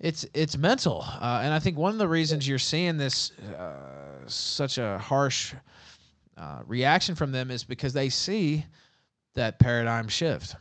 it's 0.00 0.24
it's 0.32 0.56
mental, 0.56 1.04
uh, 1.06 1.40
and 1.42 1.52
I 1.52 1.58
think 1.58 1.76
one 1.76 1.92
of 1.92 1.98
the 1.98 2.08
reasons 2.08 2.46
you're 2.46 2.58
seeing 2.58 2.96
this 2.96 3.32
uh, 3.58 3.72
such 4.26 4.78
a 4.78 4.98
harsh 4.98 5.54
uh, 6.36 6.60
reaction 6.66 7.14
from 7.14 7.32
them 7.32 7.50
is 7.50 7.64
because 7.64 7.92
they 7.92 8.08
see 8.08 8.64
that 9.34 9.58
paradigm 9.58 10.08
shift. 10.08 10.54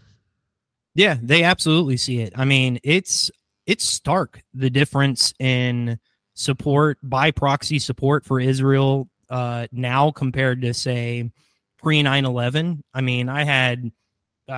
Yeah, 0.96 1.18
they 1.22 1.44
absolutely 1.44 1.98
see 1.98 2.22
it. 2.22 2.34
I 2.36 2.46
mean, 2.46 2.80
it's 2.84 3.30
it's 3.68 3.86
stark 3.86 4.42
the 4.54 4.70
difference 4.70 5.34
in 5.40 6.00
support 6.34 6.98
by 7.04 7.32
proxy 7.32 7.78
support 7.78 8.26
for 8.26 8.40
Israel 8.40 9.08
uh, 9.30 9.68
now 9.72 10.10
compared 10.10 10.62
to 10.64 10.74
say 10.74 11.30
pre 11.78 12.02
9/11. 12.02 12.82
I 12.94 13.02
mean, 13.02 13.30
I 13.30 13.44
had 13.44 13.92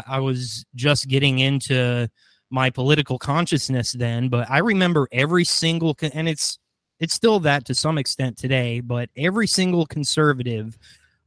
I 0.08 0.20
was 0.20 0.66
just 0.76 1.10
getting 1.10 1.40
into 1.40 2.10
my 2.50 2.70
political 2.70 3.20
consciousness 3.20 3.92
then, 3.92 4.30
but 4.30 4.50
I 4.50 4.60
remember 4.60 5.08
every 5.12 5.44
single 5.44 5.96
and 6.14 6.28
it's 6.28 6.60
it's 7.00 7.14
still 7.14 7.40
that 7.42 7.66
to 7.66 7.76
some 7.76 7.98
extent 7.98 8.38
today, 8.38 8.82
but 8.82 9.10
every 9.16 9.48
single 9.48 9.86
conservative 9.86 10.78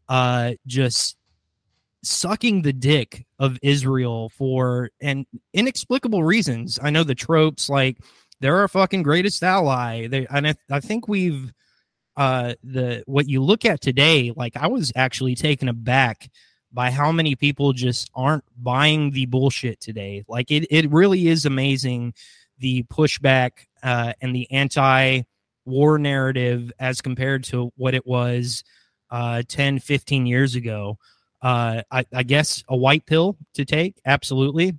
uh 0.08 0.52
just 0.66 1.16
sucking 2.02 2.62
the 2.62 2.72
dick 2.72 3.24
of 3.38 3.58
Israel 3.62 4.28
for 4.30 4.90
and 5.00 5.24
inexplicable 5.54 6.24
reasons. 6.24 6.78
I 6.82 6.90
know 6.90 7.04
the 7.04 7.14
tropes 7.14 7.68
like 7.68 7.98
they're 8.40 8.56
our 8.56 8.68
fucking 8.68 9.04
greatest 9.04 9.42
ally. 9.42 10.08
They 10.08 10.26
and 10.26 10.48
I, 10.48 10.54
I 10.70 10.80
think 10.80 11.08
we've 11.08 11.52
uh 12.16 12.54
the 12.64 13.04
what 13.06 13.28
you 13.28 13.42
look 13.42 13.64
at 13.64 13.80
today, 13.80 14.32
like 14.36 14.56
I 14.56 14.66
was 14.66 14.92
actually 14.96 15.36
taken 15.36 15.68
aback 15.68 16.28
by 16.72 16.90
how 16.90 17.12
many 17.12 17.34
people 17.34 17.72
just 17.72 18.10
aren't 18.14 18.44
buying 18.56 19.10
the 19.10 19.26
bullshit 19.26 19.80
today. 19.80 20.24
Like 20.28 20.50
it, 20.50 20.66
it 20.70 20.90
really 20.90 21.28
is 21.28 21.44
amazing 21.44 22.14
the 22.58 22.84
pushback 22.84 23.66
uh, 23.82 24.14
and 24.20 24.34
the 24.34 24.50
anti 24.50 25.22
war 25.64 25.98
narrative 25.98 26.72
as 26.78 27.00
compared 27.00 27.44
to 27.44 27.72
what 27.76 27.94
it 27.94 28.06
was 28.06 28.64
uh, 29.10 29.42
10, 29.46 29.80
15 29.80 30.26
years 30.26 30.54
ago. 30.54 30.98
Uh, 31.40 31.82
I, 31.90 32.06
I, 32.14 32.22
guess 32.22 32.62
a 32.68 32.76
white 32.76 33.04
pill 33.04 33.36
to 33.54 33.64
take. 33.64 34.00
Absolutely. 34.06 34.78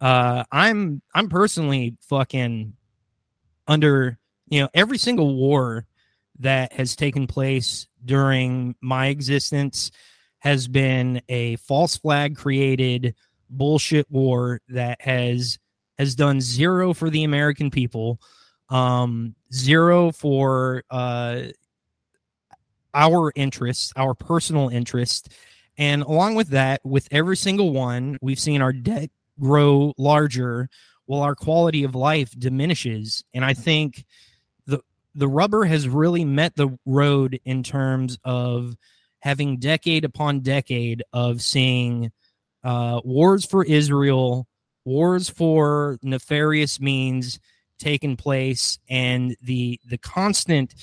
Uh, 0.00 0.44
I'm, 0.50 1.02
I'm 1.12 1.28
personally 1.28 1.96
fucking 2.02 2.74
under, 3.66 4.16
you 4.48 4.60
know, 4.60 4.68
every 4.72 4.98
single 4.98 5.34
war 5.34 5.86
that 6.38 6.72
has 6.74 6.94
taken 6.94 7.26
place 7.26 7.88
during 8.04 8.76
my 8.80 9.08
existence 9.08 9.90
has 10.44 10.68
been 10.68 11.22
a 11.30 11.56
false 11.56 11.96
flag 11.96 12.36
created 12.36 13.14
bullshit 13.48 14.06
war 14.10 14.60
that 14.68 15.00
has 15.00 15.58
has 15.98 16.14
done 16.14 16.40
zero 16.40 16.92
for 16.92 17.08
the 17.08 17.24
American 17.24 17.70
people, 17.70 18.20
um, 18.68 19.34
zero 19.52 20.12
for 20.12 20.82
uh, 20.90 21.44
our 22.92 23.32
interests, 23.34 23.92
our 23.96 24.12
personal 24.12 24.68
interest, 24.68 25.32
and 25.78 26.02
along 26.02 26.34
with 26.34 26.48
that, 26.48 26.84
with 26.84 27.08
every 27.10 27.38
single 27.38 27.72
one, 27.72 28.18
we've 28.20 28.38
seen 28.38 28.60
our 28.60 28.72
debt 28.72 29.10
grow 29.40 29.94
larger 29.96 30.68
while 31.06 31.22
our 31.22 31.34
quality 31.34 31.84
of 31.84 31.94
life 31.94 32.38
diminishes. 32.38 33.24
And 33.32 33.46
I 33.46 33.54
think 33.54 34.04
the 34.66 34.80
the 35.14 35.28
rubber 35.28 35.64
has 35.64 35.88
really 35.88 36.26
met 36.26 36.54
the 36.54 36.78
road 36.84 37.40
in 37.46 37.62
terms 37.62 38.18
of 38.24 38.76
having 39.24 39.56
decade 39.56 40.04
upon 40.04 40.40
decade 40.40 41.02
of 41.14 41.40
seeing 41.40 42.12
uh, 42.62 43.00
wars 43.04 43.46
for 43.46 43.64
Israel, 43.64 44.46
wars 44.84 45.30
for 45.30 45.98
nefarious 46.02 46.78
means 46.78 47.40
taking 47.78 48.16
place, 48.16 48.78
and 48.90 49.34
the 49.40 49.80
the 49.88 49.96
constant 49.96 50.74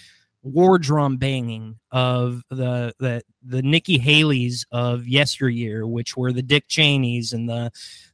war 0.41 0.79
drum 0.79 1.17
banging 1.17 1.77
of 1.91 2.41
the 2.49 2.91
the 2.99 3.21
the 3.43 3.61
Nikki 3.61 3.99
Haley's 3.99 4.65
of 4.71 5.07
yesteryear, 5.07 5.85
which 5.85 6.17
were 6.17 6.33
the 6.33 6.41
Dick 6.41 6.67
Cheneys 6.67 7.33
and 7.33 7.47
the 7.47 7.71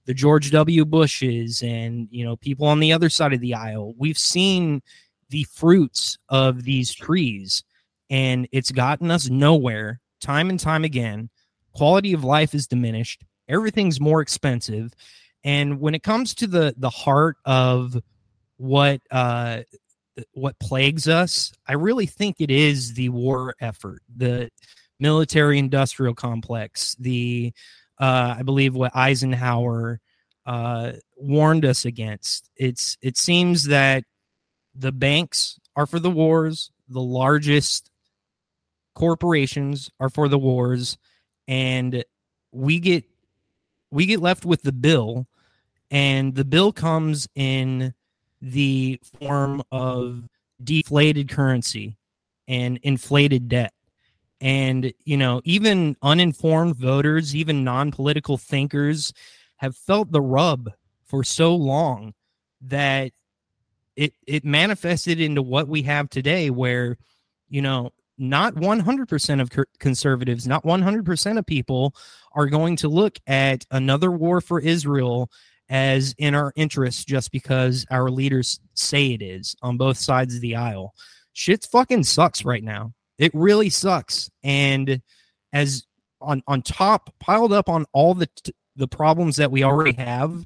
the 0.08 0.14
George 0.14 0.52
W. 0.52 0.84
Bushes, 0.84 1.64
and 1.64 2.10
you 2.12 2.26
know 2.26 2.36
people 2.36 2.68
on 2.68 2.82
the 2.82 2.92
other 2.92 3.10
side 3.10 3.32
of 3.32 3.40
the 3.40 3.54
aisle. 3.54 3.94
We've 3.98 4.18
seen 4.18 4.82
the 5.30 5.46
fruits 5.46 6.18
of 6.28 6.64
these 6.64 6.94
trees, 6.94 7.64
and 8.10 8.46
it's 8.52 8.72
gotten 8.72 9.10
us 9.10 9.30
nowhere 9.30 10.02
time 10.20 10.50
and 10.50 10.60
time 10.60 10.84
again. 10.84 11.30
Quality 11.74 12.14
of 12.14 12.24
life 12.24 12.56
is 12.56 12.68
diminished. 12.68 13.24
Everything's 13.48 14.00
more 14.00 14.22
expensive. 14.22 14.94
And 15.44 15.80
when 15.80 15.96
it 15.96 16.04
comes 16.04 16.36
to 16.36 16.48
the 16.48 16.74
the 16.78 16.90
heart 16.90 17.38
of 17.46 17.96
what 18.58 19.02
uh 19.12 19.62
what 20.34 20.60
plagues 20.60 21.08
us, 21.08 21.54
I 21.68 21.74
really 21.74 22.08
think 22.08 22.38
it 22.40 22.50
is 22.52 22.94
the 22.94 23.10
war 23.10 23.56
effort, 23.62 24.02
the 24.16 24.50
military 25.00 25.60
industrial 25.60 26.16
complex, 26.16 26.96
the 27.00 27.54
uh 28.00 28.36
I 28.40 28.44
believe 28.44 28.76
what 28.76 28.96
Eisenhower 28.96 30.02
uh, 30.48 30.94
warned 31.18 31.66
us 31.66 31.86
against. 31.86 32.50
It's 32.56 32.98
it 33.02 33.18
seems 33.18 33.66
that 33.66 34.06
the 34.74 34.94
banks 34.94 35.60
are 35.76 35.86
for 35.86 36.00
the 36.00 36.10
wars, 36.10 36.72
the 36.88 37.02
largest 37.02 37.92
corporations 38.98 39.92
are 40.00 40.10
for 40.10 40.28
the 40.28 40.40
wars, 40.40 40.98
and 41.48 42.04
we 42.52 42.80
get 42.80 43.04
we 43.92 44.08
get 44.08 44.20
left 44.20 44.44
with 44.44 44.64
the 44.64 44.72
bill, 44.72 45.28
and 45.92 46.34
the 46.34 46.44
bill 46.44 46.74
comes 46.74 47.28
in 47.36 47.94
the 48.42 49.00
form 49.20 49.62
of 49.72 50.24
deflated 50.64 51.30
currency 51.30 51.96
and 52.48 52.80
inflated 52.82 53.48
debt. 53.48 53.72
And, 54.42 54.92
you 55.06 55.18
know, 55.18 55.42
even 55.44 55.96
uninformed 56.02 56.76
voters, 56.76 57.36
even 57.36 57.64
non 57.64 57.92
political 57.92 58.38
thinkers 58.38 59.14
have 59.58 59.76
felt 59.76 60.12
the 60.12 60.22
rub 60.22 60.72
for 61.06 61.24
so 61.24 61.56
long 61.56 62.14
that 62.62 63.12
it, 63.96 64.14
it 64.26 64.44
manifested 64.44 65.22
into 65.22 65.42
what 65.44 65.68
we 65.68 65.84
have 65.84 66.10
today, 66.10 66.50
where, 66.50 66.98
you 67.50 67.62
know, 67.62 67.92
not 68.18 68.56
100% 68.56 69.42
of 69.42 69.66
conservatives, 69.80 70.48
not 70.48 70.64
100% 70.64 71.38
of 71.38 71.46
people 71.46 71.96
are 72.34 72.48
going 72.48 72.76
to 72.78 72.88
look 72.88 73.20
at 73.28 73.66
another 73.72 74.12
war 74.12 74.42
for 74.42 74.60
Israel 74.60 75.30
as 75.70 76.16
in 76.18 76.34
our 76.34 76.54
interest 76.56 77.08
just 77.08 77.32
because 77.32 77.86
our 77.92 78.10
leaders 78.10 78.60
say 78.74 79.14
it 79.14 79.22
is 79.22 79.56
on 79.62 79.78
both 79.78 79.98
sides 79.98 80.36
of 80.36 80.42
the 80.42 80.56
aisle. 80.56 80.94
Shit's 81.34 81.68
fucking 81.68 82.04
sucks 82.04 82.46
right 82.46 82.64
now. 82.64 82.94
It 83.18 83.32
really 83.34 83.70
sucks. 83.70 84.30
And 84.44 85.02
as 85.54 85.84
on 86.22 86.42
on 86.48 86.62
top 86.62 87.14
piled 87.20 87.54
up 87.54 87.70
on 87.70 87.86
all 87.94 88.14
the 88.14 88.28
t- 88.28 88.54
the 88.76 88.88
problems 88.88 89.38
that 89.38 89.52
we 89.52 89.64
already 89.64 89.94
have, 89.94 90.46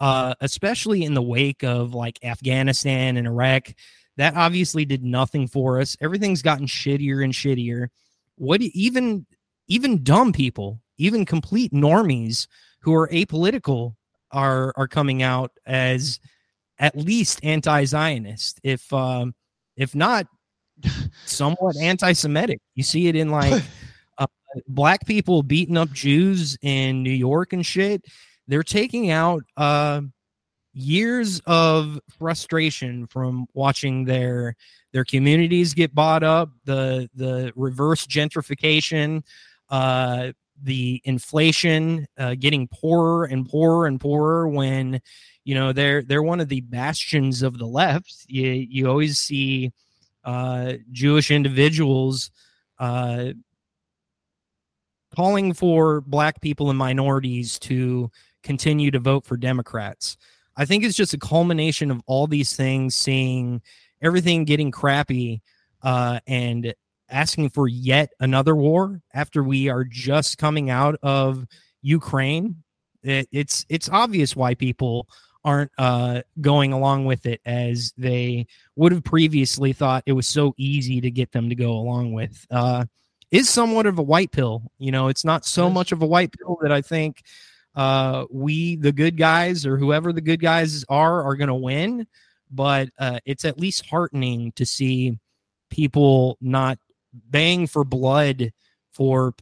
uh, 0.00 0.34
especially 0.40 1.04
in 1.04 1.14
the 1.14 1.22
wake 1.22 1.62
of 1.62 1.94
like 1.94 2.18
Afghanistan 2.24 3.16
and 3.16 3.26
Iraq, 3.26 3.72
that 4.16 4.34
obviously 4.34 4.84
did 4.84 5.04
nothing 5.04 5.46
for 5.46 5.80
us. 5.80 5.96
Everything's 6.00 6.42
gotten 6.42 6.66
shittier 6.66 7.22
and 7.22 7.32
shittier. 7.32 7.88
What 8.36 8.60
even 8.60 9.26
even 9.68 10.02
dumb 10.02 10.32
people, 10.32 10.80
even 10.98 11.24
complete 11.24 11.72
normies 11.72 12.46
who 12.80 12.94
are 12.94 13.08
apolitical 13.08 13.94
are 14.30 14.72
are 14.76 14.88
coming 14.88 15.22
out 15.22 15.52
as 15.66 16.20
at 16.78 16.96
least 16.96 17.40
anti-Zionist, 17.42 18.60
if 18.62 18.92
um, 18.92 19.34
if 19.76 19.94
not 19.94 20.26
somewhat 21.24 21.76
anti-Semitic. 21.76 22.60
You 22.74 22.82
see 22.82 23.08
it 23.08 23.16
in 23.16 23.30
like 23.30 23.62
uh, 24.18 24.26
black 24.68 25.06
people 25.06 25.42
beating 25.42 25.76
up 25.76 25.90
Jews 25.90 26.56
in 26.62 27.02
New 27.02 27.10
York 27.10 27.52
and 27.52 27.64
shit. 27.64 28.04
They're 28.48 28.62
taking 28.62 29.10
out 29.10 29.42
uh, 29.56 30.02
years 30.76 31.40
of 31.46 31.98
frustration 32.18 33.06
from 33.06 33.46
watching 33.54 34.04
their 34.04 34.54
their 34.92 35.04
communities 35.04 35.74
get 35.74 35.94
bought 35.94 36.22
up, 36.22 36.50
the 36.64 37.08
the 37.14 37.52
reverse 37.56 38.06
gentrification, 38.06 39.22
uh, 39.70 40.32
the 40.62 41.00
inflation 41.04 42.06
uh, 42.18 42.34
getting 42.38 42.68
poorer 42.68 43.24
and 43.24 43.48
poorer 43.48 43.86
and 43.86 44.00
poorer 44.00 44.48
when 44.48 45.00
you 45.44 45.54
know 45.54 45.72
they're 45.72 46.02
they're 46.02 46.22
one 46.22 46.40
of 46.40 46.48
the 46.48 46.60
bastions 46.60 47.42
of 47.42 47.58
the 47.58 47.66
left. 47.66 48.26
You 48.28 48.50
you 48.50 48.88
always 48.88 49.18
see 49.18 49.72
uh, 50.24 50.74
jewish 50.92 51.30
individuals 51.30 52.30
uh, 52.78 53.30
calling 55.14 55.54
for 55.54 56.02
black 56.02 56.40
people 56.42 56.68
and 56.68 56.78
minorities 56.78 57.58
to 57.60 58.10
continue 58.42 58.90
to 58.90 58.98
vote 58.98 59.24
for 59.24 59.36
democrats 59.36 60.16
i 60.56 60.64
think 60.64 60.84
it's 60.84 60.96
just 60.96 61.14
a 61.14 61.18
culmination 61.18 61.90
of 61.90 62.00
all 62.06 62.26
these 62.26 62.54
things 62.54 62.96
seeing 62.96 63.60
everything 64.02 64.44
getting 64.44 64.70
crappy 64.70 65.40
uh, 65.82 66.18
and 66.26 66.74
asking 67.08 67.50
for 67.50 67.68
yet 67.68 68.10
another 68.20 68.56
war 68.56 69.00
after 69.14 69.42
we 69.42 69.68
are 69.68 69.84
just 69.84 70.38
coming 70.38 70.70
out 70.70 70.96
of 71.02 71.46
Ukraine. 71.82 72.62
It, 73.02 73.28
it's 73.30 73.64
it's 73.68 73.88
obvious 73.88 74.34
why 74.34 74.54
people 74.54 75.08
aren't 75.44 75.70
uh, 75.78 76.22
going 76.40 76.72
along 76.72 77.04
with 77.04 77.24
it 77.24 77.40
as 77.46 77.92
they 77.96 78.46
would 78.74 78.90
have 78.90 79.04
previously 79.04 79.72
thought 79.72 80.02
it 80.06 80.12
was 80.12 80.26
so 80.26 80.54
easy 80.56 81.00
to 81.00 81.10
get 81.10 81.30
them 81.30 81.48
to 81.48 81.54
go 81.54 81.72
along 81.72 82.12
with. 82.12 82.44
Uh, 82.50 82.84
is 83.30 83.48
somewhat 83.48 83.86
of 83.86 83.98
a 83.98 84.02
white 84.02 84.32
pill. 84.32 84.62
You 84.78 84.90
know, 84.92 85.08
it's 85.08 85.24
not 85.24 85.44
so 85.44 85.70
much 85.70 85.92
of 85.92 86.02
a 86.02 86.06
white 86.06 86.32
pill 86.32 86.58
that 86.62 86.72
I 86.72 86.80
think 86.80 87.22
uh, 87.76 88.24
we, 88.30 88.76
the 88.76 88.92
good 88.92 89.16
guys, 89.16 89.66
or 89.66 89.76
whoever 89.76 90.12
the 90.12 90.20
good 90.20 90.40
guys 90.40 90.84
are, 90.88 91.22
are 91.22 91.36
going 91.36 91.48
to 91.48 91.54
win. 91.54 92.06
But 92.50 92.88
uh, 92.98 93.20
it's 93.24 93.44
at 93.44 93.60
least 93.60 93.86
heartening 93.86 94.52
to 94.52 94.64
see 94.64 95.18
people 95.70 96.38
not 96.40 96.78
bang 97.12 97.66
for 97.66 97.84
blood 97.84 98.52
for 98.92 99.34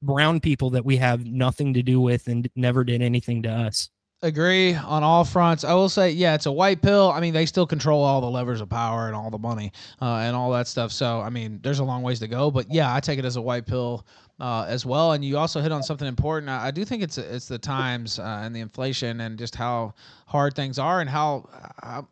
brown 0.00 0.38
people 0.38 0.70
that 0.70 0.84
we 0.84 0.96
have 0.96 1.26
nothing 1.26 1.74
to 1.74 1.82
do 1.82 2.00
with 2.00 2.28
and 2.28 2.48
never 2.54 2.84
did 2.84 3.02
anything 3.02 3.42
to 3.42 3.48
us. 3.48 3.90
Agree 4.20 4.74
on 4.74 5.04
all 5.04 5.24
fronts. 5.24 5.62
I 5.62 5.74
will 5.74 5.88
say, 5.88 6.10
yeah, 6.10 6.34
it's 6.34 6.46
a 6.46 6.52
white 6.52 6.82
pill. 6.82 7.12
I 7.12 7.20
mean, 7.20 7.32
they 7.32 7.46
still 7.46 7.66
control 7.66 8.02
all 8.02 8.20
the 8.20 8.30
levers 8.30 8.60
of 8.60 8.68
power 8.68 9.06
and 9.06 9.14
all 9.14 9.30
the 9.30 9.38
money 9.38 9.72
uh, 10.02 10.16
and 10.16 10.34
all 10.34 10.50
that 10.52 10.66
stuff. 10.66 10.90
So, 10.90 11.20
I 11.20 11.30
mean, 11.30 11.60
there's 11.62 11.78
a 11.78 11.84
long 11.84 12.02
ways 12.02 12.18
to 12.20 12.28
go. 12.28 12.50
But 12.50 12.66
yeah, 12.68 12.92
I 12.92 12.98
take 12.98 13.20
it 13.20 13.24
as 13.24 13.36
a 13.36 13.42
white 13.42 13.66
pill 13.66 14.04
uh, 14.40 14.64
as 14.68 14.86
well. 14.86 15.12
And 15.12 15.24
you 15.24 15.36
also 15.36 15.60
hit 15.60 15.72
on 15.72 15.82
something 15.82 16.06
important. 16.06 16.50
I, 16.50 16.68
I 16.68 16.70
do 16.70 16.84
think 16.84 17.02
it's 17.02 17.18
it's 17.18 17.48
the 17.48 17.58
times 17.58 18.18
uh, 18.18 18.40
and 18.42 18.54
the 18.54 18.60
inflation 18.60 19.20
and 19.20 19.38
just 19.38 19.54
how 19.54 19.94
hard 20.26 20.54
things 20.54 20.78
are 20.78 21.00
and 21.00 21.08
how 21.08 21.48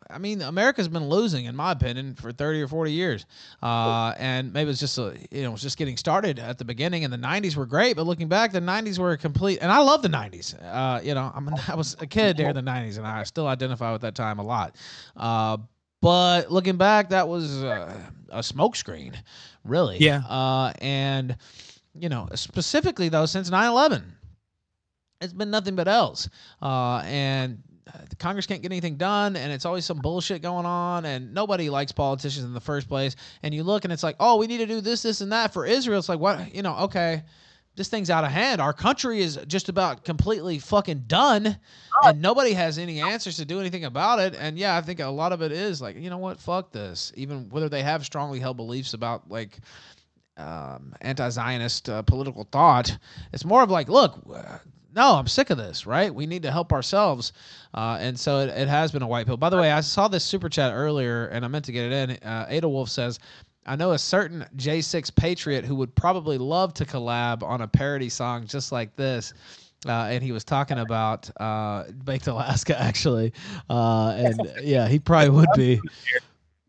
I 0.09 0.17
mean 0.17 0.41
America's 0.41 0.87
been 0.87 1.07
losing 1.07 1.45
in 1.45 1.55
my 1.55 1.71
opinion 1.71 2.15
for 2.15 2.31
30 2.31 2.61
or 2.61 2.67
40 2.67 2.91
years. 2.91 3.25
Uh, 3.61 4.13
and 4.17 4.51
maybe 4.51 4.71
it's 4.71 4.79
just 4.79 4.97
a, 4.97 5.15
you 5.31 5.43
know 5.43 5.53
it's 5.53 5.61
just 5.61 5.77
getting 5.77 5.97
started 5.97 6.39
at 6.39 6.57
the 6.57 6.65
beginning 6.65 7.03
and 7.03 7.13
the 7.13 7.17
90s 7.17 7.55
were 7.55 7.65
great, 7.65 7.95
but 7.95 8.05
looking 8.05 8.27
back 8.27 8.51
the 8.51 8.59
90s 8.59 8.99
were 8.99 9.11
a 9.11 9.17
complete 9.17 9.59
and 9.61 9.71
I 9.71 9.79
love 9.79 10.01
the 10.01 10.09
90s. 10.09 10.55
Uh, 10.61 11.01
you 11.01 11.13
know, 11.13 11.31
I'm 11.33 11.49
I 11.67 11.75
was 11.75 11.95
a 11.99 12.07
kid 12.07 12.37
during 12.37 12.53
the 12.55 12.61
90s 12.61 12.97
and 12.97 13.07
I 13.07 13.23
still 13.23 13.47
identify 13.47 13.91
with 13.91 14.01
that 14.01 14.15
time 14.15 14.39
a 14.39 14.43
lot. 14.43 14.75
Uh, 15.15 15.57
but 16.01 16.51
looking 16.51 16.77
back, 16.77 17.09
that 17.09 17.27
was 17.27 17.63
uh, 17.63 17.99
a 18.29 18.39
smokescreen, 18.39 19.15
really. 19.63 19.97
Yeah. 19.97 20.19
Uh, 20.27 20.71
and 20.79 21.35
you 21.99 22.09
know, 22.09 22.27
specifically 22.35 23.09
though, 23.09 23.25
since 23.25 23.49
9 23.49 23.69
11, 23.69 24.03
it's 25.21 25.33
been 25.33 25.51
nothing 25.51 25.75
but 25.75 25.87
else. 25.87 26.29
Uh, 26.61 27.01
and 27.05 27.61
the 28.09 28.15
Congress 28.15 28.45
can't 28.45 28.61
get 28.61 28.71
anything 28.71 28.97
done, 28.97 29.35
and 29.35 29.51
it's 29.51 29.65
always 29.65 29.85
some 29.85 29.99
bullshit 29.99 30.41
going 30.41 30.65
on, 30.65 31.05
and 31.05 31.33
nobody 31.33 31.69
likes 31.69 31.91
politicians 31.91 32.45
in 32.45 32.53
the 32.53 32.59
first 32.59 32.87
place. 32.87 33.15
And 33.43 33.53
you 33.53 33.63
look, 33.63 33.83
and 33.83 33.93
it's 33.93 34.03
like, 34.03 34.15
oh, 34.19 34.37
we 34.37 34.47
need 34.47 34.57
to 34.57 34.65
do 34.65 34.81
this, 34.81 35.01
this, 35.01 35.21
and 35.21 35.31
that 35.31 35.53
for 35.53 35.65
Israel. 35.65 35.99
It's 35.99 36.09
like, 36.09 36.19
what, 36.19 36.53
you 36.53 36.61
know, 36.61 36.75
okay, 36.77 37.23
this 37.75 37.89
thing's 37.89 38.09
out 38.09 38.23
of 38.23 38.31
hand. 38.31 38.59
Our 38.59 38.73
country 38.73 39.21
is 39.21 39.39
just 39.47 39.69
about 39.69 40.03
completely 40.03 40.59
fucking 40.59 41.03
done, 41.07 41.57
and 42.03 42.21
nobody 42.21 42.53
has 42.53 42.77
any 42.77 42.99
answers 43.01 43.37
to 43.37 43.45
do 43.45 43.59
anything 43.59 43.85
about 43.85 44.19
it. 44.19 44.35
And 44.37 44.57
yeah, 44.57 44.75
I 44.75 44.81
think 44.81 44.99
a 44.99 45.07
lot 45.07 45.31
of 45.31 45.41
it 45.41 45.51
is 45.51 45.81
like, 45.81 45.95
you 45.95 46.09
know 46.09 46.17
what, 46.17 46.39
fuck 46.39 46.71
this. 46.71 47.13
Even 47.15 47.49
whether 47.49 47.69
they 47.69 47.83
have 47.83 48.03
strongly 48.03 48.39
held 48.39 48.57
beliefs 48.57 48.93
about 48.93 49.29
like 49.29 49.59
um, 50.37 50.93
anti-Zionist 51.01 51.89
uh, 51.89 52.01
political 52.03 52.47
thought. 52.51 52.97
It's 53.33 53.45
more 53.45 53.63
of 53.63 53.69
like, 53.69 53.89
look, 53.89 54.19
uh, 54.33 54.59
no, 54.95 55.15
I'm 55.15 55.27
sick 55.27 55.49
of 55.49 55.57
this. 55.57 55.85
Right? 55.85 56.13
We 56.13 56.25
need 56.25 56.43
to 56.43 56.51
help 56.51 56.73
ourselves, 56.73 57.33
uh, 57.73 57.97
and 57.99 58.19
so 58.19 58.39
it, 58.39 58.49
it, 58.49 58.67
has 58.67 58.91
been 58.91 59.01
a 59.01 59.07
white 59.07 59.25
pill. 59.25 59.37
By 59.37 59.49
the 59.49 59.57
way, 59.57 59.71
I 59.71 59.81
saw 59.81 60.07
this 60.07 60.23
super 60.23 60.49
chat 60.49 60.73
earlier, 60.73 61.27
and 61.27 61.45
I 61.45 61.47
meant 61.47 61.65
to 61.65 61.71
get 61.71 61.91
it 61.91 62.09
in. 62.09 62.27
Uh, 62.27 62.45
Ada 62.49 62.69
Wolf 62.69 62.89
says. 62.89 63.19
I 63.69 63.75
know 63.75 63.91
a 63.91 63.97
certain 63.97 64.45
J6 64.55 65.13
patriot 65.13 65.65
who 65.65 65.75
would 65.75 65.93
probably 65.93 66.37
love 66.37 66.73
to 66.75 66.85
collab 66.85 67.43
on 67.43 67.59
a 67.59 67.67
parody 67.67 68.07
song 68.07 68.47
just 68.47 68.71
like 68.71 68.95
this. 68.95 69.33
Uh, 69.85 70.07
and 70.09 70.23
he 70.23 70.31
was 70.31 70.43
talking 70.43 70.79
about 70.79 71.29
uh, 71.39 71.83
Baked 72.03 72.27
Alaska, 72.27 72.79
actually. 72.81 73.33
Uh, 73.69 74.09
and 74.17 74.51
yeah, 74.63 74.87
he 74.87 74.99
probably 74.99 75.29
would 75.29 75.49
be. 75.55 75.81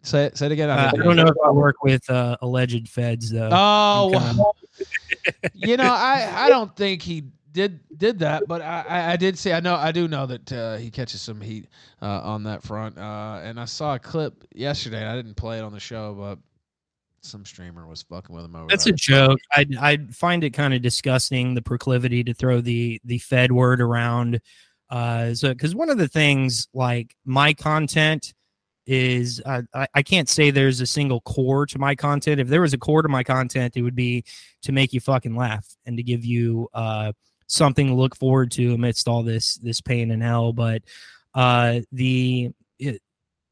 Say, 0.08 0.30
say 0.32 0.46
it 0.46 0.52
again. 0.52 0.70
I, 0.70 0.86
uh, 0.86 0.92
I 0.94 1.02
don't 1.02 1.16
know 1.16 1.26
if 1.26 1.36
I 1.44 1.50
work 1.50 1.82
with 1.82 2.08
uh, 2.08 2.38
alleged 2.40 2.88
feds 2.88 3.30
though. 3.30 3.50
Oh, 3.52 4.10
well, 4.10 4.56
you 5.54 5.76
know, 5.76 5.92
I 5.92 6.46
I 6.46 6.48
don't 6.48 6.74
think 6.74 7.02
he 7.02 7.24
did 7.52 7.80
did 7.98 8.20
that, 8.20 8.44
but 8.48 8.62
I, 8.62 9.12
I 9.12 9.16
did 9.16 9.38
see. 9.38 9.52
I 9.52 9.60
know 9.60 9.74
I 9.74 9.92
do 9.92 10.08
know 10.08 10.24
that 10.24 10.50
uh, 10.50 10.76
he 10.76 10.90
catches 10.90 11.20
some 11.20 11.42
heat 11.42 11.66
uh, 12.00 12.22
on 12.22 12.44
that 12.44 12.62
front. 12.62 12.96
Uh, 12.96 13.40
and 13.42 13.60
I 13.60 13.66
saw 13.66 13.96
a 13.96 13.98
clip 13.98 14.44
yesterday. 14.54 15.04
I 15.04 15.14
didn't 15.14 15.34
play 15.34 15.58
it 15.58 15.62
on 15.62 15.72
the 15.72 15.80
show, 15.80 16.14
but 16.14 16.38
some 17.20 17.44
streamer 17.44 17.86
was 17.86 18.00
fucking 18.02 18.34
with 18.34 18.46
him 18.46 18.56
over. 18.56 18.68
That's 18.68 18.86
a 18.86 18.92
joke. 18.92 19.40
I 19.52 19.66
I 19.78 19.98
find 20.10 20.42
it 20.42 20.50
kind 20.50 20.72
of 20.72 20.80
disgusting 20.80 21.52
the 21.52 21.62
proclivity 21.62 22.24
to 22.24 22.32
throw 22.32 22.62
the 22.62 22.98
the 23.04 23.18
Fed 23.18 23.52
word 23.52 23.82
around. 23.82 24.40
Uh, 24.88 25.34
so 25.34 25.50
because 25.50 25.74
one 25.74 25.90
of 25.90 25.98
the 25.98 26.08
things 26.08 26.66
like 26.72 27.14
my 27.26 27.52
content 27.52 28.32
is 28.88 29.42
uh, 29.44 29.60
I, 29.74 29.86
I 29.94 30.02
can't 30.02 30.30
say 30.30 30.50
there's 30.50 30.80
a 30.80 30.86
single 30.86 31.20
core 31.20 31.66
to 31.66 31.78
my 31.78 31.94
content. 31.94 32.40
If 32.40 32.48
there 32.48 32.62
was 32.62 32.72
a 32.72 32.78
core 32.78 33.02
to 33.02 33.08
my 33.08 33.22
content, 33.22 33.76
it 33.76 33.82
would 33.82 33.94
be 33.94 34.24
to 34.62 34.72
make 34.72 34.94
you 34.94 35.00
fucking 35.00 35.36
laugh 35.36 35.66
and 35.84 35.98
to 35.98 36.02
give 36.02 36.24
you 36.24 36.68
uh, 36.72 37.12
something 37.48 37.88
to 37.88 37.94
look 37.94 38.16
forward 38.16 38.50
to 38.52 38.72
amidst 38.72 39.06
all 39.06 39.22
this 39.22 39.56
this 39.56 39.82
pain 39.82 40.10
and 40.10 40.22
hell. 40.22 40.54
But 40.54 40.82
uh, 41.34 41.80
the 41.92 42.50
it, 42.78 43.02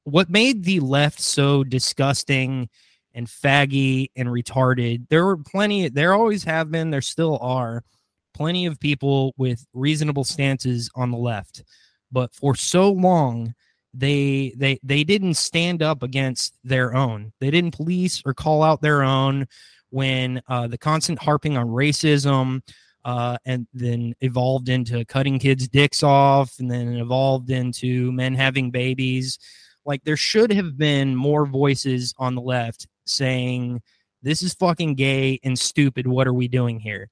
what 0.05 0.31
made 0.31 0.65
the 0.65 0.81
left 0.81 1.21
so 1.21 1.63
disgusting 1.63 2.71
and 3.13 3.27
faggy 3.27 4.09
and 4.17 4.31
retarded? 4.31 5.07
There 5.11 5.27
were 5.27 5.37
plenty. 5.37 5.91
There 5.91 6.15
always 6.15 6.45
have 6.45 6.71
been. 6.71 6.91
There 6.91 7.03
still 7.03 7.39
are 7.43 7.85
plenty 8.33 8.65
of 8.65 8.81
people 8.81 9.35
with 9.37 9.67
reasonable 9.75 10.25
stances 10.25 10.89
on 10.95 11.11
the 11.11 11.19
left, 11.19 11.63
but 12.11 12.35
for 12.35 12.55
so 12.55 12.91
long 12.91 13.55
they 13.97 14.53
they 14.57 14.79
they 14.83 15.05
didn't 15.05 15.35
stand 15.35 15.83
up 15.83 16.03
against 16.03 16.55
their 16.63 16.95
own. 16.95 17.33
They 17.41 17.51
didn't 17.51 17.75
police 17.75 18.23
or 18.27 18.35
call 18.35 18.63
out 18.63 18.83
their 18.83 19.03
own 19.03 19.47
when 19.91 20.43
uh, 20.49 20.67
the 20.67 20.79
constant 20.79 21.19
harping 21.23 21.57
on 21.57 21.69
racism 21.69 22.61
uh, 23.05 23.39
and 23.47 23.67
then 23.73 24.15
evolved 24.21 24.69
into 24.69 25.05
cutting 25.05 25.39
kids' 25.39 25.69
dicks 25.69 26.03
off, 26.03 26.59
and 26.59 26.71
then 26.71 26.95
evolved 26.97 27.51
into 27.51 28.11
men 28.13 28.35
having 28.35 28.71
babies. 28.71 29.39
Like 29.85 30.03
there 30.05 30.17
should 30.17 30.53
have 30.53 30.77
been 30.77 31.15
more 31.15 31.47
voices 31.47 32.13
on 32.19 32.35
the 32.35 32.41
left 32.43 32.87
saying, 33.07 33.81
"This 34.23 34.43
is 34.43 34.55
fucking 34.55 34.97
gay 34.97 35.39
and 35.45 35.59
stupid. 35.59 36.07
What 36.07 36.27
are 36.27 36.35
we 36.35 36.49
doing 36.49 36.81
here?" 36.81 37.09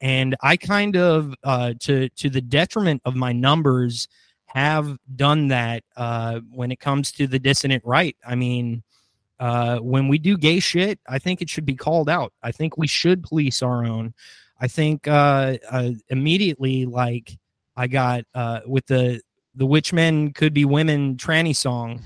And 0.00 0.34
I 0.42 0.56
kind 0.56 0.96
of, 0.96 1.34
uh, 1.44 1.74
to 1.80 2.08
to 2.08 2.30
the 2.30 2.40
detriment 2.40 3.02
of 3.04 3.14
my 3.14 3.32
numbers, 3.32 4.08
have 4.54 4.96
done 5.16 5.48
that 5.48 5.82
uh, 5.96 6.40
when 6.52 6.70
it 6.70 6.78
comes 6.78 7.10
to 7.12 7.26
the 7.26 7.40
dissident 7.40 7.82
right. 7.84 8.16
I 8.24 8.36
mean, 8.36 8.84
uh, 9.40 9.78
when 9.78 10.06
we 10.06 10.16
do 10.16 10.38
gay 10.38 10.60
shit, 10.60 11.00
I 11.08 11.18
think 11.18 11.42
it 11.42 11.50
should 11.50 11.66
be 11.66 11.74
called 11.74 12.08
out. 12.08 12.32
I 12.42 12.52
think 12.52 12.78
we 12.78 12.86
should 12.86 13.24
police 13.24 13.62
our 13.62 13.84
own. 13.84 14.14
I 14.60 14.68
think 14.68 15.08
uh, 15.08 15.58
uh, 15.68 15.90
immediately, 16.08 16.86
like 16.86 17.36
I 17.76 17.88
got 17.88 18.24
uh, 18.32 18.60
with 18.64 18.86
the 18.86 19.20
the 19.56 19.66
which 19.66 19.92
men 19.92 20.32
could 20.32 20.54
be 20.54 20.64
women 20.64 21.16
tranny 21.16 21.54
song. 21.54 22.00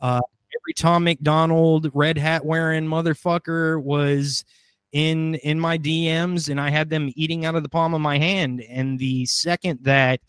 Uh, 0.00 0.20
every 0.54 0.74
Tom 0.74 1.04
MacDonald 1.04 1.90
red 1.94 2.18
hat 2.18 2.44
wearing 2.44 2.84
motherfucker 2.84 3.82
was 3.82 4.44
in 4.92 5.36
in 5.36 5.58
my 5.58 5.78
DMs, 5.78 6.50
and 6.50 6.60
I 6.60 6.68
had 6.68 6.90
them 6.90 7.10
eating 7.16 7.46
out 7.46 7.54
of 7.54 7.62
the 7.62 7.68
palm 7.70 7.94
of 7.94 8.02
my 8.02 8.18
hand. 8.18 8.60
And 8.60 8.98
the 8.98 9.24
second 9.24 9.80
that 9.84 10.20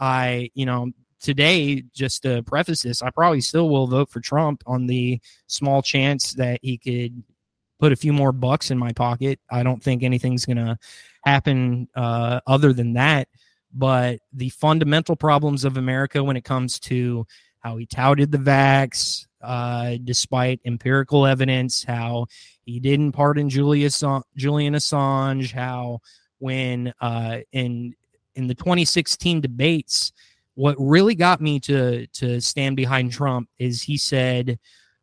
I, 0.00 0.50
you 0.54 0.66
know, 0.66 0.90
today, 1.20 1.82
just 1.94 2.22
to 2.22 2.42
preface 2.42 2.82
this, 2.82 3.02
I 3.02 3.10
probably 3.10 3.40
still 3.40 3.68
will 3.68 3.86
vote 3.86 4.10
for 4.10 4.20
Trump 4.20 4.62
on 4.66 4.86
the 4.86 5.20
small 5.46 5.82
chance 5.82 6.34
that 6.34 6.60
he 6.62 6.78
could 6.78 7.22
put 7.78 7.92
a 7.92 7.96
few 7.96 8.12
more 8.12 8.32
bucks 8.32 8.70
in 8.70 8.78
my 8.78 8.92
pocket. 8.92 9.40
I 9.50 9.62
don't 9.62 9.82
think 9.82 10.02
anything's 10.02 10.44
going 10.44 10.58
to 10.58 10.78
happen 11.24 11.88
uh, 11.94 12.40
other 12.46 12.72
than 12.72 12.94
that. 12.94 13.28
But 13.72 14.20
the 14.32 14.48
fundamental 14.50 15.16
problems 15.16 15.64
of 15.64 15.76
America 15.76 16.22
when 16.22 16.36
it 16.36 16.44
comes 16.44 16.80
to 16.80 17.26
how 17.60 17.76
he 17.76 17.86
touted 17.86 18.32
the 18.32 18.38
vax, 18.38 19.26
uh, 19.42 19.96
despite 20.02 20.60
empirical 20.64 21.26
evidence, 21.26 21.84
how 21.84 22.26
he 22.64 22.80
didn't 22.80 23.12
pardon 23.12 23.48
Julius, 23.48 24.02
Julian 24.36 24.74
Assange, 24.74 25.52
how 25.52 26.00
when 26.38 26.92
uh, 27.00 27.38
in 27.52 27.94
in 28.34 28.46
the 28.46 28.54
2016 28.54 29.40
debates, 29.40 30.12
what 30.60 30.76
really 30.78 31.14
got 31.14 31.40
me 31.40 31.58
to 31.58 32.06
to 32.08 32.38
stand 32.38 32.76
behind 32.76 33.10
Trump 33.10 33.48
is 33.58 33.82
he 33.82 33.96
said, 33.96 34.58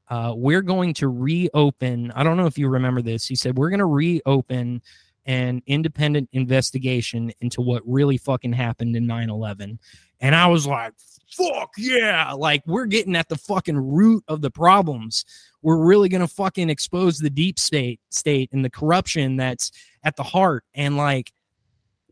uh, 0.07 0.31
"We're 0.37 0.61
going 0.61 0.93
to 0.95 1.07
reopen." 1.07 2.11
I 2.11 2.21
don't 2.23 2.37
know 2.37 2.45
if 2.45 2.59
you 2.59 2.67
remember 2.67 3.01
this. 3.01 3.25
He 3.25 3.35
said, 3.35 3.57
"We're 3.57 3.71
going 3.71 3.79
to 3.79 3.85
reopen 3.85 4.83
an 5.25 5.63
independent 5.65 6.29
investigation 6.31 7.33
into 7.41 7.61
what 7.61 7.81
really 7.87 8.17
fucking 8.17 8.53
happened 8.53 8.95
in 8.95 9.07
9/11." 9.07 9.79
And 10.21 10.35
I 10.35 10.45
was 10.45 10.67
like, 10.67 10.93
"Fuck 11.31 11.71
yeah!" 11.75 12.33
Like 12.33 12.61
we're 12.67 12.85
getting 12.85 13.15
at 13.15 13.27
the 13.27 13.37
fucking 13.37 13.79
root 13.79 14.23
of 14.27 14.41
the 14.41 14.51
problems. 14.51 15.25
We're 15.63 15.83
really 15.83 16.07
going 16.07 16.21
to 16.21 16.27
fucking 16.27 16.69
expose 16.69 17.17
the 17.17 17.31
deep 17.31 17.57
state 17.57 17.99
state 18.11 18.51
and 18.53 18.63
the 18.63 18.69
corruption 18.69 19.37
that's 19.37 19.71
at 20.03 20.17
the 20.17 20.23
heart. 20.23 20.65
And 20.75 20.97
like, 20.97 21.33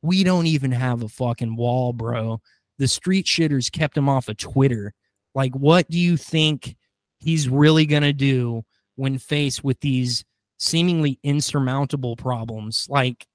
we 0.02 0.24
don't 0.24 0.48
even 0.48 0.72
have 0.72 1.04
a 1.04 1.10
fucking 1.10 1.56
wall, 1.56 1.94
bro 1.94 2.42
the 2.78 2.88
street 2.88 3.26
shitters 3.26 3.72
kept 3.72 3.98
him 3.98 4.10
off 4.10 4.28
of 4.28 4.38
Twitter. 4.38 4.94
Like, 5.34 5.54
what 5.56 5.90
do 5.90 6.00
you 6.00 6.18
think 6.18 6.76
he's 7.20 7.50
really 7.50 7.86
going 7.86 8.04
to 8.04 8.14
do 8.14 8.64
when 8.96 9.18
faced 9.18 9.64
with 9.64 9.80
these 9.80 10.24
seemingly 10.58 11.20
insurmountable 11.24 12.16
problems? 12.16 12.88
Like, 12.90 13.28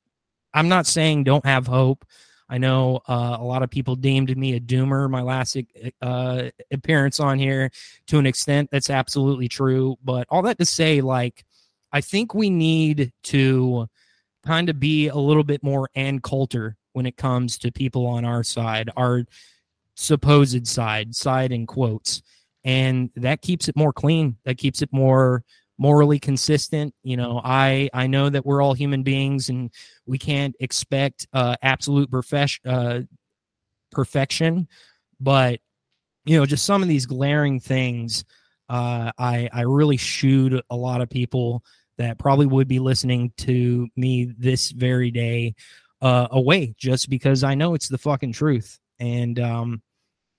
I'm 0.52 0.68
not 0.68 0.86
saying 0.86 1.24
don't 1.24 1.44
have 1.44 1.66
hope. 1.66 2.04
I 2.48 2.58
know 2.58 3.00
uh, 3.06 3.36
a 3.38 3.44
lot 3.44 3.62
of 3.62 3.70
people 3.70 3.94
deemed 3.94 4.36
me 4.36 4.56
a 4.56 4.60
doomer 4.60 5.08
my 5.08 5.22
last 5.22 5.56
uh, 6.02 6.50
appearance 6.72 7.20
on 7.20 7.38
here. 7.38 7.70
To 8.08 8.18
an 8.18 8.26
extent, 8.26 8.70
that's 8.72 8.90
absolutely 8.90 9.48
true. 9.48 9.96
But 10.02 10.26
all 10.30 10.42
that 10.42 10.58
to 10.58 10.66
say, 10.66 11.00
like, 11.00 11.44
I 11.92 12.00
think 12.00 12.34
we 12.34 12.50
need 12.50 13.12
to 13.24 13.86
kind 14.44 14.68
of 14.68 14.80
be 14.80 15.08
a 15.08 15.16
little 15.16 15.44
bit 15.44 15.62
more 15.62 15.88
Ann 15.94 16.20
Coulter 16.20 16.76
when 16.92 17.06
it 17.06 17.16
comes 17.16 17.58
to 17.58 17.72
people 17.72 18.06
on 18.06 18.24
our 18.24 18.42
side, 18.42 18.90
our 18.96 19.24
supposed 19.94 20.66
side, 20.66 21.14
side 21.14 21.52
in 21.52 21.66
quotes. 21.66 22.22
And 22.64 23.10
that 23.16 23.42
keeps 23.42 23.68
it 23.68 23.76
more 23.76 23.92
clean. 23.92 24.36
That 24.44 24.58
keeps 24.58 24.82
it 24.82 24.90
more 24.92 25.44
morally 25.78 26.18
consistent. 26.18 26.94
You 27.02 27.16
know, 27.16 27.40
I 27.42 27.88
I 27.94 28.06
know 28.06 28.28
that 28.28 28.44
we're 28.44 28.62
all 28.62 28.74
human 28.74 29.02
beings 29.02 29.48
and 29.48 29.70
we 30.06 30.18
can't 30.18 30.54
expect 30.60 31.26
uh, 31.32 31.56
absolute 31.62 32.10
perfection, 32.10 32.70
uh, 32.70 33.00
perfection, 33.90 34.68
but 35.20 35.60
you 36.26 36.38
know, 36.38 36.44
just 36.44 36.66
some 36.66 36.82
of 36.82 36.88
these 36.88 37.06
glaring 37.06 37.60
things. 37.60 38.24
Uh, 38.68 39.10
I 39.18 39.48
I 39.52 39.62
really 39.62 39.96
shooed 39.96 40.60
a 40.68 40.76
lot 40.76 41.00
of 41.00 41.08
people 41.08 41.64
that 41.96 42.18
probably 42.18 42.46
would 42.46 42.68
be 42.68 42.78
listening 42.78 43.32
to 43.38 43.88
me 43.96 44.32
this 44.38 44.70
very 44.70 45.10
day 45.10 45.54
uh, 46.00 46.28
away 46.30 46.74
just 46.78 47.10
because 47.10 47.44
I 47.44 47.54
know 47.54 47.74
it's 47.74 47.88
the 47.88 47.98
fucking 47.98 48.32
truth. 48.32 48.78
And 48.98 49.38
um, 49.38 49.82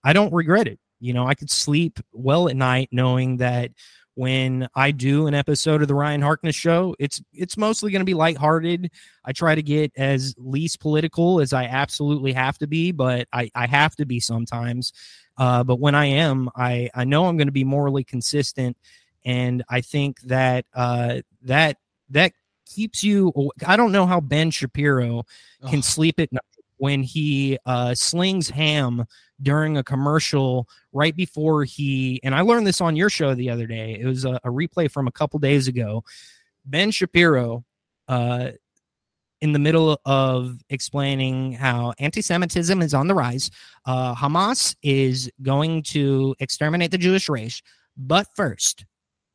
I 0.03 0.14
don't 0.14 0.34
regret 0.34 0.68
it. 0.68 0.80
You 0.99 1.14
know, 1.14 1.28
I 1.28 1.34
could 1.34 1.49
sleep 1.49 1.99
well 2.12 2.47
at 2.47 2.55
night 2.55 2.89
knowing 2.91 3.38
that 3.38 3.72
when 4.16 4.68
I 4.76 4.91
do 4.91 5.28
an 5.28 5.34
episode 5.34 5.82
of 5.82 5.88
the 5.88 5.95
Ryan 5.95 6.22
Harkness 6.22 6.55
show, 6.55 6.95
it's 6.99 7.22
it's 7.34 7.57
mostly 7.57 7.91
going 7.91 8.01
to 8.01 8.05
be 8.05 8.14
lighthearted. 8.14 8.91
I 9.24 9.32
try 9.32 9.55
to 9.55 9.64
get 9.64 9.91
as 9.95 10.36
least 10.38 10.80
political 10.80 11.39
as 11.39 11.53
I 11.53 11.64
absolutely 11.64 12.34
have 12.34 12.57
to 12.59 12.68
be, 12.68 12.91
but 12.91 13.28
I, 13.32 13.49
I 13.55 13.68
have 13.68 13.95
to 13.95 14.05
be 14.05 14.20
sometimes. 14.20 14.93
Uh, 15.38 15.64
but 15.64 15.80
when 15.80 15.95
I 15.95 16.05
am, 16.05 16.49
I, 16.55 16.89
I 16.93 17.05
know 17.05 17.26
I'm 17.26 17.38
going 17.38 17.47
to 17.47 17.53
be 17.53 17.64
morally 17.64 18.03
consistent. 18.03 18.78
And 19.24 19.64
I 19.70 19.82
think 19.82 20.22
that 20.22 20.66
uh, 20.76 21.22
that 21.43 21.78
that 22.09 22.34
keeps 22.74 23.03
you. 23.03 23.34
I 23.65 23.76
don't 23.76 23.91
know 23.91 24.05
how 24.05 24.22
Ben 24.22 24.51
Shapiro 24.51 25.24
can 25.69 25.80
oh. 25.80 25.82
sleep 25.82 26.19
at 26.19 26.32
night 26.32 26.41
when 26.78 27.03
he 27.03 27.57
uh, 27.65 27.93
slings 27.93 28.49
ham 28.49 29.05
during 29.41 29.78
a 29.78 29.84
commercial 29.84 30.67
right 30.93 31.15
before 31.15 31.63
he. 31.63 32.19
And 32.24 32.34
I 32.34 32.41
learned 32.41 32.65
this 32.65 32.82
on 32.82 32.95
your 32.95 33.09
show 33.09 33.36
the 33.36 33.49
other 33.49 33.67
day. 33.67 33.97
It 33.99 34.05
was 34.05 34.26
a, 34.26 34.39
a 34.43 34.49
replay 34.49 34.89
from 34.89 35.07
a 35.07 35.11
couple 35.11 35.39
days 35.39 35.67
ago. 35.67 36.03
Ben 36.65 36.91
Shapiro. 36.91 37.63
Uh, 38.07 38.51
in 39.41 39.53
the 39.53 39.59
middle 39.59 39.99
of 40.05 40.57
explaining 40.69 41.53
how 41.53 41.93
anti-Semitism 41.97 42.82
is 42.82 42.93
on 42.93 43.07
the 43.07 43.15
rise, 43.15 43.49
uh, 43.86 44.13
Hamas 44.13 44.76
is 44.84 45.32
going 45.41 45.82
to 45.84 46.36
exterminate 46.39 46.91
the 46.91 46.97
Jewish 46.97 47.28
race. 47.28 47.61
But 47.97 48.28
first, 48.36 48.86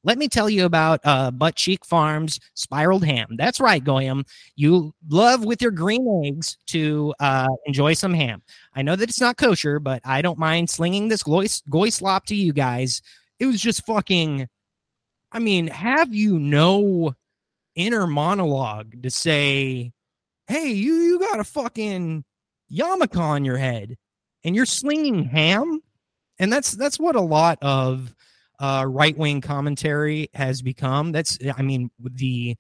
let 0.07 0.19
me 0.19 0.29
tell 0.29 0.49
you 0.49 0.65
about 0.65 1.01
uh, 1.03 1.33
Butt 1.33 1.57
Cheek 1.57 1.85
Farms 1.85 2.39
spiraled 2.55 3.05
ham. 3.05 3.35
That's 3.37 3.61
right, 3.61 3.83
Goyim. 3.83 4.25
You 4.55 4.95
love 5.09 5.45
with 5.45 5.61
your 5.61 5.73
green 5.73 6.23
eggs 6.25 6.57
to 6.69 7.13
uh, 7.19 7.49
enjoy 7.67 7.95
some 7.95 8.15
ham. 8.15 8.41
I 8.73 8.83
know 8.83 8.95
that 8.95 9.09
it's 9.09 9.21
not 9.21 9.37
kosher, 9.37 9.81
but 9.81 10.01
I 10.05 10.23
don't 10.23 10.39
mind 10.39 10.71
slinging 10.71 11.09
this 11.09 11.25
goy, 11.25 11.47
goy 11.69 11.89
slop 11.89 12.25
to 12.27 12.37
you 12.37 12.53
guys. 12.53 13.03
It 13.41 13.47
was 13.47 13.61
just 13.61 13.85
fucking. 13.85 14.49
I 15.33 15.41
mean, 15.41 15.67
have 15.67 16.15
you 16.15 16.39
no 16.39 17.17
inner 17.75 18.07
monologue 18.07 19.03
to 19.03 19.11
say, 19.11 19.93
"Hey, 20.47 20.69
you 20.69 20.95
you 20.95 21.19
got 21.19 21.41
a 21.41 21.45
fucking 21.45 22.25
yarmulke 22.73 23.19
on 23.19 23.45
your 23.45 23.59
head, 23.59 23.97
and 24.45 24.55
you're 24.55 24.67
slinging 24.67 25.25
ham," 25.25 25.81
and 26.39 26.53
that's 26.53 26.71
that's 26.71 27.01
what 27.01 27.17
a 27.17 27.21
lot 27.21 27.59
of 27.61 28.15
uh, 28.59 28.85
right 28.89 29.17
wing 29.17 29.41
commentary 29.41 30.29
has 30.35 30.63
become. 30.63 31.13
That's, 31.13 31.39
I 31.57 31.63
mean, 31.63 31.91
the 31.99 32.57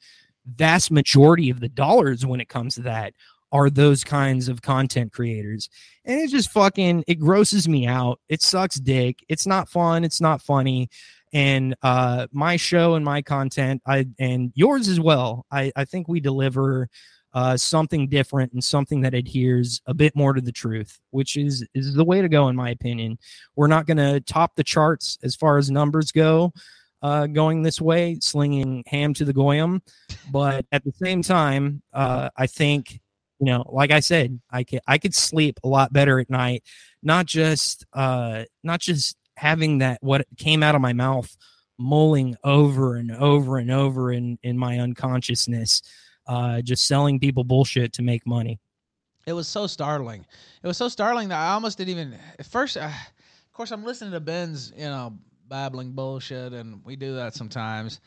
vast 0.46 0.90
majority 0.90 1.50
of 1.50 1.60
the 1.60 1.68
dollars 1.68 2.24
when 2.24 2.40
it 2.40 2.48
comes 2.48 2.76
to 2.76 2.82
that 2.82 3.12
are 3.52 3.70
those 3.70 4.04
kinds 4.04 4.48
of 4.48 4.62
content 4.62 5.12
creators. 5.12 5.70
And 6.04 6.20
it 6.20 6.30
just 6.30 6.50
fucking, 6.50 7.04
it 7.06 7.16
grosses 7.16 7.68
me 7.68 7.86
out. 7.86 8.20
It 8.28 8.42
sucks 8.42 8.76
dick. 8.76 9.24
It's 9.28 9.46
not 9.46 9.68
fun. 9.68 10.04
It's 10.04 10.20
not 10.20 10.42
funny. 10.42 10.88
And 11.32 11.74
uh, 11.82 12.26
my 12.32 12.56
show 12.56 12.94
and 12.94 13.04
my 13.04 13.22
content, 13.22 13.82
I 13.86 14.06
and 14.18 14.52
yours 14.54 14.88
as 14.88 15.00
well. 15.00 15.44
I, 15.50 15.72
I 15.76 15.84
think 15.84 16.08
we 16.08 16.20
deliver 16.20 16.88
uh, 17.36 17.54
something 17.54 18.08
different 18.08 18.50
and 18.54 18.64
something 18.64 19.02
that 19.02 19.12
adheres 19.12 19.82
a 19.84 19.92
bit 19.92 20.16
more 20.16 20.32
to 20.32 20.40
the 20.40 20.50
truth, 20.50 20.98
which 21.10 21.36
is 21.36 21.66
is 21.74 21.92
the 21.92 22.04
way 22.04 22.22
to 22.22 22.30
go 22.30 22.48
in 22.48 22.56
my 22.56 22.70
opinion. 22.70 23.18
We're 23.56 23.66
not 23.66 23.84
going 23.84 23.98
to 23.98 24.20
top 24.20 24.56
the 24.56 24.64
charts 24.64 25.18
as 25.22 25.36
far 25.36 25.58
as 25.58 25.70
numbers 25.70 26.12
go, 26.12 26.54
uh, 27.02 27.26
going 27.26 27.62
this 27.62 27.78
way, 27.78 28.16
slinging 28.22 28.84
ham 28.86 29.12
to 29.12 29.26
the 29.26 29.34
goyim, 29.34 29.82
but 30.32 30.64
at 30.72 30.82
the 30.82 30.92
same 30.92 31.20
time, 31.20 31.82
uh, 31.92 32.30
I 32.38 32.46
think 32.46 33.02
you 33.38 33.48
know, 33.48 33.68
like 33.68 33.90
I 33.90 34.00
said, 34.00 34.40
I 34.50 34.64
could 34.64 34.80
I 34.86 34.96
could 34.96 35.14
sleep 35.14 35.60
a 35.62 35.68
lot 35.68 35.92
better 35.92 36.18
at 36.18 36.30
night, 36.30 36.62
not 37.02 37.26
just 37.26 37.84
uh, 37.92 38.44
not 38.64 38.80
just 38.80 39.14
having 39.36 39.78
that 39.78 39.98
what 40.00 40.26
came 40.38 40.62
out 40.62 40.74
of 40.74 40.80
my 40.80 40.94
mouth 40.94 41.36
mulling 41.78 42.34
over 42.42 42.96
and 42.96 43.14
over 43.14 43.58
and 43.58 43.70
over 43.70 44.10
in 44.10 44.38
in 44.42 44.56
my 44.56 44.78
unconsciousness 44.78 45.82
uh, 46.26 46.62
just 46.62 46.86
selling 46.86 47.18
people 47.18 47.44
bullshit 47.44 47.92
to 47.94 48.02
make 48.02 48.26
money. 48.26 48.58
It 49.26 49.32
was 49.32 49.48
so 49.48 49.66
startling. 49.66 50.24
It 50.62 50.66
was 50.66 50.76
so 50.76 50.88
startling 50.88 51.28
that 51.30 51.38
I 51.38 51.52
almost 51.52 51.78
didn't 51.78 51.90
even. 51.90 52.18
At 52.38 52.46
first, 52.46 52.76
uh, 52.76 52.86
of 52.86 53.52
course, 53.52 53.72
I'm 53.72 53.84
listening 53.84 54.12
to 54.12 54.20
Ben's, 54.20 54.72
you 54.76 54.84
know, 54.84 55.14
babbling 55.48 55.92
bullshit, 55.92 56.52
and 56.52 56.80
we 56.84 56.96
do 56.96 57.14
that 57.16 57.34
sometimes. 57.34 58.00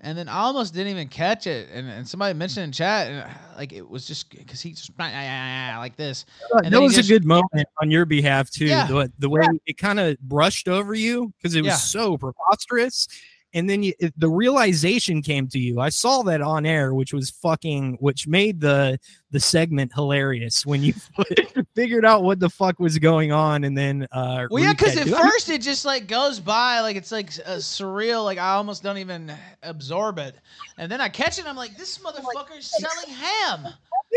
And 0.00 0.18
then 0.18 0.28
I 0.28 0.38
almost 0.38 0.74
didn't 0.74 0.90
even 0.90 1.08
catch 1.08 1.46
it, 1.46 1.68
and, 1.72 1.88
and 1.88 2.06
somebody 2.06 2.34
mentioned 2.34 2.64
in 2.64 2.72
chat, 2.72 3.06
and 3.06 3.20
uh, 3.20 3.28
like 3.56 3.72
it 3.72 3.88
was 3.88 4.06
just 4.06 4.28
because 4.28 4.60
he 4.60 4.72
just 4.72 4.90
like 4.98 5.96
this. 5.96 6.26
And 6.52 6.74
that 6.74 6.80
was 6.80 6.96
just, 6.96 7.08
a 7.08 7.12
good 7.12 7.24
moment 7.24 7.68
on 7.80 7.90
your 7.90 8.04
behalf 8.04 8.50
too. 8.50 8.66
Yeah. 8.66 8.86
The, 8.86 9.10
the 9.20 9.30
way 9.30 9.42
yeah. 9.42 9.58
it 9.66 9.78
kind 9.78 10.00
of 10.00 10.18
brushed 10.18 10.68
over 10.68 10.94
you 10.94 11.32
because 11.38 11.54
it 11.54 11.62
was 11.62 11.68
yeah. 11.68 11.76
so 11.76 12.18
preposterous, 12.18 13.06
and 13.54 13.70
then 13.70 13.84
you, 13.84 13.94
the 14.16 14.28
realization 14.28 15.22
came 15.22 15.46
to 15.48 15.58
you. 15.60 15.80
I 15.80 15.88
saw 15.88 16.22
that 16.22 16.42
on 16.42 16.66
air, 16.66 16.92
which 16.92 17.12
was 17.12 17.30
fucking, 17.30 17.96
which 18.00 18.26
made 18.26 18.60
the 18.60 18.98
the 19.30 19.38
segment 19.40 19.92
hilarious 19.92 20.66
when 20.66 20.82
you 20.82 20.92
figured 21.74 22.04
out 22.04 22.24
what 22.24 22.40
the 22.40 22.50
fuck 22.50 22.78
was 22.80 22.98
going 22.98 23.30
on, 23.30 23.64
and 23.64 23.78
then 23.78 24.08
uh, 24.10 24.46
well, 24.50 24.62
yeah, 24.62 24.72
because 24.72 24.96
at 24.96 25.08
first 25.08 25.48
it 25.48 25.62
just 25.62 25.84
like 25.84 26.08
goes 26.08 26.40
by, 26.40 26.80
like 26.80 26.96
it's 26.96 27.12
like 27.12 27.28
a 27.38 27.58
surreal, 27.58 28.24
like 28.24 28.38
I 28.38 28.54
almost 28.54 28.82
don't 28.82 28.98
even 28.98 29.32
absorb 29.62 30.18
it, 30.18 30.34
and 30.76 30.90
then 30.90 31.00
I 31.00 31.08
catch 31.08 31.38
it, 31.38 31.46
I'm 31.46 31.56
like, 31.56 31.76
this 31.78 31.98
motherfucker's 31.98 32.72
selling 32.78 33.16
ham. 33.16 33.68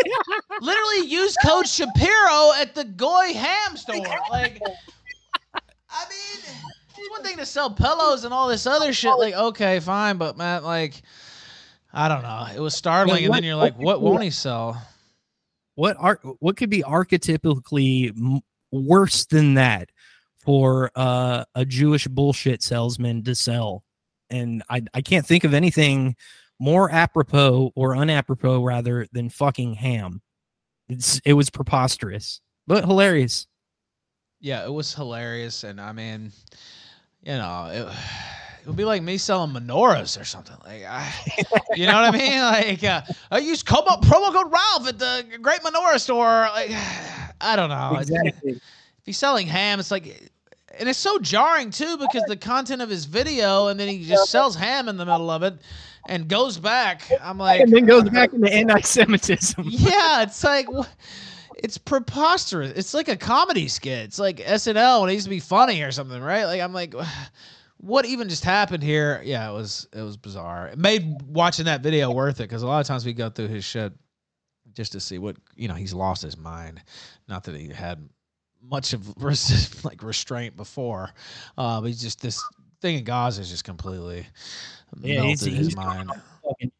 Literally, 0.61 1.07
use 1.07 1.37
code 1.45 1.67
Shapiro 1.67 2.53
at 2.57 2.73
the 2.75 2.85
Goy 2.85 3.33
Ham 3.33 3.77
store, 3.77 4.05
like. 4.31 4.59
I 5.89 6.03
mean 6.09 6.57
it's 6.97 7.09
one 7.09 7.23
thing 7.23 7.37
to 7.37 7.45
sell 7.45 7.69
pillows 7.71 8.23
and 8.23 8.33
all 8.33 8.47
this 8.47 8.65
other 8.65 8.93
shit. 8.93 9.17
Like, 9.17 9.33
okay, 9.33 9.79
fine, 9.79 10.17
but 10.17 10.37
man, 10.37 10.63
like, 10.63 11.01
I 11.93 12.07
don't 12.07 12.23
know. 12.23 12.47
It 12.55 12.59
was 12.59 12.75
startling, 12.75 13.25
and 13.25 13.33
then 13.33 13.43
you're 13.43 13.55
like, 13.55 13.77
what 13.77 14.01
won't 14.01 14.23
he 14.23 14.29
sell? 14.29 14.81
What 15.75 15.95
are 15.99 16.19
What 16.39 16.57
could 16.57 16.69
be 16.69 16.83
archetypically 16.83 18.41
worse 18.71 19.25
than 19.25 19.53
that 19.55 19.89
for 20.39 20.91
uh, 20.95 21.45
a 21.55 21.65
Jewish 21.65 22.07
bullshit 22.07 22.63
salesman 22.63 23.23
to 23.23 23.35
sell? 23.35 23.83
And 24.29 24.63
I 24.69 24.81
I 24.93 25.01
can't 25.01 25.25
think 25.25 25.43
of 25.43 25.53
anything 25.53 26.15
more 26.59 26.91
apropos 26.91 27.71
or 27.75 27.95
unapropos 27.95 28.63
rather 28.63 29.07
than 29.11 29.29
fucking 29.29 29.75
ham. 29.75 30.21
It's 30.89 31.19
it 31.25 31.33
was 31.33 31.49
preposterous, 31.49 32.41
but 32.65 32.85
hilarious. 32.85 33.47
Yeah, 34.39 34.65
it 34.65 34.71
was 34.71 34.93
hilarious, 34.93 35.63
and 35.63 35.81
I 35.81 35.91
mean, 35.91 36.31
you 37.27 37.33
know, 37.33 37.67
it, 37.71 37.81
it, 38.61 38.67
would 38.67 38.75
be 38.75 38.85
like 38.85 39.03
me 39.03 39.17
selling 39.17 39.51
menorahs 39.51 40.19
or 40.19 40.23
something. 40.23 40.55
Like, 40.65 40.83
I, 40.85 41.13
you 41.75 41.85
know 41.85 42.01
what 42.01 42.15
I 42.15 42.17
mean? 42.17 42.39
Like, 42.39 42.83
uh, 42.83 43.01
I 43.29 43.39
use 43.39 43.61
promo, 43.63 44.01
promo 44.01 44.31
code 44.33 44.51
Ralph 44.51 44.87
at 44.87 44.97
the 44.97 45.25
Great 45.41 45.61
Menorah 45.61 45.99
Store. 45.99 46.49
Like, 46.53 46.71
I 47.41 47.55
don't 47.55 47.69
know. 47.69 47.97
Exactly. 47.99 48.53
If 48.53 48.61
he's 49.05 49.17
selling 49.17 49.45
ham, 49.45 49.79
it's 49.79 49.91
like, 49.91 50.31
and 50.79 50.87
it's 50.89 50.99
so 50.99 51.19
jarring 51.19 51.69
too 51.69 51.97
because 51.97 52.23
the 52.27 52.37
content 52.37 52.81
of 52.81 52.89
his 52.89 53.05
video, 53.05 53.67
and 53.67 53.79
then 53.79 53.87
he 53.87 54.05
just 54.05 54.29
sells 54.29 54.55
ham 54.55 54.89
in 54.89 54.97
the 54.97 55.05
middle 55.05 55.29
of 55.29 55.43
it 55.43 55.55
and 56.07 56.27
goes 56.27 56.57
back. 56.57 57.11
I'm 57.21 57.37
like, 57.37 57.61
and 57.61 57.71
then 57.71 57.85
goes 57.85 58.09
back 58.09 58.33
into 58.33 58.51
anti-Semitism. 58.51 59.65
yeah, 59.67 60.23
it's 60.23 60.43
like. 60.43 60.67
It's 61.63 61.77
preposterous. 61.77 62.71
It's 62.75 62.93
like 62.93 63.07
a 63.07 63.15
comedy 63.15 63.67
skit. 63.67 64.05
It's 64.05 64.19
like 64.19 64.37
SNL 64.37 65.01
when 65.01 65.09
it 65.09 65.13
used 65.13 65.25
to 65.25 65.29
be 65.29 65.39
funny 65.39 65.81
or 65.81 65.91
something, 65.91 66.21
right? 66.21 66.45
Like 66.45 66.61
I'm 66.61 66.73
like, 66.73 66.93
what 67.77 68.05
even 68.05 68.29
just 68.29 68.43
happened 68.43 68.83
here? 68.83 69.21
Yeah, 69.23 69.49
it 69.49 69.53
was 69.53 69.87
it 69.93 70.01
was 70.01 70.17
bizarre. 70.17 70.67
It 70.67 70.77
made 70.77 71.21
watching 71.23 71.65
that 71.65 71.81
video 71.81 72.11
worth 72.11 72.39
it 72.39 72.43
because 72.43 72.63
a 72.63 72.67
lot 72.67 72.79
of 72.79 72.87
times 72.87 73.05
we 73.05 73.13
go 73.13 73.29
through 73.29 73.47
his 73.47 73.65
shit 73.65 73.93
just 74.73 74.91
to 74.91 74.99
see 74.99 75.17
what 75.17 75.37
you 75.55 75.67
know. 75.67 75.73
He's 75.73 75.93
lost 75.93 76.21
his 76.21 76.37
mind. 76.37 76.81
Not 77.27 77.43
that 77.45 77.55
he 77.55 77.69
had 77.69 78.07
much 78.61 78.93
of 78.93 79.13
res- 79.23 79.83
like 79.83 80.03
restraint 80.03 80.55
before, 80.55 81.11
uh, 81.57 81.81
but 81.81 81.87
he's 81.87 82.01
just 82.01 82.21
this 82.21 82.41
thing 82.81 82.97
in 82.99 83.03
Gaza 83.03 83.41
is 83.41 83.49
just 83.49 83.63
completely 83.63 84.27
yeah, 85.01 85.21
melted 85.21 85.53
his 85.53 85.75
mind. 85.75 86.11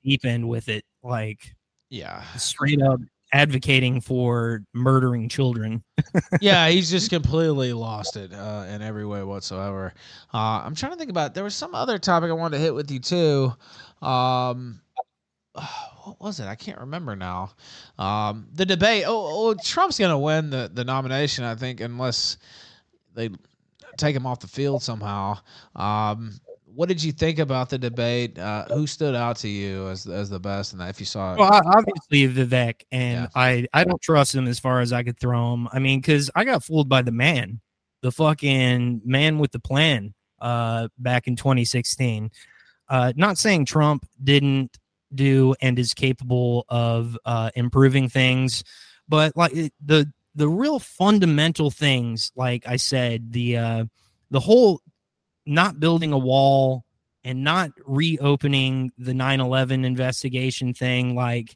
Deep 0.03 0.23
end 0.23 0.47
with 0.47 0.69
it, 0.69 0.85
like 1.03 1.55
yeah, 1.89 2.23
straight 2.35 2.81
up 2.81 2.99
advocating 3.33 4.01
for 4.01 4.63
murdering 4.73 5.29
children. 5.29 5.83
yeah, 6.41 6.69
he's 6.69 6.89
just 6.89 7.09
completely 7.09 7.73
lost 7.73 8.15
it 8.15 8.33
uh, 8.33 8.65
in 8.69 8.81
every 8.81 9.05
way 9.05 9.23
whatsoever. 9.23 9.93
Uh, 10.33 10.61
I'm 10.63 10.75
trying 10.75 10.93
to 10.93 10.97
think 10.97 11.09
about. 11.09 11.33
There 11.33 11.43
was 11.43 11.55
some 11.55 11.75
other 11.75 11.97
topic 11.97 12.29
I 12.29 12.33
wanted 12.33 12.57
to 12.57 12.63
hit 12.63 12.73
with 12.73 12.91
you 12.91 12.99
too. 12.99 13.53
Um, 14.05 14.81
what 15.53 16.19
was 16.19 16.39
it? 16.39 16.47
I 16.47 16.55
can't 16.55 16.79
remember 16.79 17.15
now. 17.15 17.51
Um, 17.97 18.47
the 18.53 18.65
debate. 18.65 19.03
Oh, 19.07 19.49
oh, 19.49 19.53
Trump's 19.55 19.99
gonna 19.99 20.19
win 20.19 20.49
the 20.49 20.69
the 20.73 20.85
nomination, 20.85 21.43
I 21.43 21.55
think, 21.55 21.81
unless 21.81 22.37
they 23.13 23.29
take 23.97 24.15
him 24.15 24.25
off 24.25 24.39
the 24.39 24.47
field 24.47 24.83
somehow. 24.83 25.37
Um, 25.75 26.39
what 26.77 26.87
did 26.87 27.03
you 27.03 27.11
think 27.11 27.39
about 27.39 27.71
the 27.71 27.77
debate? 27.79 28.37
Uh, 28.37 28.65
who 28.65 28.85
stood 28.85 29.15
out 29.15 29.35
to 29.37 29.47
you 29.47 29.87
as 29.89 30.05
as 30.05 30.29
the 30.29 30.39
best, 30.39 30.73
and 30.73 30.81
if 30.83 30.99
you 30.99 31.07
saw 31.07 31.33
it? 31.33 31.39
Well, 31.39 31.49
obviously 31.51 32.27
Vivek, 32.27 32.83
and 32.91 33.21
yeah. 33.23 33.27
I 33.33 33.65
I 33.73 33.83
don't 33.83 33.99
trust 33.99 34.35
him 34.35 34.47
as 34.47 34.59
far 34.59 34.79
as 34.81 34.93
I 34.93 35.01
could 35.01 35.19
throw 35.19 35.55
him. 35.55 35.67
I 35.73 35.79
mean, 35.79 36.01
because 36.01 36.29
I 36.35 36.43
got 36.43 36.63
fooled 36.63 36.87
by 36.87 37.01
the 37.01 37.11
man, 37.11 37.61
the 38.03 38.11
fucking 38.11 39.01
man 39.03 39.39
with 39.39 39.51
the 39.53 39.59
plan, 39.59 40.13
uh, 40.39 40.89
back 40.99 41.25
in 41.25 41.35
2016. 41.35 42.29
Uh, 42.87 43.11
not 43.15 43.39
saying 43.39 43.65
Trump 43.65 44.07
didn't 44.23 44.77
do 45.15 45.55
and 45.59 45.79
is 45.79 45.95
capable 45.95 46.63
of 46.69 47.17
uh, 47.25 47.49
improving 47.55 48.07
things, 48.07 48.63
but 49.09 49.35
like 49.35 49.51
the 49.83 50.13
the 50.35 50.47
real 50.47 50.77
fundamental 50.77 51.71
things, 51.71 52.31
like 52.35 52.67
I 52.67 52.75
said, 52.75 53.33
the 53.33 53.57
uh, 53.57 53.85
the 54.29 54.39
whole 54.39 54.79
not 55.47 55.79
building 55.79 56.13
a 56.13 56.17
wall 56.17 56.83
and 57.23 57.43
not 57.43 57.71
reopening 57.85 58.91
the 58.97 59.13
9-11 59.13 59.85
investigation 59.85 60.73
thing 60.73 61.15
like 61.15 61.55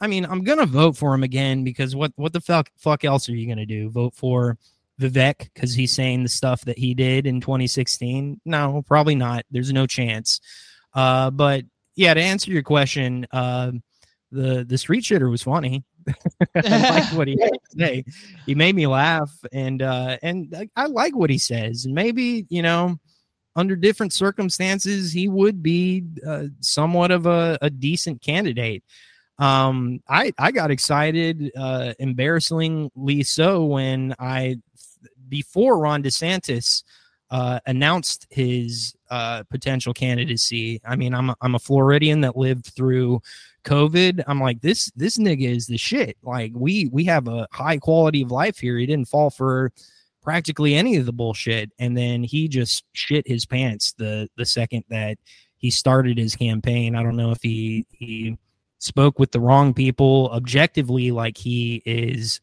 i 0.00 0.06
mean 0.06 0.24
i'm 0.26 0.42
gonna 0.42 0.66
vote 0.66 0.96
for 0.96 1.14
him 1.14 1.22
again 1.22 1.64
because 1.64 1.94
what 1.94 2.12
what 2.16 2.32
the 2.32 2.40
fuck 2.40 2.70
fuck 2.76 3.04
else 3.04 3.28
are 3.28 3.34
you 3.34 3.48
gonna 3.48 3.66
do? 3.66 3.88
Vote 3.90 4.14
for 4.14 4.58
vivek 5.00 5.50
because 5.52 5.74
he's 5.74 5.92
saying 5.92 6.22
the 6.22 6.28
stuff 6.28 6.62
that 6.62 6.78
he 6.78 6.94
did 6.94 7.26
in 7.26 7.40
2016 7.40 8.40
no 8.44 8.82
probably 8.86 9.14
not. 9.14 9.44
There's 9.50 9.72
no 9.72 9.86
chance. 9.86 10.40
Uh 10.94 11.30
but 11.30 11.64
yeah 11.94 12.14
to 12.14 12.20
answer 12.20 12.50
your 12.50 12.62
question 12.62 13.26
uh 13.32 13.72
the 14.32 14.64
the 14.64 14.78
street 14.78 15.04
shitter 15.04 15.30
was 15.30 15.42
funny. 15.42 15.84
I 16.54 17.00
like 17.00 17.12
what 17.12 17.28
he 17.28 17.38
had 17.40 17.50
to 17.52 17.78
say. 17.78 18.04
He 18.44 18.54
made 18.54 18.76
me 18.76 18.86
laugh, 18.86 19.32
and 19.52 19.82
uh, 19.82 20.18
and 20.22 20.54
I, 20.56 20.68
I 20.76 20.86
like 20.86 21.16
what 21.16 21.30
he 21.30 21.38
says. 21.38 21.84
And 21.84 21.94
maybe 21.94 22.46
you 22.48 22.62
know, 22.62 22.98
under 23.56 23.74
different 23.74 24.12
circumstances, 24.12 25.12
he 25.12 25.28
would 25.28 25.62
be 25.62 26.04
uh, 26.24 26.44
somewhat 26.60 27.10
of 27.10 27.26
a, 27.26 27.58
a, 27.62 27.70
decent 27.70 28.20
candidate. 28.22 28.84
Um, 29.38 30.00
I 30.08 30.32
I 30.38 30.52
got 30.52 30.70
excited, 30.70 31.50
uh, 31.56 31.94
embarrassingly 31.98 33.22
so, 33.22 33.64
when 33.64 34.14
I 34.18 34.56
before 35.28 35.78
Ron 35.78 36.02
DeSantis 36.02 36.84
uh, 37.30 37.58
announced 37.66 38.26
his 38.30 38.94
uh, 39.10 39.42
potential 39.50 39.92
candidacy. 39.92 40.80
I 40.84 40.96
mean, 40.96 41.14
I'm 41.14 41.30
a, 41.30 41.36
I'm 41.40 41.54
a 41.54 41.58
Floridian 41.58 42.20
that 42.20 42.36
lived 42.36 42.66
through 42.66 43.20
COVID. 43.64 44.22
I'm 44.26 44.40
like 44.40 44.60
this 44.60 44.90
this 44.96 45.18
nigga 45.18 45.48
is 45.48 45.66
the 45.66 45.76
shit. 45.76 46.16
Like 46.22 46.52
we 46.54 46.88
we 46.92 47.04
have 47.04 47.26
a 47.28 47.48
high 47.50 47.78
quality 47.78 48.22
of 48.22 48.30
life 48.30 48.58
here. 48.58 48.78
He 48.78 48.86
didn't 48.86 49.08
fall 49.08 49.30
for 49.30 49.72
practically 50.26 50.74
any 50.74 50.96
of 50.96 51.06
the 51.06 51.12
bullshit 51.12 51.70
and 51.78 51.96
then 51.96 52.24
he 52.24 52.48
just 52.48 52.82
shit 52.94 53.26
his 53.28 53.46
pants 53.46 53.94
the 53.96 54.28
the 54.36 54.44
second 54.44 54.82
that 54.88 55.16
he 55.56 55.70
started 55.70 56.18
his 56.18 56.34
campaign. 56.34 56.96
I 56.96 57.02
don't 57.04 57.14
know 57.14 57.30
if 57.30 57.40
he 57.40 57.86
he 57.92 58.36
spoke 58.80 59.20
with 59.20 59.30
the 59.30 59.38
wrong 59.38 59.72
people. 59.72 60.28
Objectively 60.32 61.12
like 61.12 61.38
he 61.38 61.80
is 61.86 62.40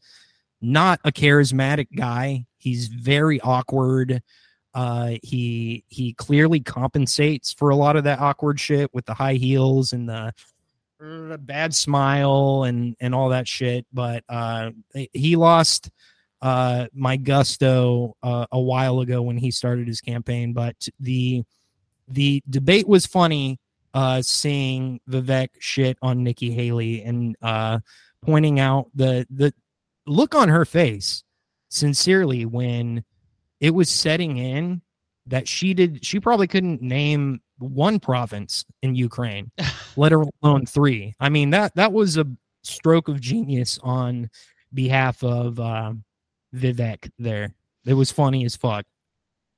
not 0.62 0.98
a 1.04 1.12
charismatic 1.12 1.88
guy. 1.94 2.46
He's 2.56 2.86
very 2.88 3.38
awkward. 3.42 4.22
Uh 4.72 5.16
he 5.22 5.84
he 5.88 6.14
clearly 6.14 6.60
compensates 6.60 7.52
for 7.52 7.68
a 7.68 7.76
lot 7.76 7.96
of 7.96 8.04
that 8.04 8.18
awkward 8.18 8.58
shit 8.58 8.88
with 8.94 9.04
the 9.04 9.14
high 9.14 9.34
heels 9.34 9.92
and 9.92 10.08
the 10.08 10.32
bad 11.38 11.74
smile 11.74 12.64
and 12.64 12.96
and 12.98 13.14
all 13.14 13.28
that 13.28 13.46
shit. 13.46 13.84
But 13.92 14.24
uh, 14.30 14.70
he 15.12 15.36
lost 15.36 15.90
uh, 16.44 16.86
my 16.92 17.16
gusto 17.16 18.14
uh, 18.22 18.46
a 18.52 18.60
while 18.60 19.00
ago 19.00 19.22
when 19.22 19.38
he 19.38 19.50
started 19.50 19.88
his 19.88 20.02
campaign. 20.02 20.52
But 20.52 20.76
the 21.00 21.42
the 22.06 22.42
debate 22.48 22.86
was 22.86 23.06
funny. 23.06 23.58
Uh, 23.94 24.20
seeing 24.20 25.00
Vivek 25.08 25.48
shit 25.60 25.96
on 26.02 26.22
Nikki 26.22 26.50
Haley 26.50 27.02
and 27.02 27.34
uh, 27.40 27.78
pointing 28.20 28.60
out 28.60 28.90
the 28.94 29.26
the 29.30 29.54
look 30.06 30.34
on 30.34 30.50
her 30.50 30.66
face, 30.66 31.24
sincerely, 31.70 32.44
when 32.44 33.04
it 33.60 33.70
was 33.70 33.88
setting 33.88 34.36
in 34.36 34.82
that 35.26 35.48
she 35.48 35.72
did. 35.72 36.04
She 36.04 36.20
probably 36.20 36.46
couldn't 36.46 36.82
name 36.82 37.40
one 37.56 37.98
province 37.98 38.66
in 38.82 38.94
Ukraine, 38.94 39.50
let 39.96 40.12
alone 40.12 40.66
three. 40.66 41.14
I 41.18 41.30
mean 41.30 41.50
that 41.50 41.74
that 41.76 41.92
was 41.94 42.18
a 42.18 42.26
stroke 42.62 43.08
of 43.08 43.18
genius 43.18 43.78
on 43.82 44.28
behalf 44.74 45.22
of 45.22 45.58
uh, 45.58 45.94
Vivek. 46.54 47.10
There, 47.18 47.52
it 47.84 47.94
was 47.94 48.10
funny 48.10 48.44
as 48.44 48.56
fuck. 48.56 48.84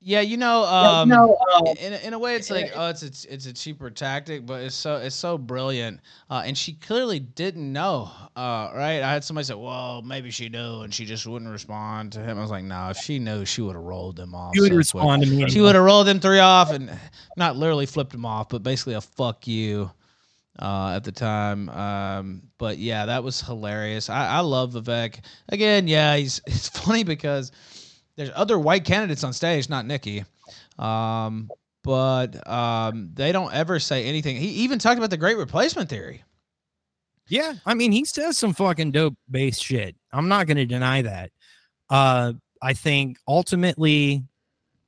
Yeah, 0.01 0.21
you 0.21 0.37
know, 0.37 0.65
um, 0.65 1.09
yeah, 1.09 1.17
no, 1.17 1.39
uh, 1.53 1.75
in 1.81 1.95
in 1.95 2.13
a 2.13 2.19
way, 2.19 2.37
it's 2.37 2.51
like 2.51 2.71
oh, 2.77 2.91
it's 2.91 3.03
a, 3.03 3.33
it's 3.33 3.47
a 3.47 3.53
cheaper 3.53 3.91
tactic, 3.91 4.45
but 4.45 4.61
it's 4.61 4.75
so 4.75 4.97
it's 4.97 5.17
so 5.17 5.39
brilliant. 5.39 6.01
Uh, 6.31 6.43
and 6.45 6.57
she 6.57 6.75
clearly 6.75 7.19
didn't 7.19 7.73
know, 7.73 8.11
uh, 8.37 8.71
right? 8.75 9.01
I 9.01 9.13
had 9.13 9.25
somebody 9.25 9.47
say, 9.47 9.55
"Well, 9.55 10.03
maybe 10.03 10.31
she 10.31 10.51
knew," 10.51 10.83
and 10.83 10.93
she 10.93 11.07
just 11.07 11.27
wouldn't 11.27 11.51
respond 11.51 12.13
to 12.13 12.21
him. 12.21 12.39
I 12.39 12.43
was 12.43 12.51
like, 12.51 12.63
"No, 12.63 12.91
if 12.91 12.99
she 12.99 13.19
knew, 13.19 13.47
she 13.47 13.63
would 13.63 13.75
have 13.75 13.85
rolled 13.85 14.17
them 14.17 14.35
off." 14.35 14.55
She 14.55 14.61
would 14.61 14.71
so 14.71 14.77
respond 14.77 15.23
quick. 15.23 15.31
to 15.31 15.45
me. 15.45 15.51
She 15.51 15.61
would 15.63 15.75
have 15.75 15.85
rolled 15.85 16.07
them 16.07 16.21
three 16.21 16.41
off, 16.41 16.71
and 16.71 16.97
not 17.39 17.57
literally 17.57 17.87
flipped 17.87 18.13
them 18.13 18.27
off, 18.27 18.51
but 18.51 18.63
basically 18.63 18.95
a 18.95 19.01
"fuck 19.01 19.49
you." 19.49 19.91
Uh, 20.59 20.95
at 20.97 21.05
the 21.05 21.13
time. 21.13 21.69
Um, 21.69 22.43
but 22.57 22.79
yeah, 22.79 23.05
that 23.05 23.23
was 23.23 23.43
hilarious. 23.43 24.09
I, 24.09 24.27
I 24.27 24.41
love 24.41 24.73
Vivek. 24.73 25.21
Again, 25.51 25.87
yeah, 25.87 26.17
he's 26.17 26.41
it's 26.47 26.69
funny 26.69 27.05
because 27.05 27.53
there's 28.17 28.31
other 28.35 28.59
white 28.59 28.85
candidates 28.85 29.23
on 29.23 29.35
stage, 29.35 29.69
not 29.69 29.85
Nikki. 29.85 30.25
Um, 30.79 31.51
but 31.83 32.47
um, 32.51 33.11
they 33.15 33.33
don't 33.33 33.53
ever 33.55 33.79
say 33.79 34.05
anything. 34.05 34.37
He 34.37 34.49
even 34.49 34.79
talked 34.79 34.99
about 34.99 35.11
the 35.11 35.17
great 35.17 35.37
replacement 35.37 35.89
theory. 35.89 36.25
Yeah, 37.29 37.55
I 37.65 37.75
mean, 37.75 37.93
he 37.93 38.05
says 38.05 38.39
some 38.39 38.55
fucking 38.55 38.93
dope 38.93 39.17
base 39.31 39.59
shit. 39.59 39.97
I'm 40.13 40.29
not 40.29 40.47
going 40.47 40.57
to 40.57 40.67
deny 40.67 41.03
that. 41.03 41.31
Uh, 41.91 42.33
I 42.63 42.73
think 42.73 43.19
ultimately, 43.29 44.25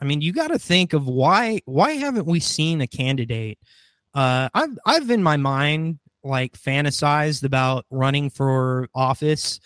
I 0.00 0.04
mean, 0.04 0.20
you 0.20 0.32
got 0.32 0.48
to 0.48 0.58
think 0.58 0.92
of 0.92 1.06
why 1.06 1.60
why 1.64 1.92
haven't 1.92 2.26
we 2.26 2.40
seen 2.40 2.80
a 2.80 2.86
candidate? 2.86 3.58
Uh, 4.14 4.48
I've 4.54 4.78
I've 4.86 5.10
in 5.10 5.22
my 5.22 5.36
mind 5.36 5.98
like 6.24 6.58
fantasized 6.58 7.44
about 7.44 7.86
running 7.90 8.30
for 8.30 8.88
office 8.94 9.60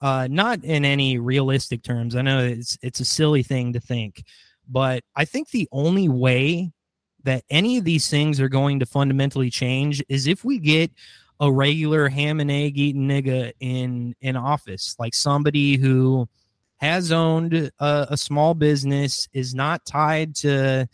uh, 0.00 0.28
not 0.30 0.64
in 0.64 0.84
any 0.84 1.18
realistic 1.18 1.82
terms. 1.82 2.14
I 2.14 2.22
know 2.22 2.40
it's 2.40 2.78
it's 2.82 3.00
a 3.00 3.04
silly 3.04 3.42
thing 3.42 3.72
to 3.72 3.80
think, 3.80 4.24
but 4.68 5.02
I 5.16 5.24
think 5.24 5.50
the 5.50 5.68
only 5.72 6.08
way 6.08 6.70
that 7.24 7.44
any 7.50 7.78
of 7.78 7.84
these 7.84 8.08
things 8.08 8.40
are 8.40 8.48
going 8.48 8.78
to 8.80 8.86
fundamentally 8.86 9.50
change 9.50 10.02
is 10.08 10.26
if 10.26 10.44
we 10.44 10.58
get 10.58 10.92
a 11.40 11.50
regular 11.50 12.08
ham 12.08 12.40
and 12.40 12.50
egg 12.50 12.78
eating 12.78 13.08
nigga 13.08 13.52
in 13.60 14.14
in 14.20 14.36
office, 14.36 14.94
like 14.98 15.14
somebody 15.14 15.76
who 15.76 16.28
has 16.76 17.10
owned 17.10 17.54
a, 17.54 17.72
a 18.10 18.16
small 18.16 18.54
business, 18.54 19.26
is 19.32 19.52
not 19.54 19.84
tied 19.84 20.36
to 20.36 20.88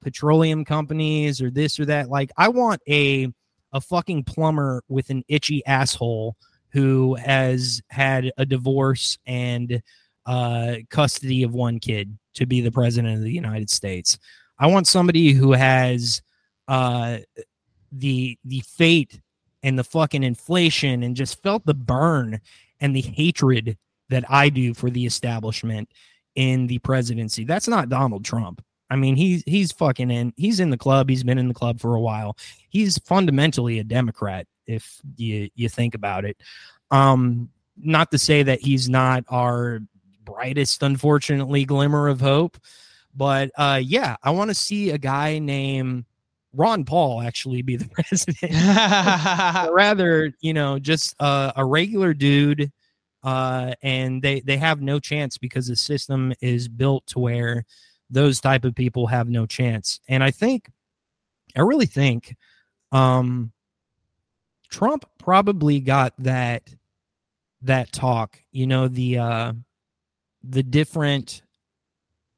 petroleum 0.00 0.64
companies 0.64 1.40
or 1.40 1.50
this 1.50 1.78
or 1.78 1.84
that. 1.86 2.08
Like 2.08 2.30
I 2.36 2.48
want 2.48 2.80
a 2.88 3.28
a 3.72 3.80
fucking 3.80 4.24
plumber 4.24 4.82
with 4.88 5.10
an 5.10 5.22
itchy 5.28 5.64
asshole 5.66 6.36
who 6.70 7.14
has 7.16 7.80
had 7.88 8.32
a 8.36 8.44
divorce 8.44 9.18
and 9.26 9.82
uh, 10.26 10.76
custody 10.88 11.42
of 11.42 11.52
one 11.52 11.78
kid 11.78 12.16
to 12.34 12.46
be 12.46 12.60
the 12.60 12.72
president 12.72 13.16
of 13.16 13.22
the 13.22 13.32
United 13.32 13.70
States. 13.70 14.18
I 14.58 14.66
want 14.66 14.86
somebody 14.86 15.32
who 15.32 15.52
has 15.52 16.22
uh, 16.68 17.18
the 17.92 18.38
the 18.44 18.60
fate 18.60 19.20
and 19.62 19.78
the 19.78 19.84
fucking 19.84 20.22
inflation 20.22 21.02
and 21.02 21.16
just 21.16 21.42
felt 21.42 21.64
the 21.66 21.74
burn 21.74 22.40
and 22.80 22.94
the 22.94 23.02
hatred 23.02 23.76
that 24.08 24.24
I 24.28 24.48
do 24.48 24.74
for 24.74 24.90
the 24.90 25.06
establishment 25.06 25.88
in 26.34 26.66
the 26.66 26.78
presidency. 26.78 27.44
That's 27.44 27.68
not 27.68 27.88
Donald 27.88 28.24
Trump. 28.24 28.62
I 28.90 28.96
mean, 28.96 29.16
he's 29.16 29.42
he's 29.46 29.72
fucking 29.72 30.10
in. 30.10 30.32
He's 30.36 30.60
in 30.60 30.70
the 30.70 30.76
club. 30.76 31.08
He's 31.08 31.22
been 31.22 31.38
in 31.38 31.48
the 31.48 31.54
club 31.54 31.80
for 31.80 31.94
a 31.94 32.00
while. 32.00 32.36
He's 32.68 32.98
fundamentally 32.98 33.78
a 33.78 33.84
Democrat, 33.84 34.46
if 34.66 35.00
you 35.16 35.48
you 35.54 35.68
think 35.68 35.94
about 35.94 36.24
it. 36.24 36.36
Um, 36.90 37.50
not 37.76 38.10
to 38.10 38.18
say 38.18 38.42
that 38.42 38.60
he's 38.60 38.88
not 38.88 39.24
our 39.28 39.80
brightest, 40.24 40.82
unfortunately, 40.82 41.64
glimmer 41.64 42.08
of 42.08 42.20
hope, 42.20 42.58
but 43.14 43.50
uh, 43.56 43.80
yeah, 43.82 44.16
I 44.22 44.30
want 44.30 44.50
to 44.50 44.54
see 44.54 44.90
a 44.90 44.98
guy 44.98 45.38
named 45.38 46.04
Ron 46.52 46.84
Paul 46.84 47.22
actually 47.22 47.62
be 47.62 47.76
the 47.76 47.88
president, 47.92 48.52
rather, 49.72 50.32
you 50.40 50.52
know, 50.52 50.78
just 50.78 51.14
uh, 51.20 51.52
a 51.56 51.64
regular 51.64 52.12
dude. 52.12 52.72
Uh, 53.22 53.74
and 53.82 54.22
they 54.22 54.40
they 54.40 54.56
have 54.56 54.80
no 54.80 54.98
chance 54.98 55.36
because 55.36 55.66
the 55.66 55.76
system 55.76 56.32
is 56.40 56.68
built 56.68 57.06
to 57.06 57.18
where 57.18 57.66
those 58.10 58.40
type 58.40 58.64
of 58.64 58.74
people 58.74 59.06
have 59.06 59.28
no 59.28 59.46
chance. 59.46 60.00
And 60.08 60.22
I 60.22 60.30
think, 60.30 60.70
I 61.56 61.60
really 61.60 61.86
think, 61.86 62.36
um, 62.92 63.52
Trump 64.70 65.04
probably 65.18 65.80
got 65.80 66.14
that 66.18 66.62
that 67.62 67.92
talk. 67.92 68.38
You 68.52 68.66
know 68.66 68.88
the 68.88 69.18
uh 69.18 69.52
the 70.42 70.62
different 70.62 71.42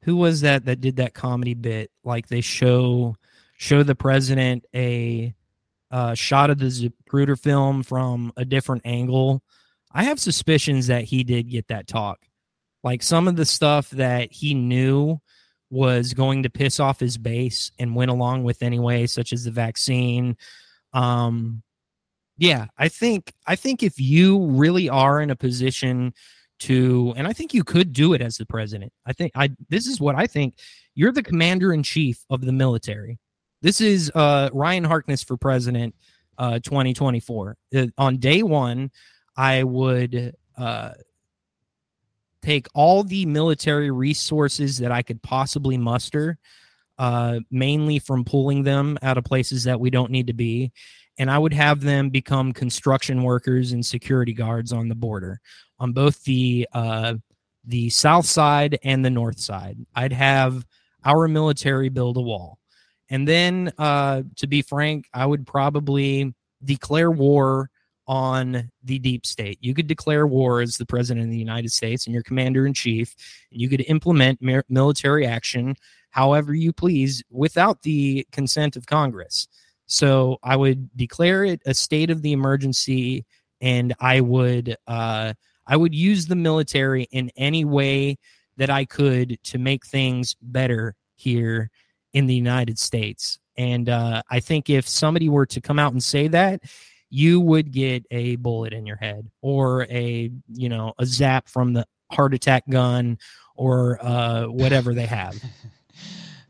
who 0.03 0.17
was 0.17 0.41
that 0.41 0.65
that 0.65 0.81
did 0.81 0.97
that 0.97 1.13
comedy 1.13 1.53
bit 1.53 1.91
like 2.03 2.27
they 2.27 2.41
show 2.41 3.15
show 3.57 3.83
the 3.83 3.95
president 3.95 4.65
a 4.75 5.33
uh, 5.91 6.15
shot 6.15 6.49
of 6.49 6.57
the 6.57 6.65
Zapruder 6.65 7.39
film 7.39 7.83
from 7.83 8.33
a 8.35 8.43
different 8.43 8.81
angle. 8.83 9.43
I 9.91 10.05
have 10.05 10.19
suspicions 10.19 10.87
that 10.87 11.03
he 11.03 11.23
did 11.23 11.49
get 11.49 11.67
that 11.67 11.87
talk. 11.87 12.19
Like 12.83 13.03
some 13.03 13.27
of 13.27 13.35
the 13.35 13.45
stuff 13.45 13.91
that 13.91 14.31
he 14.31 14.55
knew 14.55 15.21
was 15.73 16.13
going 16.13 16.43
to 16.43 16.51
piss 16.51 16.79
off 16.79 16.99
his 16.99 17.17
base 17.17 17.71
and 17.79 17.95
went 17.95 18.11
along 18.11 18.43
with 18.43 18.61
anyway, 18.61 19.07
such 19.07 19.33
as 19.33 19.43
the 19.43 19.51
vaccine, 19.51 20.37
um, 20.93 21.63
yeah, 22.37 22.67
I 22.77 22.89
think 22.89 23.33
I 23.47 23.55
think 23.55 23.81
if 23.81 23.99
you 23.99 24.45
really 24.45 24.87
are 24.87 25.19
in 25.19 25.31
a 25.31 25.35
position 25.35 26.13
to 26.59 27.13
and 27.17 27.27
I 27.27 27.33
think 27.33 27.53
you 27.53 27.63
could 27.63 27.91
do 27.91 28.13
it 28.13 28.21
as 28.21 28.37
the 28.37 28.45
president. 28.45 28.93
I 29.05 29.13
think 29.13 29.31
I 29.35 29.49
this 29.69 29.87
is 29.87 29.99
what 29.99 30.15
I 30.15 30.27
think. 30.27 30.55
You're 30.95 31.11
the 31.11 31.23
commander 31.23 31.73
in 31.73 31.81
chief 31.81 32.23
of 32.29 32.41
the 32.41 32.51
military. 32.51 33.17
This 33.61 33.81
is 33.81 34.11
uh 34.13 34.49
Ryan 34.53 34.83
Harkness 34.83 35.23
for 35.23 35.37
president 35.37 35.95
uh 36.37 36.59
2024. 36.59 37.57
Uh, 37.75 37.87
on 37.97 38.17
day 38.17 38.43
1, 38.43 38.91
I 39.35 39.63
would 39.63 40.35
uh 40.57 40.91
take 42.43 42.67
all 42.73 43.03
the 43.03 43.25
military 43.25 43.89
resources 43.89 44.77
that 44.77 44.91
I 44.91 45.01
could 45.01 45.21
possibly 45.23 45.77
muster 45.77 46.37
uh 46.99 47.39
mainly 47.49 47.97
from 47.97 48.23
pulling 48.23 48.61
them 48.63 48.99
out 49.01 49.17
of 49.17 49.23
places 49.23 49.63
that 49.63 49.79
we 49.79 49.89
don't 49.89 50.11
need 50.11 50.27
to 50.27 50.33
be 50.33 50.71
and 51.17 51.29
I 51.29 51.37
would 51.37 51.53
have 51.53 51.81
them 51.81 52.09
become 52.09 52.53
construction 52.53 53.23
workers 53.23 53.71
and 53.71 53.85
security 53.85 54.33
guards 54.33 54.73
on 54.73 54.87
the 54.87 54.95
border 54.95 55.39
on 55.79 55.93
both 55.93 56.23
the 56.23 56.67
uh, 56.73 57.15
the 57.65 57.89
south 57.89 58.25
side 58.25 58.79
and 58.83 59.05
the 59.05 59.09
north 59.09 59.39
side. 59.39 59.77
I'd 59.95 60.13
have 60.13 60.65
our 61.05 61.27
military 61.27 61.89
build 61.89 62.17
a 62.17 62.21
wall, 62.21 62.59
and 63.09 63.27
then, 63.27 63.71
uh, 63.77 64.23
to 64.37 64.47
be 64.47 64.61
frank, 64.61 65.07
I 65.13 65.25
would 65.25 65.45
probably 65.45 66.33
declare 66.63 67.11
war 67.11 67.69
on 68.13 68.69
the 68.83 68.99
deep 68.99 69.25
state. 69.25 69.57
You 69.59 69.73
could 69.73 69.87
declare 69.87 70.27
war 70.27 70.61
as 70.61 70.77
the 70.77 70.85
president 70.85 71.25
of 71.25 71.31
the 71.31 71.37
United 71.37 71.71
States 71.71 72.05
and 72.05 72.13
your 72.13 72.21
commander 72.21 72.67
in 72.67 72.73
chief, 72.75 73.15
and 73.51 73.59
you 73.59 73.67
could 73.67 73.83
implement 73.87 74.39
military 74.69 75.25
action 75.25 75.75
however 76.11 76.53
you 76.53 76.71
please 76.71 77.23
without 77.31 77.81
the 77.81 78.23
consent 78.31 78.75
of 78.75 78.85
Congress. 78.85 79.47
So 79.87 80.37
I 80.43 80.55
would 80.55 80.95
declare 80.95 81.43
it 81.43 81.63
a 81.65 81.73
state 81.73 82.11
of 82.11 82.21
the 82.21 82.33
emergency, 82.33 83.25
and 83.61 83.95
I 83.99 84.21
would 84.21 84.77
uh, 84.85 85.33
I 85.65 85.75
would 85.75 85.95
use 85.95 86.27
the 86.27 86.35
military 86.35 87.07
in 87.11 87.31
any 87.35 87.65
way 87.65 88.19
that 88.57 88.69
I 88.69 88.85
could 88.85 89.39
to 89.45 89.57
make 89.57 89.87
things 89.87 90.35
better 90.39 90.93
here 91.15 91.71
in 92.13 92.27
the 92.27 92.35
United 92.35 92.77
States. 92.77 93.39
And 93.57 93.89
uh, 93.89 94.21
I 94.29 94.39
think 94.39 94.69
if 94.69 94.87
somebody 94.87 95.29
were 95.29 95.47
to 95.47 95.61
come 95.61 95.79
out 95.79 95.93
and 95.93 96.03
say 96.03 96.27
that, 96.27 96.61
you 97.13 97.39
would 97.39 97.71
get 97.71 98.03
a 98.09 98.35
bullet 98.37 98.73
in 98.73 98.87
your 98.87 98.95
head 98.95 99.29
or 99.43 99.83
a 99.83 100.31
you 100.51 100.67
know 100.67 100.93
a 100.97 101.05
zap 101.05 101.47
from 101.47 101.71
the 101.71 101.85
heart 102.11 102.33
attack 102.33 102.63
gun 102.69 103.19
or 103.55 104.03
uh, 104.03 104.45
whatever 104.45 104.93
they 104.95 105.05
have. 105.05 105.39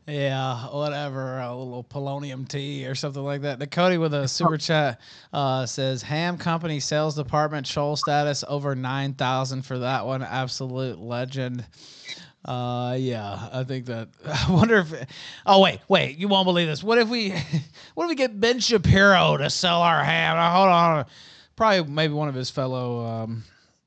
Yeah, 0.06 0.66
whatever. 0.66 1.38
A 1.38 1.56
little 1.56 1.82
polonium 1.82 2.46
tea 2.46 2.86
or 2.86 2.94
something 2.94 3.22
like 3.22 3.40
that. 3.40 3.70
Cody 3.70 3.96
with 3.96 4.12
a 4.12 4.28
super 4.28 4.58
chat 4.58 5.00
uh, 5.32 5.64
says 5.64 6.02
Ham 6.02 6.36
Company 6.36 6.78
sales 6.78 7.16
department 7.16 7.66
troll 7.66 7.96
status 7.96 8.44
over 8.46 8.74
nine 8.74 9.14
thousand 9.14 9.62
for 9.62 9.78
that 9.78 10.04
one. 10.04 10.22
Absolute 10.22 10.98
legend. 10.98 11.64
Uh, 12.44 12.96
yeah, 12.98 13.48
I 13.52 13.64
think 13.64 13.86
that. 13.86 14.08
I 14.26 14.50
wonder 14.52 14.78
if. 14.78 14.92
Oh 15.46 15.60
wait, 15.62 15.80
wait! 15.88 16.18
You 16.18 16.28
won't 16.28 16.44
believe 16.46 16.68
this. 16.68 16.82
What 16.82 16.98
if 16.98 17.08
we, 17.08 17.30
what 17.94 18.04
if 18.04 18.08
we 18.08 18.14
get 18.14 18.38
Ben 18.40 18.60
Shapiro 18.60 19.36
to 19.38 19.48
sell 19.48 19.80
our 19.80 20.04
ham? 20.04 20.36
Hold 20.36 20.68
on, 20.68 21.06
probably 21.56 21.90
maybe 21.92 22.12
one 22.14 22.28
of 22.28 22.34
his 22.34 22.50
fellow. 22.50 23.04
Um, 23.06 23.44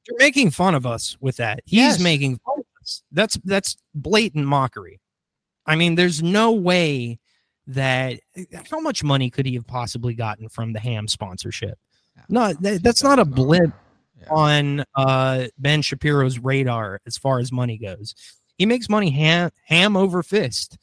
You're 0.07 0.17
making 0.17 0.51
fun 0.51 0.73
of 0.75 0.85
us 0.85 1.15
with 1.21 1.37
that. 1.37 1.59
He's 1.65 1.77
Yes. 1.77 1.99
making 1.99 2.39
fun 2.39 2.59
of 2.59 2.65
us. 2.81 3.03
That's 3.11 3.37
that's 3.43 3.77
blatant 3.93 4.45
mockery. 4.47 4.99
I 5.65 5.75
mean, 5.75 5.95
there's 5.95 6.23
no 6.23 6.51
way 6.53 7.19
that 7.67 8.19
how 8.71 8.79
much 8.79 9.03
money 9.03 9.29
could 9.29 9.45
he 9.45 9.53
have 9.55 9.67
possibly 9.67 10.13
gotten 10.13 10.47
from 10.49 10.71
the 10.73 10.79
ham 10.79 11.07
sponsorship? 11.07 11.77
No, 12.29 12.53
that, 12.53 12.81
that's 12.81 13.03
not 13.03 13.19
a 13.19 13.25
blip 13.25 13.71
Yeah. 14.21 14.27
on 14.31 14.83
uh, 14.95 15.47
Ben 15.59 15.81
Shapiro's 15.81 16.39
radar 16.39 17.01
as 17.05 17.17
far 17.17 17.39
as 17.39 17.51
money 17.51 17.77
goes. 17.77 18.15
He 18.57 18.65
makes 18.65 18.89
money 18.89 19.09
ham, 19.09 19.51
ham 19.65 19.95
over 19.95 20.23
fist. 20.23 20.77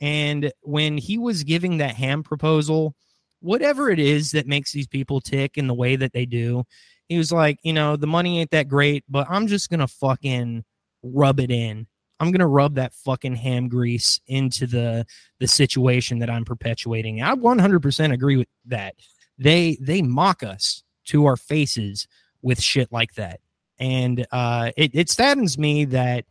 And 0.00 0.52
when 0.62 0.96
he 0.96 1.18
was 1.18 1.44
giving 1.44 1.78
that 1.78 1.94
ham 1.94 2.22
proposal, 2.22 2.94
whatever 3.40 3.90
it 3.90 3.98
is 3.98 4.32
that 4.32 4.46
makes 4.46 4.72
these 4.72 4.86
people 4.86 5.20
tick 5.20 5.58
in 5.58 5.66
the 5.66 5.74
way 5.74 5.96
that 5.96 6.12
they 6.12 6.26
do, 6.26 6.64
he 7.08 7.18
was 7.18 7.32
like, 7.32 7.58
you 7.62 7.72
know, 7.72 7.96
the 7.96 8.06
money 8.06 8.40
ain't 8.40 8.50
that 8.52 8.68
great, 8.68 9.04
but 9.08 9.26
I'm 9.28 9.46
just 9.46 9.68
going 9.68 9.80
to 9.80 9.88
fucking 9.88 10.64
rub 11.02 11.40
it 11.40 11.50
in. 11.50 11.86
I'm 12.20 12.30
going 12.30 12.40
to 12.40 12.46
rub 12.46 12.74
that 12.74 12.92
fucking 12.92 13.34
ham 13.34 13.68
grease 13.68 14.20
into 14.26 14.66
the 14.66 15.06
the 15.38 15.48
situation 15.48 16.18
that 16.18 16.30
I'm 16.30 16.44
perpetuating. 16.44 17.22
I 17.22 17.34
100% 17.34 18.12
agree 18.12 18.36
with 18.36 18.48
that. 18.66 18.94
They 19.38 19.78
they 19.80 20.02
mock 20.02 20.42
us 20.42 20.82
to 21.06 21.24
our 21.26 21.36
faces 21.36 22.06
with 22.42 22.60
shit 22.60 22.92
like 22.92 23.14
that. 23.14 23.40
And 23.78 24.26
uh, 24.30 24.70
it, 24.76 24.90
it 24.94 25.08
saddens 25.08 25.56
me 25.56 25.86
that 25.86 26.26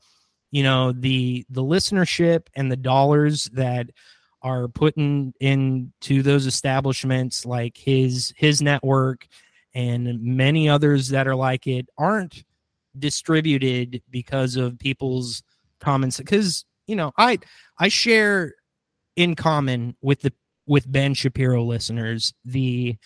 you 0.51 0.63
know 0.63 0.91
the 0.91 1.45
the 1.49 1.63
listenership 1.63 2.47
and 2.55 2.71
the 2.71 2.77
dollars 2.77 3.45
that 3.53 3.89
are 4.41 4.67
putting 4.67 5.33
into 5.39 6.23
those 6.23 6.45
establishments 6.45 7.45
like 7.45 7.77
his 7.77 8.33
his 8.37 8.61
network 8.61 9.27
and 9.73 10.21
many 10.21 10.69
others 10.69 11.09
that 11.09 11.27
are 11.27 11.35
like 11.35 11.67
it 11.67 11.87
aren't 11.97 12.43
distributed 12.97 14.01
because 14.09 14.55
of 14.55 14.79
people's 14.79 15.43
comments. 15.79 16.17
Because 16.17 16.65
you 16.89 16.95
know 16.95 17.13
i 17.17 17.37
i 17.77 17.87
share 17.87 18.55
in 19.15 19.35
common 19.35 19.95
with 20.01 20.21
the 20.21 20.33
with 20.65 20.91
ben 20.91 21.13
shapiro 21.13 21.63
listeners 21.63 22.33
the 22.43 22.97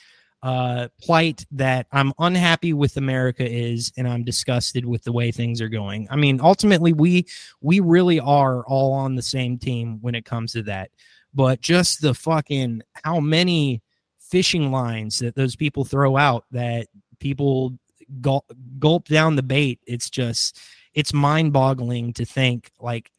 uh, 0.43 0.89
plight 1.01 1.45
that 1.51 1.87
I'm 1.93 2.11
unhappy 2.19 2.73
with 2.73 2.97
America 2.97 3.49
is, 3.49 3.93
and 3.95 4.05
I'm 4.05 4.25
disgusted 4.25 4.85
with 4.85 5.01
the 5.03 5.13
way 5.13 5.31
things 5.31 5.61
are 5.61 5.69
going. 5.69 6.05
I 6.11 6.17
mean, 6.17 6.41
ultimately, 6.41 6.91
we 6.91 7.25
we 7.61 7.79
really 7.79 8.19
are 8.19 8.65
all 8.65 8.91
on 8.91 9.15
the 9.15 9.21
same 9.21 9.57
team 9.57 9.99
when 10.01 10.15
it 10.15 10.25
comes 10.25 10.51
to 10.51 10.63
that. 10.63 10.91
But 11.33 11.61
just 11.61 12.01
the 12.01 12.13
fucking 12.13 12.83
how 13.03 13.21
many 13.21 13.81
fishing 14.19 14.69
lines 14.69 15.19
that 15.19 15.35
those 15.35 15.55
people 15.55 15.85
throw 15.85 16.17
out 16.17 16.43
that 16.51 16.87
people 17.19 17.77
gulp, 18.19 18.45
gulp 18.79 19.07
down 19.07 19.37
the 19.37 19.43
bait. 19.43 19.79
It's 19.87 20.09
just 20.09 20.59
it's 20.93 21.13
mind 21.13 21.53
boggling 21.53 22.11
to 22.13 22.25
think 22.25 22.69
like 22.81 23.11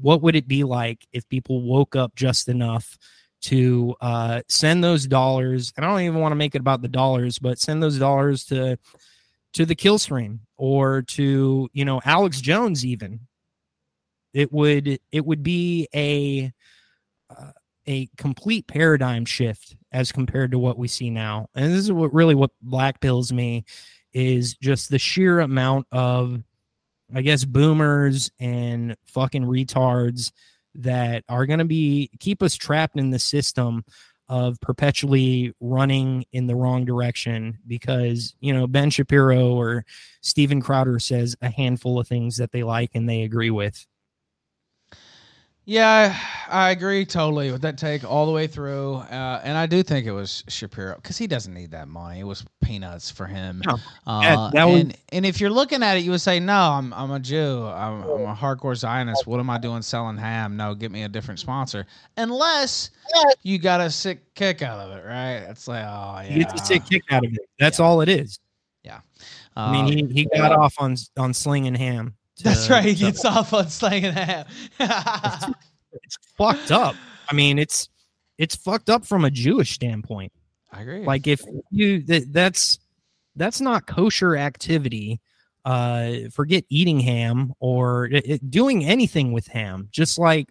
what 0.00 0.22
would 0.22 0.36
it 0.36 0.46
be 0.46 0.62
like 0.62 1.08
if 1.12 1.28
people 1.28 1.62
woke 1.62 1.96
up 1.96 2.14
just 2.14 2.48
enough 2.48 2.96
to 3.40 3.94
uh, 4.00 4.42
send 4.48 4.82
those 4.82 5.06
dollars. 5.06 5.72
And 5.76 5.84
I 5.84 5.90
don't 5.90 6.02
even 6.02 6.20
want 6.20 6.32
to 6.32 6.36
make 6.36 6.54
it 6.54 6.60
about 6.60 6.82
the 6.82 6.88
dollars, 6.88 7.38
but 7.38 7.58
send 7.58 7.82
those 7.82 7.98
dollars 7.98 8.44
to 8.46 8.78
to 9.54 9.64
the 9.64 9.74
kill 9.74 9.98
stream 9.98 10.40
or 10.56 11.02
to 11.02 11.68
you 11.72 11.84
know 11.84 12.00
Alex 12.04 12.40
Jones. 12.40 12.84
Even 12.84 13.20
it 14.34 14.52
would 14.52 14.98
it 15.12 15.24
would 15.24 15.42
be 15.42 15.88
a 15.94 16.52
uh, 17.30 17.52
a 17.86 18.08
complete 18.16 18.66
paradigm 18.66 19.24
shift 19.24 19.76
as 19.92 20.12
compared 20.12 20.50
to 20.52 20.58
what 20.58 20.78
we 20.78 20.88
see 20.88 21.10
now. 21.10 21.48
And 21.54 21.72
this 21.72 21.80
is 21.80 21.92
what 21.92 22.12
really 22.12 22.34
what 22.34 22.50
black 22.60 23.00
pills 23.00 23.32
me 23.32 23.64
is 24.12 24.54
just 24.54 24.90
the 24.90 24.98
sheer 24.98 25.40
amount 25.40 25.86
of 25.92 26.42
I 27.14 27.22
guess 27.22 27.44
boomers 27.44 28.30
and 28.38 28.96
fucking 29.06 29.44
retards 29.44 30.32
that 30.74 31.24
are 31.28 31.46
going 31.46 31.58
to 31.58 31.64
be 31.64 32.10
keep 32.20 32.42
us 32.42 32.54
trapped 32.54 32.96
in 32.96 33.10
the 33.10 33.18
system 33.18 33.84
of 34.28 34.60
perpetually 34.60 35.54
running 35.60 36.24
in 36.32 36.46
the 36.46 36.54
wrong 36.54 36.84
direction 36.84 37.58
because 37.66 38.34
you 38.40 38.52
know 38.52 38.66
Ben 38.66 38.90
Shapiro 38.90 39.52
or 39.54 39.84
Steven 40.20 40.60
Crowder 40.60 40.98
says 40.98 41.36
a 41.40 41.50
handful 41.50 41.98
of 41.98 42.06
things 42.06 42.36
that 42.36 42.52
they 42.52 42.62
like 42.62 42.90
and 42.94 43.08
they 43.08 43.22
agree 43.22 43.50
with. 43.50 43.86
Yeah, 45.70 46.16
I, 46.48 46.68
I 46.68 46.70
agree 46.70 47.04
totally 47.04 47.52
with 47.52 47.60
that 47.60 47.76
take 47.76 48.02
all 48.02 48.24
the 48.24 48.32
way 48.32 48.46
through, 48.46 48.94
uh, 48.94 49.42
and 49.44 49.54
I 49.58 49.66
do 49.66 49.82
think 49.82 50.06
it 50.06 50.12
was 50.12 50.42
Shapiro 50.48 50.94
because 50.96 51.18
he 51.18 51.26
doesn't 51.26 51.52
need 51.52 51.72
that 51.72 51.88
money. 51.88 52.20
It 52.20 52.24
was 52.24 52.42
peanuts 52.62 53.10
for 53.10 53.26
him. 53.26 53.60
No, 53.66 53.76
uh, 54.06 54.50
that 54.52 54.64
was- 54.64 54.80
and 54.80 54.96
and 55.12 55.26
if 55.26 55.42
you're 55.42 55.50
looking 55.50 55.82
at 55.82 55.98
it, 55.98 56.04
you 56.04 56.10
would 56.12 56.22
say, 56.22 56.40
"No, 56.40 56.54
I'm 56.58 56.94
I'm 56.94 57.10
a 57.10 57.20
Jew. 57.20 57.66
I'm, 57.66 58.02
I'm 58.02 58.22
a 58.22 58.34
hardcore 58.34 58.74
Zionist. 58.76 59.26
What 59.26 59.40
am 59.40 59.50
I 59.50 59.58
doing 59.58 59.82
selling 59.82 60.16
ham? 60.16 60.56
No, 60.56 60.74
get 60.74 60.90
me 60.90 61.02
a 61.02 61.08
different 61.08 61.38
sponsor." 61.38 61.84
Unless 62.16 62.88
you 63.42 63.58
got 63.58 63.82
a 63.82 63.90
sick 63.90 64.34
kick 64.34 64.62
out 64.62 64.78
of 64.78 64.96
it, 64.96 65.04
right? 65.06 65.44
It's 65.50 65.68
like, 65.68 65.84
oh 65.84 66.20
yeah, 66.24 66.30
He 66.30 66.38
gets 66.38 66.62
a 66.62 66.64
sick 66.64 66.86
kick 66.86 67.02
out 67.10 67.26
of 67.26 67.30
it. 67.30 67.40
That's 67.58 67.78
all 67.78 68.00
it 68.00 68.08
is. 68.08 68.38
Yeah. 68.84 69.00
I 69.54 69.70
mean, 69.70 69.84
Um, 69.84 70.08
he, 70.08 70.14
he 70.22 70.24
got 70.34 70.52
off 70.52 70.76
on 70.78 70.96
on 71.18 71.34
slinging 71.34 71.74
ham. 71.74 72.14
that's 72.44 72.70
right. 72.70 72.84
He 72.84 72.94
gets 72.94 73.24
off 73.24 73.52
on 73.52 73.68
slanging 73.68 74.12
ham. 74.12 74.46
it's 74.80 76.16
fucked 76.36 76.70
up. 76.70 76.94
I 77.30 77.34
mean, 77.34 77.58
it's 77.58 77.88
it's 78.38 78.54
fucked 78.56 78.90
up 78.90 79.04
from 79.04 79.24
a 79.24 79.30
Jewish 79.30 79.72
standpoint. 79.72 80.32
I 80.72 80.82
agree. 80.82 81.04
Like 81.04 81.26
if 81.26 81.42
you 81.70 82.02
that, 82.04 82.32
that's 82.32 82.78
that's 83.36 83.60
not 83.60 83.86
kosher 83.86 84.36
activity. 84.36 85.20
Uh, 85.64 86.28
forget 86.32 86.64
eating 86.70 87.00
ham 87.00 87.52
or 87.60 88.06
it, 88.06 88.26
it- 88.26 88.50
doing 88.50 88.84
anything 88.84 89.32
with 89.32 89.46
ham. 89.48 89.88
Just 89.90 90.18
like 90.18 90.48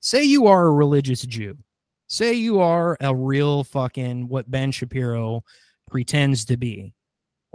say 0.00 0.24
you 0.24 0.46
are 0.46 0.66
a 0.66 0.72
religious 0.72 1.22
Jew, 1.22 1.56
say 2.08 2.32
you 2.32 2.60
are 2.60 2.96
a 3.00 3.14
real 3.14 3.64
fucking 3.64 4.28
what 4.28 4.50
Ben 4.50 4.72
Shapiro 4.72 5.44
pretends 5.90 6.44
to 6.46 6.56
be. 6.56 6.94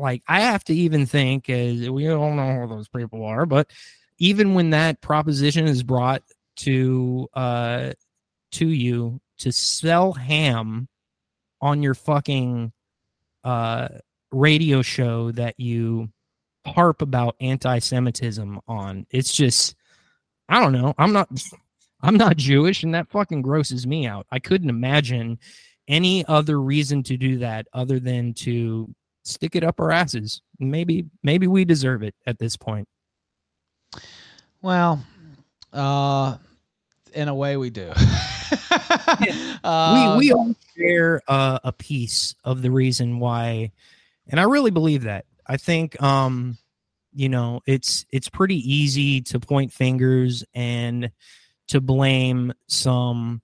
Like 0.02 0.24
I 0.28 0.42
have 0.42 0.64
to 0.66 0.74
even 0.74 1.06
think, 1.06 1.50
as 1.50 1.90
we 1.90 2.06
don't 2.06 2.36
know 2.36 2.62
who 2.62 2.68
those 2.68 2.88
people 2.90 3.24
are, 3.24 3.46
but 3.46 3.72
even 4.18 4.54
when 4.54 4.72
that 4.72 5.02
proposition 5.02 5.68
is 5.68 5.84
brought 5.84 6.24
to 6.58 7.28
uh 7.34 7.92
to 8.52 8.68
you 8.68 9.22
to 9.38 9.52
sell 9.52 10.12
ham 10.14 10.88
on 11.62 11.82
your 11.82 11.94
fucking 11.94 12.72
uh 13.44 13.88
radio 14.32 14.82
show 14.82 15.32
that 15.32 15.60
you 15.60 16.10
harp 16.66 17.02
about 17.02 17.36
anti-semitism 17.42 18.60
on 18.68 19.06
it's 19.10 19.34
just 19.34 19.76
i 20.50 20.60
don't 20.60 20.74
know 20.74 20.94
i'm 20.98 21.12
not 21.14 21.28
i'm 22.02 22.18
not 22.18 22.38
jewish 22.38 22.84
and 22.84 22.94
that 22.94 23.10
fucking 23.10 23.42
grosses 23.42 23.88
me 23.88 24.06
out. 24.06 24.28
I 24.32 24.40
couldn't 24.40 24.70
imagine 24.70 25.40
any 25.88 26.26
other 26.26 26.60
reason 26.60 27.04
to 27.04 27.18
do 27.18 27.40
that 27.40 27.68
other 27.74 28.00
than 28.00 28.34
to 28.34 28.94
stick 29.24 29.56
it 29.56 29.64
up 29.64 29.80
our 29.80 29.92
asses 29.92 30.42
maybe 30.60 31.06
maybe 31.24 31.48
we 31.48 31.66
deserve 31.66 32.04
it 32.04 32.16
at 32.26 32.40
this 32.40 32.58
point 32.58 32.88
Well, 34.62 35.04
uh, 35.74 36.38
in 37.14 37.28
a 37.28 37.36
way, 37.36 37.58
we 37.58 37.70
do. 37.70 37.92
uh, 39.64 40.16
we 40.18 40.28
we 40.28 40.34
all 40.34 40.56
share 40.78 41.22
uh, 41.28 41.60
a 41.64 41.72
piece 41.72 42.36
of 42.44 42.62
the 42.62 42.70
reason 42.70 43.20
why, 43.20 43.72
and 44.28 44.40
I 44.40 44.44
really 44.44 44.72
believe 44.72 45.04
that. 45.04 45.26
I 45.48 45.58
think 45.58 46.02
um, 46.02 46.58
you 47.14 47.30
know 47.30 47.62
it's 47.66 48.06
it's 48.12 48.30
pretty 48.30 48.58
easy 48.58 49.22
to 49.22 49.40
point 49.40 49.74
fingers 49.74 50.44
and 50.54 51.12
to 51.70 51.82
blame 51.82 52.54
some 52.68 53.42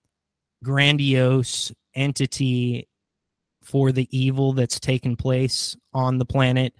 grandiose 0.63 1.71
entity 1.95 2.87
for 3.67 3.91
the 3.91 4.07
evil 4.17 4.53
that's 4.53 4.79
taken 4.79 5.17
place 5.17 5.75
on 5.93 6.17
the 6.17 6.25
planet. 6.25 6.73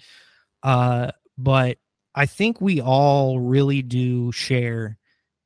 Uh, 0.64 1.12
but 1.38 1.78
I 2.16 2.26
think 2.26 2.62
we 2.62 2.82
all 2.82 3.40
really 3.40 3.82
do 3.82 4.32
share 4.32 4.98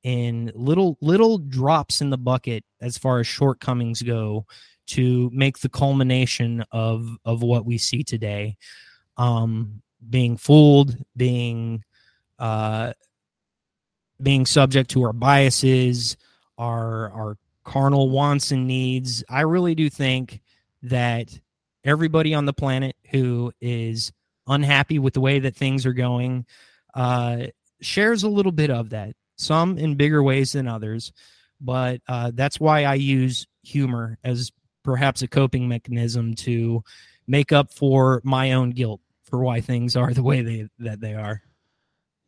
in 0.04 0.52
little 0.56 0.98
little 1.02 1.40
drops 1.40 2.02
in 2.02 2.12
the 2.12 2.18
bucket 2.18 2.64
as 2.80 2.98
far 2.98 3.20
as 3.20 3.28
shortcomings 3.28 4.02
go 4.02 4.46
to 4.88 5.30
make 5.34 5.60
the 5.60 5.70
culmination 5.70 6.64
of 6.72 7.18
of 7.24 7.44
what 7.44 7.68
we 7.68 7.78
see 7.78 8.04
today 8.04 8.58
um 9.18 9.80
being 10.10 10.38
fooled 10.38 10.98
being 11.16 11.84
uh 12.40 12.94
being 14.24 14.44
subject 14.44 14.90
to 14.90 15.04
our 15.04 15.14
biases 15.14 16.18
our 16.58 17.12
our 17.12 17.38
carnal 17.64 18.10
wants 18.10 18.52
and 18.52 18.68
needs. 18.68 19.24
I 19.30 19.42
really 19.42 19.76
do 19.76 19.90
think 19.90 20.42
that 20.84 21.40
everybody 21.84 22.34
on 22.34 22.46
the 22.46 22.54
planet 22.54 22.96
who 23.10 23.52
is 23.62 24.12
unhappy 24.48 25.00
with 25.00 25.14
the 25.14 25.22
way 25.22 25.40
that 25.40 25.56
things 25.56 25.86
are 25.86 25.94
going 25.94 26.46
uh, 26.94 27.48
shares 27.82 28.24
a 28.24 28.30
little 28.30 28.52
bit 28.52 28.70
of 28.70 28.90
that, 28.90 29.16
some 29.38 29.78
in 29.78 29.96
bigger 29.96 30.22
ways 30.22 30.54
than 30.54 30.68
others. 30.68 31.12
But 31.60 32.02
uh, 32.08 32.32
that's 32.34 32.60
why 32.60 32.86
I 32.86 32.96
use 32.96 33.48
humor 33.64 34.18
as 34.24 34.52
perhaps 34.84 35.22
a 35.22 35.28
coping 35.28 35.68
mechanism 35.68 36.34
to 36.34 36.84
make 37.28 37.52
up 37.52 37.72
for 37.72 38.22
my 38.24 38.54
own 38.54 38.72
guilt 38.72 39.00
for 39.24 39.44
why 39.44 39.62
things 39.62 39.96
are 39.96 40.14
the 40.14 40.24
way 40.24 40.42
they 40.42 40.68
that 40.80 41.00
they 41.00 41.14
are. 41.14 41.42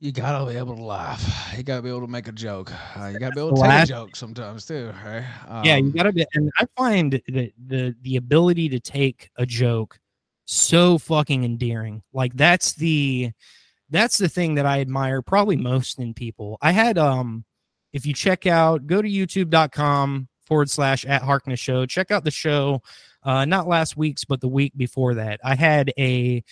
You 0.04 0.12
gotta 0.12 0.52
be 0.52 0.58
able 0.58 0.76
to 0.76 0.84
laugh. 0.84 1.54
You 1.56 1.64
gotta 1.64 1.82
be 1.82 1.88
able 1.88 2.02
to 2.02 2.08
make 2.08 2.28
a 2.28 2.34
joke. 2.34 2.74
Uh, 3.00 3.06
you 3.06 3.20
gotta 3.20 3.34
be 3.36 3.40
able 3.40 3.56
to 3.56 3.62
take 3.62 3.84
a 3.84 3.86
joke 3.86 4.18
sometimes 4.18 4.66
too, 4.66 4.92
right? 5.06 5.26
Um, 5.48 5.64
yeah, 5.64 5.78
you 5.78 5.86
um, 5.86 5.92
gotta 5.92 6.12
be. 6.12 6.26
And 6.34 6.52
I 6.60 6.66
find 6.76 7.22
that 7.30 7.54
the 7.68 7.96
the 8.02 8.18
ability 8.18 8.68
to 8.68 8.82
take 8.82 9.30
a 9.38 9.46
joke 9.46 9.98
so 10.44 10.98
fucking 10.98 11.46
endearing. 11.46 12.04
Like 12.12 12.36
that's 12.36 12.74
the 12.74 13.32
that's 13.92 14.18
the 14.18 14.28
thing 14.28 14.56
that 14.56 14.66
I 14.66 14.82
admire 14.82 15.22
probably 15.22 15.56
most 15.56 15.98
in 16.00 16.14
people. 16.14 16.58
I 16.62 16.74
had 16.74 16.98
um 16.98 17.46
if 17.94 18.06
you 18.06 18.14
check 18.14 18.46
out 18.46 18.86
go 18.86 19.02
to 19.02 19.08
youtube.com 19.08 20.28
forward 20.46 20.70
slash 20.70 21.06
at 21.06 21.22
Harkness 21.22 21.62
show, 21.62 21.86
check 21.86 22.12
out 22.12 22.26
the 22.26 22.30
show. 22.30 22.82
Uh 23.24 23.46
not 23.46 23.70
last 23.70 23.96
week's, 23.96 24.26
but 24.26 24.42
the 24.42 24.50
week 24.50 24.74
before 24.76 25.14
that. 25.14 25.40
I 25.46 25.56
had 25.56 25.94
a 25.98 26.44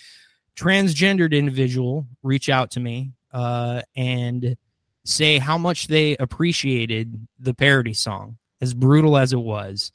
transgendered 0.56 1.32
individual 1.32 2.06
reach 2.22 2.48
out 2.48 2.70
to 2.70 2.80
me 2.80 3.12
uh 3.32 3.82
and 3.96 4.56
say 5.04 5.38
how 5.38 5.58
much 5.58 5.88
they 5.88 6.16
appreciated 6.18 7.26
the 7.40 7.54
parody 7.54 7.94
song, 7.94 8.38
as 8.60 8.74
brutal 8.74 9.16
as 9.16 9.32
it 9.32 9.40
was. 9.40 9.92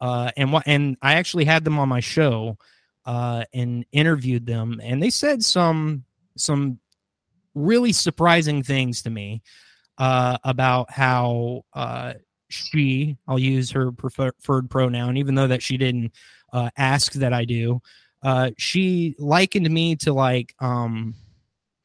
Uh 0.00 0.30
and 0.36 0.52
what 0.52 0.64
and 0.66 0.96
I 1.02 1.14
actually 1.14 1.44
had 1.44 1.64
them 1.64 1.78
on 1.78 1.88
my 1.88 2.00
show 2.00 2.58
uh, 3.08 3.42
and 3.54 3.86
interviewed 3.90 4.44
them, 4.44 4.80
and 4.84 5.02
they 5.02 5.08
said 5.08 5.42
some 5.42 6.04
some 6.36 6.78
really 7.54 7.90
surprising 7.90 8.62
things 8.62 9.00
to 9.02 9.08
me 9.08 9.40
uh, 9.96 10.36
about 10.44 10.90
how 10.90 11.64
uh, 11.72 12.12
she 12.50 13.16
I'll 13.26 13.38
use 13.38 13.70
her 13.70 13.90
preferred 13.92 14.68
pronoun, 14.68 15.16
even 15.16 15.34
though 15.34 15.46
that 15.46 15.62
she 15.62 15.78
didn't 15.78 16.12
uh, 16.52 16.68
ask 16.76 17.14
that 17.14 17.32
I 17.32 17.46
do. 17.46 17.80
Uh, 18.22 18.50
she 18.58 19.14
likened 19.18 19.70
me 19.70 19.96
to 19.96 20.12
like 20.12 20.54
um, 20.60 21.14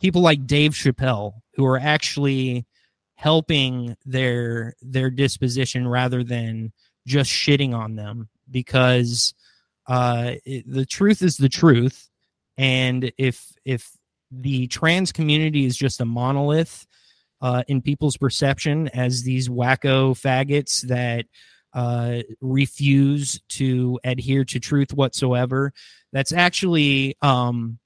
people 0.03 0.21
like 0.21 0.45
Dave 0.45 0.73
Chappelle, 0.73 1.31
who 1.55 1.65
are 1.65 1.79
actually 1.79 2.67
helping 3.15 3.95
their 4.05 4.75
their 4.81 5.09
disposition 5.09 5.87
rather 5.87 6.25
than 6.25 6.73
just 7.07 7.31
shitting 7.31 7.73
on 7.73 7.95
them 7.95 8.27
because 8.51 9.33
uh, 9.87 10.33
it, 10.45 10.69
the 10.69 10.85
truth 10.85 11.21
is 11.21 11.37
the 11.37 11.47
truth, 11.47 12.09
and 12.57 13.13
if 13.17 13.53
if 13.63 13.91
the 14.29 14.67
trans 14.67 15.13
community 15.13 15.65
is 15.65 15.77
just 15.77 16.01
a 16.01 16.05
monolith 16.05 16.85
uh, 17.39 17.63
in 17.69 17.81
people's 17.81 18.17
perception 18.17 18.89
as 18.89 19.23
these 19.23 19.47
wacko 19.47 20.11
faggots 20.19 20.81
that 20.81 21.25
uh, 21.73 22.21
refuse 22.41 23.39
to 23.47 23.97
adhere 24.03 24.43
to 24.43 24.59
truth 24.59 24.93
whatsoever, 24.93 25.71
that's 26.11 26.33
actually 26.33 27.15
um, 27.21 27.79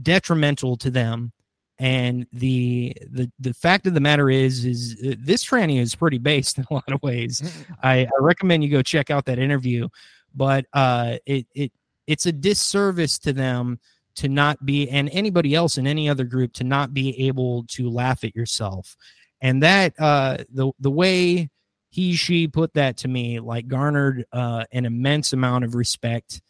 detrimental 0.00 0.76
to 0.76 0.90
them. 0.90 1.32
And 1.78 2.26
the 2.32 2.96
the 3.08 3.30
the 3.38 3.54
fact 3.54 3.86
of 3.86 3.94
the 3.94 4.00
matter 4.00 4.30
is, 4.30 4.64
is 4.64 4.96
this 5.00 5.44
tranny 5.44 5.80
is 5.80 5.94
pretty 5.94 6.18
based 6.18 6.58
in 6.58 6.66
a 6.70 6.74
lot 6.74 6.90
of 6.90 7.00
ways. 7.02 7.40
I, 7.82 8.00
I 8.00 8.20
recommend 8.20 8.64
you 8.64 8.70
go 8.70 8.82
check 8.82 9.10
out 9.10 9.26
that 9.26 9.38
interview 9.38 9.88
but 10.34 10.66
uh, 10.72 11.16
it 11.26 11.46
it 11.54 11.72
it's 12.06 12.26
a 12.26 12.32
disservice 12.32 13.18
to 13.18 13.32
them 13.32 13.78
to 14.14 14.28
not 14.28 14.64
be 14.64 14.88
and 14.88 15.10
anybody 15.12 15.54
else 15.54 15.78
in 15.78 15.86
any 15.86 16.08
other 16.08 16.24
group 16.24 16.52
to 16.54 16.64
not 16.64 16.94
be 16.94 17.26
able 17.26 17.64
to 17.64 17.88
laugh 17.90 18.24
at 18.24 18.34
yourself 18.34 18.96
and 19.40 19.62
that 19.62 19.94
uh 20.00 20.38
the 20.52 20.72
the 20.80 20.90
way 20.90 21.48
he 21.90 22.14
she 22.14 22.48
put 22.48 22.74
that 22.74 22.96
to 22.96 23.06
me 23.06 23.38
like 23.38 23.68
garnered 23.68 24.24
uh 24.32 24.64
an 24.72 24.86
immense 24.86 25.32
amount 25.32 25.62
of 25.62 25.76
respect 25.76 26.40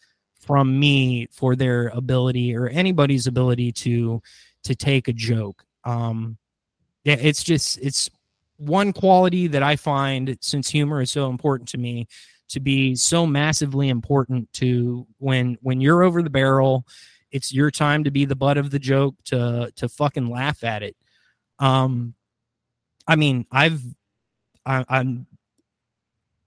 from 0.40 0.80
me 0.80 1.28
for 1.30 1.54
their 1.56 1.88
ability 1.88 2.56
or 2.56 2.68
anybody's 2.68 3.26
ability 3.26 3.70
to 3.70 4.22
to 4.68 4.76
take 4.76 5.08
a 5.08 5.12
joke. 5.12 5.64
Um 5.84 6.38
yeah 7.08 7.16
it's 7.18 7.42
just 7.42 7.78
it's 7.78 8.10
one 8.58 8.92
quality 8.92 9.46
that 9.46 9.62
i 9.62 9.76
find 9.76 10.36
since 10.40 10.68
humor 10.68 11.00
is 11.00 11.10
so 11.10 11.30
important 11.30 11.68
to 11.68 11.78
me 11.78 12.06
to 12.48 12.60
be 12.60 12.94
so 12.94 13.26
massively 13.26 13.88
important 13.88 14.52
to 14.52 15.06
when 15.18 15.56
when 15.62 15.80
you're 15.80 16.02
over 16.02 16.22
the 16.22 16.30
barrel 16.30 16.86
it's 17.30 17.52
your 17.52 17.70
time 17.70 18.04
to 18.04 18.10
be 18.10 18.24
the 18.24 18.36
butt 18.36 18.58
of 18.58 18.70
the 18.70 18.78
joke 18.78 19.14
to 19.24 19.72
to 19.76 19.88
fucking 19.88 20.30
laugh 20.30 20.64
at 20.64 20.82
it. 20.82 20.96
Um 21.58 22.14
i 23.06 23.16
mean 23.16 23.46
i've 23.50 23.80
I, 24.66 24.84
i'm 24.88 25.26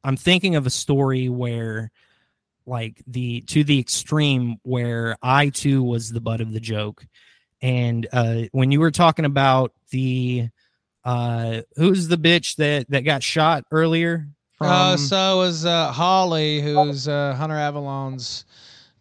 i'm 0.04 0.18
thinking 0.18 0.56
of 0.56 0.68
a 0.68 0.72
story 0.72 1.28
where 1.28 1.92
like 2.68 3.02
the 3.08 3.42
to 3.42 3.64
the 3.64 3.80
extreme 3.80 4.58
where 4.62 5.18
i 5.24 5.50
too 5.50 5.82
was 5.82 6.12
the 6.12 6.22
butt 6.22 6.42
of 6.42 6.54
the 6.54 6.60
joke 6.60 7.06
and 7.62 8.08
uh 8.14 8.44
when 8.52 8.72
you 8.72 8.80
were 8.80 8.92
talking 8.92 9.26
about 9.26 9.74
the 9.90 10.48
uh 11.06 11.62
who's 11.76 12.08
the 12.08 12.18
bitch 12.18 12.56
that 12.56 12.90
that 12.90 13.02
got 13.02 13.24
shot 13.24 13.64
earlier 13.72 14.28
uh, 14.62 14.64
from... 14.64 14.68
Uh, 14.68 14.98
so 14.98 15.38
was 15.38 15.66
uh, 15.66 15.92
Holly, 15.92 16.62
who's 16.62 17.08
uh, 17.08 17.34
Hunter 17.34 17.56
Avallone's 17.56 18.46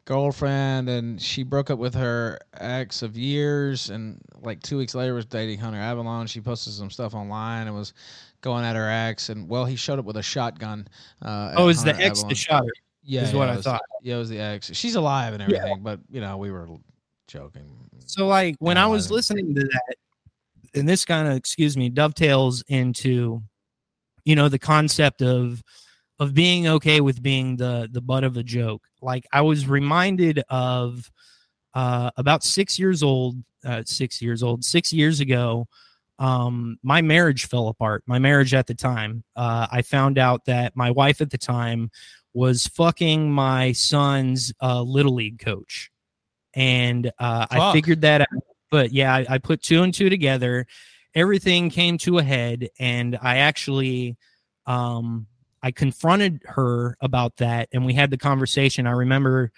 girlfriend, 0.07 0.89
and 0.89 1.21
she 1.21 1.43
broke 1.43 1.71
up 1.71 1.79
with 1.79 1.95
her 1.95 2.39
ex 2.55 3.03
of 3.03 3.17
years, 3.17 3.91
and 3.91 4.21
like 4.41 4.61
two 4.63 4.79
weeks 4.79 4.95
later 4.95 5.15
was 5.15 5.27
dating 5.27 5.59
Hunter 5.59 5.79
Avallone. 5.79 6.29
She 6.29 6.41
posted 6.41 6.73
some 6.73 6.91
stuff 6.91 7.15
online 7.15 7.67
and 7.67 7.77
was 7.77 7.93
going 8.41 8.65
at 8.65 8.75
her 8.75 8.89
ex, 8.89 9.29
and 9.29 9.49
well, 9.49 9.65
he 9.65 9.77
showed 9.77 9.99
up 9.99 10.05
with 10.05 10.17
a 10.17 10.23
shotgun. 10.23 10.89
Uh, 11.23 11.53
oh, 11.57 11.69
is 11.69 11.85
the 11.85 11.95
ex 11.95 12.23
the 12.25 12.35
shot 12.35 12.65
her? 12.65 12.73
Yeah, 13.03 13.23
is 13.23 13.33
yeah, 13.33 13.39
what 13.39 13.49
I 13.49 13.57
was, 13.57 13.65
thought. 13.65 13.83
Yeah, 14.03 14.17
it 14.17 14.19
was 14.19 14.31
the 14.31 14.41
ex. 14.41 14.71
She's 14.75 14.95
alive 14.95 15.33
and 15.33 15.43
everything, 15.43 15.69
yeah. 15.69 15.83
but 15.83 16.01
you 16.11 16.21
know, 16.21 16.39
we 16.39 16.51
were 16.51 16.69
joking. 17.29 17.71
So, 18.13 18.27
like 18.27 18.57
when 18.59 18.77
I 18.77 18.87
was 18.87 19.11
listening 19.11 19.55
to 19.55 19.63
that, 19.63 19.95
and 20.75 20.89
this 20.89 21.05
kind 21.05 21.29
of, 21.29 21.35
excuse 21.35 21.77
me, 21.77 21.89
dovetails 21.89 22.63
into 22.69 23.43
you 24.25 24.37
know 24.37 24.49
the 24.49 24.59
concept 24.59 25.23
of 25.23 25.63
of 26.19 26.35
being 26.35 26.69
okay 26.69 27.01
with 27.01 27.23
being 27.23 27.57
the 27.57 27.89
the 27.91 28.01
butt 28.01 28.25
of 28.25 28.37
a 28.37 28.43
joke. 28.43 28.83
Like 29.03 29.27
i 29.33 29.41
was 29.41 29.67
reminded 29.67 30.43
of 30.49 31.11
uh 31.75 32.11
about 32.17 32.45
six 32.45 32.79
years 32.79 33.03
old 33.03 33.37
uh 33.65 33.83
six 33.87 34.21
years 34.21 34.43
old 34.43 34.65
six 34.65 34.93
years 34.93 35.21
ago 35.21 35.67
um 36.19 36.79
my 36.83 37.01
marriage 37.01 37.47
fell 37.47 37.69
apart 37.69 38.03
my 38.07 38.19
marriage 38.19 38.53
at 38.55 38.67
the 38.67 38.75
time. 38.75 39.25
Uh 39.37 39.67
i 39.71 39.83
found 39.83 40.19
out 40.19 40.45
that 40.45 40.77
my 40.77 40.91
wife 40.91 41.21
at 41.21 41.31
the 41.31 41.39
time 41.39 41.91
was 42.35 42.67
fucking 42.67 43.33
my 43.33 43.73
son's 43.73 44.53
uh 44.61 44.83
little 44.83 45.15
league 45.15 45.39
coach 45.39 45.91
and 46.55 47.13
uh 47.19 47.47
i 47.51 47.73
figured 47.73 48.01
that 48.01 48.21
out 48.23 48.29
but 48.71 48.93
yeah 48.93 49.15
I, 49.15 49.27
I 49.29 49.39
put 49.39 49.63
two 49.63 49.83
and 49.83 49.93
two 49.93 50.09
together. 50.09 50.67
Everything 51.15 51.71
came 51.71 51.99
to 51.99 52.19
a 52.19 52.23
head 52.23 52.71
and 52.79 53.19
i 53.21 53.39
actually 53.39 54.17
um 54.67 55.27
i 55.63 55.71
confronted 55.73 56.41
her 56.47 56.97
about 57.01 57.37
that 57.39 57.69
and 57.73 57.85
we 57.85 57.95
had 57.95 58.11
the 58.11 58.17
conversation. 58.17 58.87
I 58.87 58.93
remember 58.93 59.51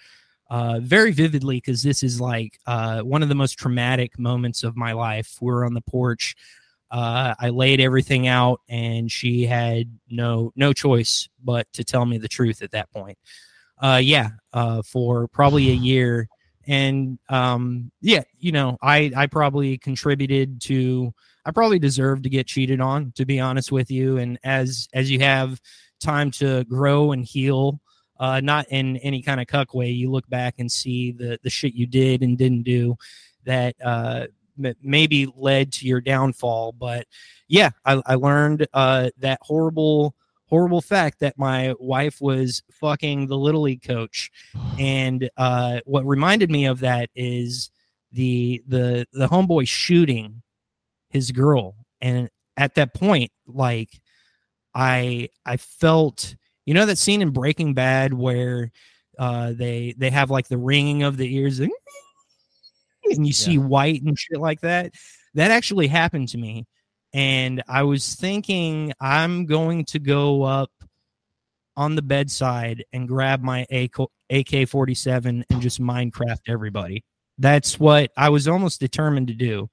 uh 0.49 0.79
very 0.81 1.11
vividly 1.11 1.57
because 1.57 1.83
this 1.83 2.03
is 2.03 2.19
like 2.19 2.59
uh 2.65 3.01
one 3.01 3.23
of 3.23 3.29
the 3.29 3.35
most 3.35 3.53
traumatic 3.53 4.17
moments 4.17 4.63
of 4.63 4.75
my 4.75 4.93
life. 4.93 5.37
We 5.41 5.51
were 5.51 5.63
on 5.65 5.73
the 5.73 5.81
porch 5.81 6.35
uh 6.91 7.33
i 7.39 7.49
laid 7.49 7.79
everything 7.79 8.27
out 8.27 8.61
and 8.69 9.11
she 9.11 9.45
had 9.45 9.89
no 10.09 10.51
no 10.55 10.73
choice 10.73 11.29
but 11.43 11.71
to 11.73 11.83
tell 11.83 12.05
me 12.05 12.17
the 12.17 12.27
truth 12.27 12.61
at 12.61 12.71
that 12.71 12.91
point. 12.91 13.17
Uh 13.79 14.01
yeah 14.03 14.29
uh 14.53 14.81
for 14.81 15.27
probably 15.27 15.69
a 15.69 15.75
year 15.75 16.29
and 16.67 17.19
um 17.29 17.91
yeah 18.01 18.23
you 18.39 18.51
know 18.51 18.77
i 18.81 19.11
i 19.15 19.27
probably 19.27 19.77
contributed 19.77 20.61
to 20.61 21.13
i 21.45 21.51
probably 21.51 21.79
deserved 21.79 22.23
to 22.23 22.29
get 22.29 22.47
cheated 22.47 22.79
on 22.79 23.11
to 23.15 23.25
be 23.25 23.39
honest 23.39 23.71
with 23.71 23.91
you. 23.91 24.17
And 24.17 24.39
as 24.43 24.87
as 24.93 25.11
you 25.11 25.19
have 25.19 25.59
time 25.99 26.31
to 26.31 26.63
grow 26.65 27.11
and 27.11 27.25
heal 27.25 27.79
uh 28.19 28.39
not 28.39 28.65
in 28.69 28.97
any 28.97 29.21
kind 29.21 29.41
of 29.41 29.47
cuck 29.47 29.73
way 29.73 29.89
you 29.89 30.11
look 30.11 30.27
back 30.29 30.55
and 30.59 30.71
see 30.71 31.11
the 31.11 31.39
the 31.43 31.49
shit 31.49 31.73
you 31.73 31.85
did 31.85 32.21
and 32.21 32.37
didn't 32.37 32.63
do 32.63 32.95
that 33.45 33.75
uh 33.83 34.27
maybe 34.83 35.27
led 35.35 35.71
to 35.73 35.87
your 35.87 35.99
downfall. 35.99 36.73
But 36.73 37.07
yeah 37.47 37.71
i, 37.85 38.01
I 38.05 38.15
learned 38.15 38.67
uh 38.73 39.09
that 39.17 39.39
horrible 39.41 40.15
horrible 40.53 40.81
fact 40.81 41.19
that 41.19 41.37
my 41.37 41.73
wife 41.79 42.21
was 42.21 42.61
fucking 42.71 43.27
the 43.27 43.37
little 43.37 43.63
league 43.63 43.83
coach. 43.83 44.29
And 44.79 45.29
uh, 45.37 45.79
what 45.85 46.05
reminded 46.05 46.49
me 46.51 46.65
of 46.65 46.79
that 46.81 47.09
is 47.15 47.71
the 48.11 48.63
the 48.67 49.05
the 49.13 49.27
homeboy 49.27 49.67
shooting 49.67 50.43
his 51.09 51.31
girl. 51.31 51.75
And 52.01 52.29
at 52.57 52.75
that 52.75 52.93
point 52.93 53.31
like 53.47 53.89
i 54.75 55.27
i 55.45 55.57
felt 55.57 56.35
You 56.65 56.73
know 56.73 56.85
that 56.85 56.97
scene 56.97 57.21
in 57.21 57.31
Breaking 57.31 57.73
Bad 57.73 58.13
where 58.13 58.71
uh, 59.19 59.53
they 59.53 59.93
they 59.97 60.09
have 60.09 60.31
like 60.31 60.47
the 60.47 60.57
ringing 60.57 61.03
of 61.03 61.17
the 61.17 61.35
ears 61.35 61.59
and, 61.59 61.71
and 63.05 63.27
you 63.27 63.33
see 63.33 63.57
white 63.57 64.01
and 64.01 64.17
shit 64.17 64.39
like 64.39 64.61
that. 64.61 64.93
That 65.35 65.51
actually 65.51 65.87
happened 65.87 66.29
to 66.29 66.37
me, 66.37 66.65
and 67.13 67.63
I 67.67 67.83
was 67.83 68.15
thinking 68.15 68.93
I'm 68.99 69.45
going 69.45 69.85
to 69.85 69.99
go 69.99 70.43
up 70.43 70.71
on 71.75 71.95
the 71.95 72.01
bedside 72.01 72.85
and 72.93 73.07
grab 73.07 73.41
my 73.41 73.65
AK 73.71 74.67
47 74.67 75.45
and 75.49 75.61
just 75.61 75.81
Minecraft 75.81 76.41
everybody. 76.47 77.03
That's 77.37 77.79
what 77.79 78.11
I 78.17 78.29
was 78.29 78.47
almost 78.47 78.79
determined 78.79 79.27
to 79.27 79.33
do. 79.33 79.69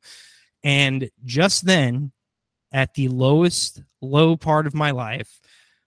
And 0.63 1.11
just 1.25 1.65
then, 1.65 2.13
at 2.73 2.95
the 2.95 3.09
lowest 3.09 3.83
low 4.01 4.37
part 4.37 4.67
of 4.67 4.75
my 4.75 4.93
life, 4.93 5.41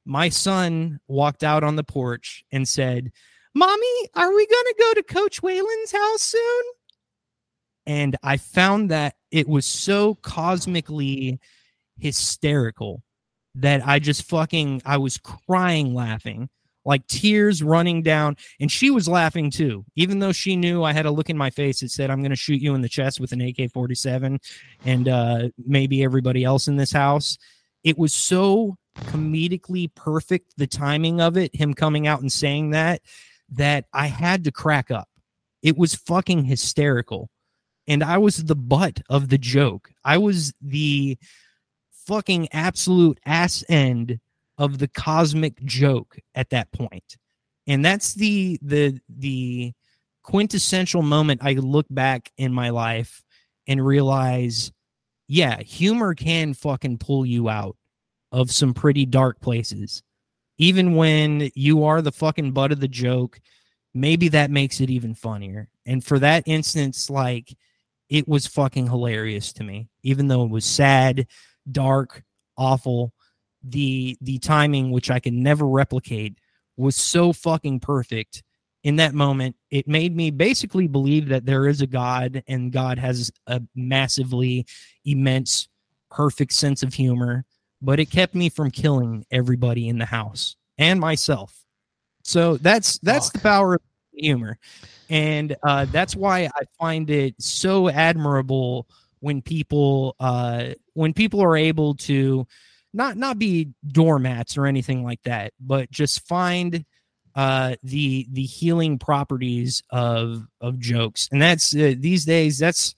my 0.05 0.30
son 0.30 0.99
walked 1.07 1.43
out 1.43 1.63
on 1.63 1.75
the 1.75 1.84
porch 1.84 2.43
and 2.51 2.67
said, 2.67 3.11
Mommy, 3.55 4.09
are 4.15 4.34
we 4.34 4.47
going 4.47 4.65
to 4.65 4.75
go 4.80 4.93
to 4.95 5.03
Coach 5.03 5.41
Whalen's 5.41 5.91
house 5.91 6.21
soon? 6.21 6.63
And 7.85 8.17
I 8.23 8.38
found 8.38 8.91
that 8.91 9.15
it 9.34 9.49
was 9.49 9.65
so 9.65 10.14
cosmically 10.22 11.39
hysterical 11.97 13.01
that 13.55 13.85
I 13.85 13.97
just 13.97 14.23
fucking, 14.30 14.84
I 14.85 14.97
was 14.97 15.18
crying 15.18 15.95
laughing, 15.95 16.49
like 16.85 17.07
tears 17.07 17.64
running 17.64 18.03
down. 18.03 18.38
And 18.60 18.72
she 18.72 18.91
was 18.91 19.07
laughing 19.07 19.49
too, 19.49 19.85
even 19.95 20.19
though 20.19 20.34
she 20.34 20.55
knew 20.55 20.84
I 20.84 20.93
had 20.93 21.07
a 21.07 21.11
look 21.11 21.31
in 21.31 21.38
my 21.38 21.49
face 21.49 21.80
that 21.80 21.89
said, 21.89 22.11
I'm 22.11 22.19
going 22.19 22.30
to 22.30 22.35
shoot 22.35 22.61
you 22.61 22.76
in 22.76 22.81
the 22.81 22.89
chest 22.89 23.19
with 23.19 23.31
an 23.31 23.41
AK 23.41 23.72
47 23.72 24.39
and 24.85 25.07
uh, 25.10 25.49
maybe 25.57 26.03
everybody 26.03 26.43
else 26.43 26.68
in 26.68 26.76
this 26.76 26.91
house. 26.91 27.39
It 27.84 27.97
was 27.97 28.14
so 28.14 28.77
comedically 28.99 29.93
perfect, 29.95 30.53
the 30.57 30.68
timing 30.68 31.22
of 31.22 31.38
it, 31.38 31.55
him 31.55 31.73
coming 31.73 32.05
out 32.05 32.22
and 32.22 32.31
saying 32.31 32.69
that, 32.69 33.01
that 33.49 33.85
I 33.93 34.07
had 34.07 34.43
to 34.43 34.51
crack 34.51 34.91
up. 34.91 35.10
It 35.64 35.76
was 35.76 35.95
fucking 35.95 36.43
hysterical. 36.43 37.31
And 37.88 38.03
I 38.03 38.18
was 38.18 38.38
the 38.38 38.55
butt 38.55 39.01
of 39.10 39.30
the 39.30 39.38
joke. 39.38 39.91
I 40.05 40.18
was 40.18 40.53
the 40.61 41.18
fucking 41.91 42.49
absolute 42.53 43.19
ass 43.26 43.64
end 43.69 44.19
of 44.57 44.77
the 44.77 44.88
cosmic 44.88 45.61
joke 45.64 46.18
at 46.35 46.49
that 46.51 46.72
point. 46.72 47.18
And 47.68 47.84
that's 47.84 48.14
the 48.14 48.60
the 48.61 48.99
the 49.10 49.73
quintessential 50.23 51.01
moment 51.01 51.41
I 51.43 51.53
look 51.53 51.85
back 51.89 52.31
in 52.38 52.53
my 52.53 52.69
life 52.69 53.23
and 53.68 53.85
realize, 53.85 54.72
yeah, 55.27 55.61
humor 55.61 56.14
can 56.14 56.53
fucking 56.53 56.97
pull 56.97 57.26
you 57.26 57.49
out 57.49 57.77
of 58.31 58.51
some 58.51 58.73
pretty 58.73 59.05
dark 59.05 59.39
places. 59.41 60.03
Even 60.57 60.95
when 60.95 61.49
you 61.55 61.84
are 61.84 62.01
the 62.01 62.11
fucking 62.11 62.51
butt 62.51 62.72
of 62.72 62.80
the 62.80 62.88
joke, 62.88 63.39
maybe 63.93 64.27
that 64.30 64.51
makes 64.51 64.81
it 64.81 64.89
even 64.89 65.15
funnier. 65.15 65.69
And 65.85 66.03
for 66.03 66.19
that 66.19 66.43
instance, 66.45 67.10
like 67.10 67.55
it 68.14 68.27
was 68.27 68.45
fucking 68.45 68.85
hilarious 68.88 69.52
to 69.53 69.64
me, 69.64 69.90
even 70.03 70.27
though 70.27 70.44
it 70.44 70.52
was 70.52 70.65
sad, 70.65 71.26
dark, 71.72 72.23
awful. 72.56 73.11
The 73.64 74.15
the 74.22 74.38
timing, 74.38 74.91
which 74.91 75.10
I 75.10 75.19
can 75.19 75.41
never 75.41 75.65
replicate, 75.65 76.38
was 76.77 76.95
so 76.95 77.34
fucking 77.34 77.80
perfect 77.80 78.44
in 78.84 78.98
that 78.98 79.15
moment. 79.15 79.56
It 79.72 79.88
made 79.88 80.15
me 80.15 80.30
basically 80.30 80.85
believe 80.85 81.27
that 81.30 81.48
there 81.48 81.68
is 81.68 81.81
a 81.81 81.88
God 81.88 82.44
and 82.48 82.72
God 82.72 82.99
has 82.99 83.31
a 83.48 83.64
massively 83.73 84.68
immense, 85.06 85.68
perfect 86.11 86.53
sense 86.53 86.84
of 86.84 86.94
humor, 86.94 87.45
but 87.81 87.99
it 87.99 88.11
kept 88.11 88.35
me 88.35 88.48
from 88.48 88.69
killing 88.69 89.26
everybody 89.31 89.90
in 89.90 89.98
the 89.98 90.06
house 90.06 90.56
and 90.77 90.99
myself. 90.99 91.65
So 92.23 92.57
that's 92.57 92.99
that's 92.99 93.30
Fuck. 93.30 93.34
the 93.34 93.40
power 93.40 93.73
of 93.76 93.81
humor. 94.15 94.57
And 95.10 95.56
uh, 95.64 95.85
that's 95.85 96.15
why 96.15 96.49
I 96.56 96.64
find 96.80 97.10
it 97.10 97.35
so 97.40 97.90
admirable 97.90 98.88
when 99.19 99.41
people 99.41 100.15
uh, 100.19 100.69
when 100.94 101.14
people 101.14 101.41
are 101.41 101.56
able 101.56 101.95
to 101.95 102.45
not 102.94 103.18
not 103.18 103.40
be 103.40 103.69
doormats 103.88 104.57
or 104.57 104.65
anything 104.65 105.03
like 105.03 105.22
that, 105.23 105.53
but 105.60 105.90
just 105.91 106.27
find 106.27 106.85
uh, 107.35 107.76
the 107.84 108.27
the 108.31 108.44
healing 108.44 108.99
properties 108.99 109.81
of 109.90 110.45
of 110.61 110.80
jokes. 110.80 111.30
And 111.31 111.41
that's 111.41 111.76
uh, 111.76 111.95
these 111.98 112.26
days. 112.26 112.57
That's 112.57 112.95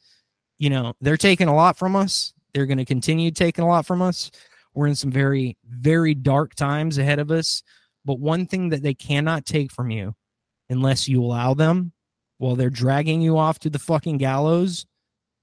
you 0.57 0.69
know 0.69 0.93
they're 1.01 1.17
taking 1.17 1.47
a 1.47 1.55
lot 1.55 1.77
from 1.77 1.95
us. 1.95 2.33
They're 2.53 2.65
going 2.65 2.77
to 2.77 2.85
continue 2.85 3.31
taking 3.31 3.63
a 3.63 3.67
lot 3.67 3.85
from 3.85 4.01
us. 4.01 4.31
We're 4.73 4.87
in 4.87 4.95
some 4.95 5.11
very 5.11 5.57
very 5.69 6.13
dark 6.13 6.55
times 6.55 6.97
ahead 6.97 7.19
of 7.19 7.31
us. 7.31 7.63
But 8.03 8.19
one 8.19 8.45
thing 8.45 8.69
that 8.69 8.83
they 8.83 8.93
cannot 8.93 9.45
take 9.45 9.71
from 9.71 9.89
you, 9.89 10.15
unless 10.69 11.07
you 11.07 11.23
allow 11.23 11.53
them, 11.53 11.91
while 12.37 12.55
they're 12.55 12.69
dragging 12.69 13.21
you 13.21 13.37
off 13.37 13.59
to 13.59 13.69
the 13.69 13.79
fucking 13.79 14.17
gallows, 14.17 14.85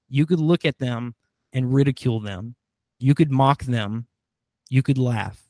you 0.09 0.25
could 0.25 0.39
look 0.39 0.65
at 0.65 0.77
them 0.77 1.15
and 1.53 1.73
ridicule 1.73 2.19
them. 2.19 2.55
You 2.99 3.15
could 3.15 3.31
mock 3.31 3.63
them. 3.63 4.07
You 4.69 4.83
could 4.83 4.97
laugh. 4.97 5.41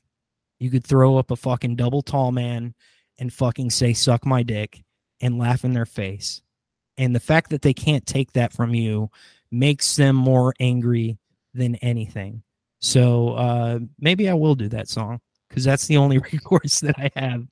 You 0.59 0.69
could 0.69 0.85
throw 0.85 1.17
up 1.17 1.31
a 1.31 1.35
fucking 1.35 1.75
double 1.75 2.01
tall 2.01 2.31
man 2.31 2.73
and 3.19 3.33
fucking 3.33 3.69
say, 3.69 3.93
suck 3.93 4.25
my 4.25 4.43
dick 4.43 4.81
and 5.21 5.37
laugh 5.37 5.63
in 5.65 5.73
their 5.73 5.85
face. 5.85 6.41
And 6.97 7.15
the 7.15 7.19
fact 7.19 7.49
that 7.49 7.61
they 7.61 7.73
can't 7.73 8.05
take 8.05 8.31
that 8.33 8.53
from 8.53 8.73
you 8.73 9.09
makes 9.51 9.95
them 9.95 10.15
more 10.15 10.53
angry 10.59 11.17
than 11.53 11.75
anything. 11.77 12.43
So 12.79 13.29
uh, 13.33 13.79
maybe 13.99 14.29
I 14.29 14.33
will 14.33 14.55
do 14.55 14.67
that 14.69 14.89
song 14.89 15.19
because 15.49 15.63
that's 15.63 15.87
the 15.87 15.97
only 15.97 16.17
recourse 16.33 16.79
that 16.81 16.95
I 16.97 17.11
have 17.15 17.45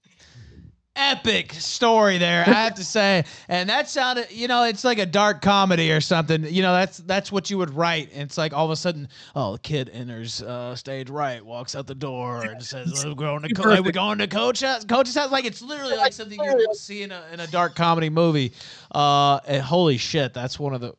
epic 1.01 1.53
story 1.53 2.17
there, 2.17 2.43
I 2.47 2.53
have 2.53 2.75
to 2.75 2.83
say. 2.83 3.23
And 3.47 3.69
that 3.69 3.89
sounded, 3.89 4.31
you 4.31 4.47
know, 4.47 4.63
it's 4.63 4.83
like 4.83 4.99
a 4.99 5.05
dark 5.05 5.41
comedy 5.41 5.91
or 5.91 6.01
something. 6.01 6.43
You 6.43 6.61
know, 6.61 6.73
that's 6.73 6.97
that's 6.99 7.31
what 7.31 7.49
you 7.49 7.57
would 7.57 7.73
write. 7.73 8.09
And 8.13 8.23
it's 8.23 8.37
like 8.37 8.53
all 8.53 8.65
of 8.65 8.71
a 8.71 8.75
sudden, 8.75 9.07
oh, 9.35 9.53
the 9.53 9.59
kid 9.59 9.89
enters 9.93 10.41
uh, 10.41 10.75
stage 10.75 11.09
right, 11.09 11.43
walks 11.43 11.75
out 11.75 11.87
the 11.87 11.95
door, 11.95 12.43
and 12.43 12.63
says, 12.63 13.03
"We're 13.05 13.15
going 13.15 13.41
to 13.43 13.53
co- 13.53 13.81
we 13.81 13.91
going 13.91 14.19
to 14.19 14.27
coach 14.27 14.61
house." 14.61 14.85
Coach's 14.85 15.15
house, 15.15 15.31
like 15.31 15.45
it's 15.45 15.61
literally 15.61 15.95
like 15.95 16.13
something 16.13 16.39
you 16.39 16.67
see 16.73 17.03
in 17.03 17.11
a 17.11 17.23
in 17.33 17.39
a 17.39 17.47
dark 17.47 17.75
comedy 17.75 18.09
movie. 18.09 18.53
Uh, 18.93 19.39
and 19.47 19.61
holy 19.61 19.97
shit, 19.97 20.33
that's 20.33 20.59
one 20.59 20.73
of 20.73 20.81
the 20.81 20.93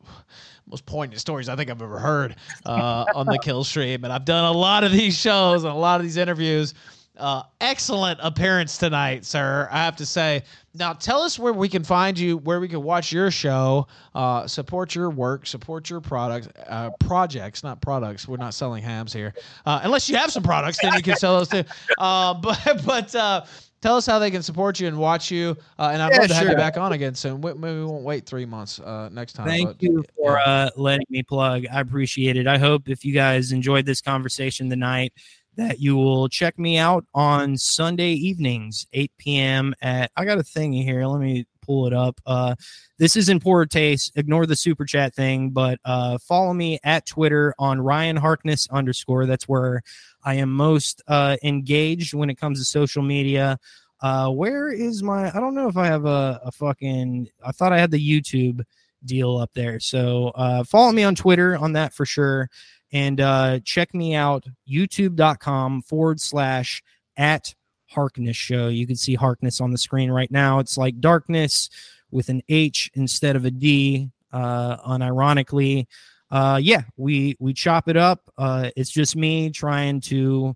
most 0.67 0.85
poignant 0.85 1.19
stories 1.19 1.49
I 1.49 1.55
think 1.55 1.69
I've 1.69 1.81
ever 1.81 1.99
heard 1.99 2.35
uh, 2.65 3.05
on 3.15 3.25
the 3.25 3.37
kill 3.37 3.63
stream. 3.63 4.03
And 4.03 4.13
I've 4.13 4.25
done 4.25 4.45
a 4.45 4.51
lot 4.51 4.83
of 4.83 4.91
these 4.91 5.17
shows 5.17 5.63
and 5.63 5.71
a 5.71 5.75
lot 5.77 5.99
of 5.99 6.03
these 6.05 6.17
interviews. 6.17 6.73
Uh, 7.15 7.43
excellent 7.61 8.19
appearance 8.23 8.77
tonight, 8.77 9.23
sir. 9.23 9.67
I 9.71 9.83
have 9.83 9.95
to 9.97 10.05
say. 10.05 10.43
Now, 10.73 10.93
tell 10.93 11.21
us 11.21 11.37
where 11.37 11.53
we 11.53 11.69
can 11.69 11.83
find 11.83 12.17
you, 12.17 12.37
where 12.37 12.59
we 12.59 12.67
can 12.67 12.81
watch 12.81 13.11
your 13.11 13.29
show, 13.29 13.85
uh, 14.15 14.47
support 14.47 14.95
your 14.95 15.11
work, 15.11 15.45
support 15.45 15.91
your 15.91 16.01
products, 16.01 16.47
uh, 16.67 16.89
projects, 16.99 17.63
not 17.63 17.79
products. 17.81 18.27
We're 18.27 18.37
not 18.37 18.55
selling 18.55 18.81
hams 18.81 19.13
here, 19.13 19.35
uh, 19.67 19.81
unless 19.83 20.09
you 20.09 20.15
have 20.15 20.31
some 20.31 20.41
products, 20.41 20.79
then 20.81 20.95
you 20.95 21.03
can 21.03 21.15
sell 21.15 21.37
those 21.37 21.49
too. 21.49 21.63
Uh, 21.99 22.33
but 22.33 22.81
but 22.85 23.13
uh, 23.13 23.45
tell 23.81 23.95
us 23.95 24.05
how 24.07 24.17
they 24.17 24.31
can 24.31 24.41
support 24.41 24.79
you 24.79 24.87
and 24.87 24.97
watch 24.97 25.29
you. 25.29 25.55
Uh, 25.77 25.91
and 25.93 26.01
I'd 26.01 26.11
yeah, 26.13 26.19
love 26.19 26.27
to 26.29 26.33
sure. 26.33 26.43
have 26.43 26.49
you 26.49 26.55
back 26.55 26.77
on 26.77 26.93
again 26.93 27.13
soon. 27.13 27.39
Maybe 27.41 27.59
we 27.59 27.85
won't 27.85 28.03
wait 28.03 28.25
three 28.25 28.45
months 28.45 28.79
uh, 28.79 29.09
next 29.11 29.33
time. 29.33 29.45
Thank 29.45 29.67
but, 29.67 29.83
you 29.83 30.03
for 30.15 30.39
yeah. 30.43 30.51
uh, 30.51 30.69
letting 30.75 31.05
me 31.09 31.21
plug. 31.21 31.65
I 31.71 31.81
appreciate 31.81 32.37
it. 32.37 32.47
I 32.47 32.57
hope 32.57 32.89
if 32.89 33.05
you 33.05 33.13
guys 33.13 33.51
enjoyed 33.51 33.85
this 33.85 34.01
conversation 34.01 34.69
tonight 34.69 35.13
that 35.55 35.79
you 35.79 35.95
will 35.95 36.27
check 36.29 36.57
me 36.57 36.77
out 36.77 37.05
on 37.13 37.57
Sunday 37.57 38.11
evenings, 38.11 38.87
8 38.93 39.11
p.m. 39.17 39.75
at 39.81 40.11
I 40.15 40.25
got 40.25 40.37
a 40.37 40.43
thing 40.43 40.73
here. 40.73 41.05
Let 41.05 41.19
me 41.19 41.45
pull 41.61 41.87
it 41.87 41.93
up. 41.93 42.19
Uh, 42.25 42.55
this 42.97 43.15
is 43.15 43.29
in 43.29 43.39
poor 43.39 43.65
taste. 43.65 44.13
Ignore 44.15 44.45
the 44.45 44.55
super 44.55 44.85
chat 44.85 45.15
thing, 45.15 45.49
but 45.51 45.79
uh, 45.85 46.17
follow 46.17 46.53
me 46.53 46.79
at 46.83 47.05
Twitter 47.05 47.53
on 47.59 47.81
Ryan 47.81 48.17
Harkness 48.17 48.67
underscore. 48.71 49.25
That's 49.25 49.47
where 49.47 49.81
I 50.23 50.35
am 50.35 50.51
most 50.51 51.01
uh, 51.07 51.37
engaged 51.43 52.13
when 52.13 52.29
it 52.29 52.37
comes 52.37 52.59
to 52.59 52.65
social 52.65 53.03
media. 53.03 53.57
Uh, 54.01 54.29
where 54.29 54.69
is 54.69 55.01
my? 55.01 55.29
I 55.29 55.39
don't 55.39 55.55
know 55.55 55.67
if 55.67 55.77
I 55.77 55.85
have 55.85 56.05
a, 56.05 56.41
a 56.43 56.51
fucking. 56.51 57.29
I 57.43 57.51
thought 57.51 57.73
I 57.73 57.79
had 57.79 57.91
the 57.91 58.21
YouTube 58.21 58.61
deal 59.05 59.37
up 59.37 59.51
there. 59.53 59.79
So 59.79 60.27
uh, 60.35 60.63
follow 60.63 60.91
me 60.91 61.03
on 61.03 61.15
Twitter 61.15 61.57
on 61.57 61.73
that 61.73 61.93
for 61.93 62.05
sure 62.05 62.49
and 62.93 63.19
uh, 63.19 63.59
check 63.65 63.93
me 63.93 64.15
out 64.15 64.45
youtube.com 64.69 65.81
forward 65.81 66.21
slash 66.21 66.81
at 67.17 67.53
Harkness 67.93 68.35
show. 68.35 68.69
You 68.69 68.87
can 68.87 68.95
see 68.95 69.15
Harkness 69.15 69.61
on 69.61 69.71
the 69.71 69.77
screen 69.77 70.09
right 70.09 70.31
now. 70.31 70.59
It's 70.59 70.77
like 70.77 70.99
darkness 70.99 71.69
with 72.11 72.29
an 72.29 72.41
H 72.49 72.89
instead 72.95 73.35
of 73.35 73.45
a 73.45 73.51
D, 73.51 74.09
uh, 74.31 74.77
unironically. 74.77 75.85
Uh, 76.31 76.59
yeah, 76.61 76.81
we 76.97 77.35
we 77.39 77.53
chop 77.53 77.87
it 77.87 77.97
up. 77.97 78.31
Uh, 78.37 78.71
it's 78.75 78.89
just 78.89 79.15
me 79.15 79.51
trying 79.51 80.01
to 80.01 80.55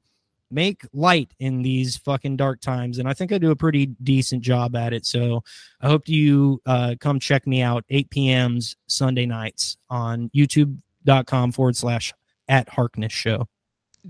make 0.50 0.82
light 0.94 1.34
in 1.40 1.62
these 1.62 1.98
fucking 1.98 2.38
dark 2.38 2.62
times, 2.62 2.98
and 2.98 3.08
I 3.08 3.14
think 3.14 3.32
I 3.32 3.38
do 3.38 3.52
a 3.52 3.56
pretty 3.56 3.88
decent 4.02 4.42
job 4.42 4.76
at 4.76 4.94
it. 4.94 5.06
So 5.06 5.44
I 5.82 5.88
hope 5.88 6.10
you 6.10 6.60
uh, 6.66 6.96
come 7.00 7.20
check 7.20 7.46
me 7.46 7.62
out 7.62 7.86
8 7.90 8.10
p.m.s 8.10 8.76
Sunday 8.88 9.28
nights 9.28 9.78
on 9.90 10.32
YouTube.com 10.34 11.52
forward 11.52 11.76
slash 11.76 12.14
at 12.48 12.70
Harkness 12.70 13.14
Show. 13.14 13.48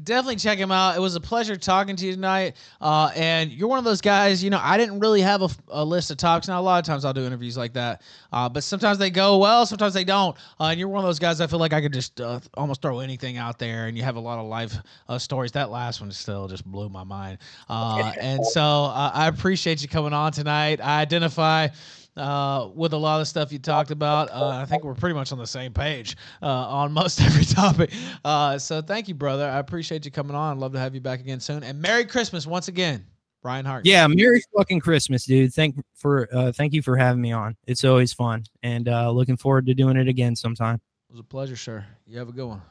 definitely 0.04 0.36
check 0.36 0.58
him 0.58 0.72
out. 0.72 0.96
It 0.96 1.00
was 1.00 1.16
a 1.16 1.20
pleasure 1.20 1.56
talking 1.56 1.96
to 1.96 2.06
you 2.06 2.14
tonight. 2.14 2.56
Uh, 2.80 3.12
and 3.16 3.52
you're 3.52 3.68
one 3.68 3.80
of 3.80 3.86
those 3.86 4.02
guys, 4.02 4.44
you 4.44 4.50
know, 4.50 4.60
I 4.62 4.78
didn't 4.78 5.00
really 5.00 5.22
have 5.22 5.42
a, 5.42 5.50
a 5.70 5.84
list 5.84 6.12
of 6.12 6.18
topics. 6.18 6.48
Now, 6.48 6.60
a 6.60 6.62
lot 6.62 6.80
of 6.80 6.86
times 6.86 7.06
I'll 7.06 7.14
do 7.14 7.26
interviews 7.26 7.58
like 7.58 7.74
that, 7.74 8.02
uh, 8.32 8.48
but 8.50 8.64
sometimes 8.64 8.98
they 8.98 9.10
go 9.10 9.38
well, 9.38 9.66
sometimes 9.66 9.94
they 9.94 10.04
don't. 10.04 10.38
Uh, 10.60 10.66
and 10.66 10.80
you're 10.80 10.90
one 10.90 11.00
of 11.04 11.08
those 11.08 11.20
guys 11.20 11.42
I 11.42 11.48
feel 11.48 11.60
like 11.60 11.74
I 11.74 11.82
could 11.82 11.94
just 11.94 12.22
uh, 12.22 12.40
almost 12.56 12.82
throw 12.82 13.00
anything 13.00 13.38
out 13.38 13.60
there, 13.60 13.88
and 13.88 13.98
you 13.98 14.04
have 14.04 14.16
a 14.16 14.20
lot 14.20 14.40
of 14.40 14.46
life 14.46 14.78
uh, 15.08 15.18
stories. 15.18 15.52
That 15.54 15.70
last 15.72 16.02
one 16.02 16.12
still 16.12 16.48
just 16.48 16.66
blew 16.66 16.90
my 16.90 17.04
mind. 17.04 17.40
Uh, 17.70 18.14
and 18.20 18.46
so 18.46 18.62
I 18.62 19.28
appreciate 19.28 19.82
you 19.82 19.88
coming 19.88 20.14
on 20.14 20.32
tonight. 20.32 20.80
I 20.82 21.02
identify 21.02 21.70
uh, 22.18 22.70
with 22.74 22.94
a 22.94 22.98
lot 22.98 23.22
of 23.22 23.28
stuff 23.28 23.52
you 23.52 23.60
talked 23.60 23.92
about. 23.92 24.30
Uh, 24.32 24.50
I 24.50 24.66
think 24.66 24.84
we're 24.84 24.96
pretty 24.96 25.14
much 25.14 25.32
on 25.32 25.38
the 25.38 25.48
same 25.48 25.74
page 25.74 26.18
uh, 26.42 26.46
on 26.46 26.92
most 26.92 27.22
every 27.22 27.46
topic. 27.46 27.92
Uh, 28.26 28.58
so 28.58 28.82
thank 28.82 29.08
you, 29.08 29.14
brother. 29.14 29.48
I 29.48 29.60
appreciate 29.60 30.06
you 30.06 30.12
coming 30.12 30.36
on. 30.36 30.58
I'd 30.58 30.60
love 30.60 30.74
to 30.74 30.80
have 30.80 30.96
you 30.96 31.02
back 31.02 31.20
again 31.20 31.40
soon. 31.40 31.64
And 31.64 31.82
Merry 31.82 32.06
Christmas 32.06 32.48
once 32.48 32.68
again, 32.68 33.06
Ryan 33.44 33.66
Hart. 33.66 33.86
Yeah, 33.86 34.08
Merry 34.08 34.42
fucking 34.56 34.80
Christmas, 34.80 35.26
dude. 35.26 35.54
Thank 35.54 35.76
for 35.96 36.28
uh, 36.34 36.52
thank 36.52 36.74
you 36.74 36.82
for 36.82 36.98
having 36.98 37.22
me 37.22 37.32
on. 37.32 37.56
It's 37.68 37.84
always 37.84 38.14
fun, 38.14 38.44
and 38.64 38.90
uh, 38.90 39.12
looking 39.12 39.38
forward 39.38 39.66
to 39.68 39.74
doing 39.74 39.98
it 39.98 40.08
again 40.08 40.36
sometime. 40.36 40.76
It 41.10 41.14
was 41.14 41.20
a 41.20 41.24
pleasure, 41.24 41.56
sir. 41.56 41.86
You 42.06 42.18
have 42.20 42.30
a 42.30 42.34
good 42.34 42.48
one. 42.48 42.62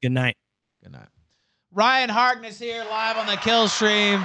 Good 0.00 0.12
night. 0.12 0.36
Good 0.82 0.92
night. 0.92 1.08
Ryan 1.72 2.08
Harkness 2.08 2.58
here 2.58 2.84
live 2.88 3.18
on 3.18 3.26
the 3.26 3.36
kill 3.36 3.68
stream. 3.68 4.24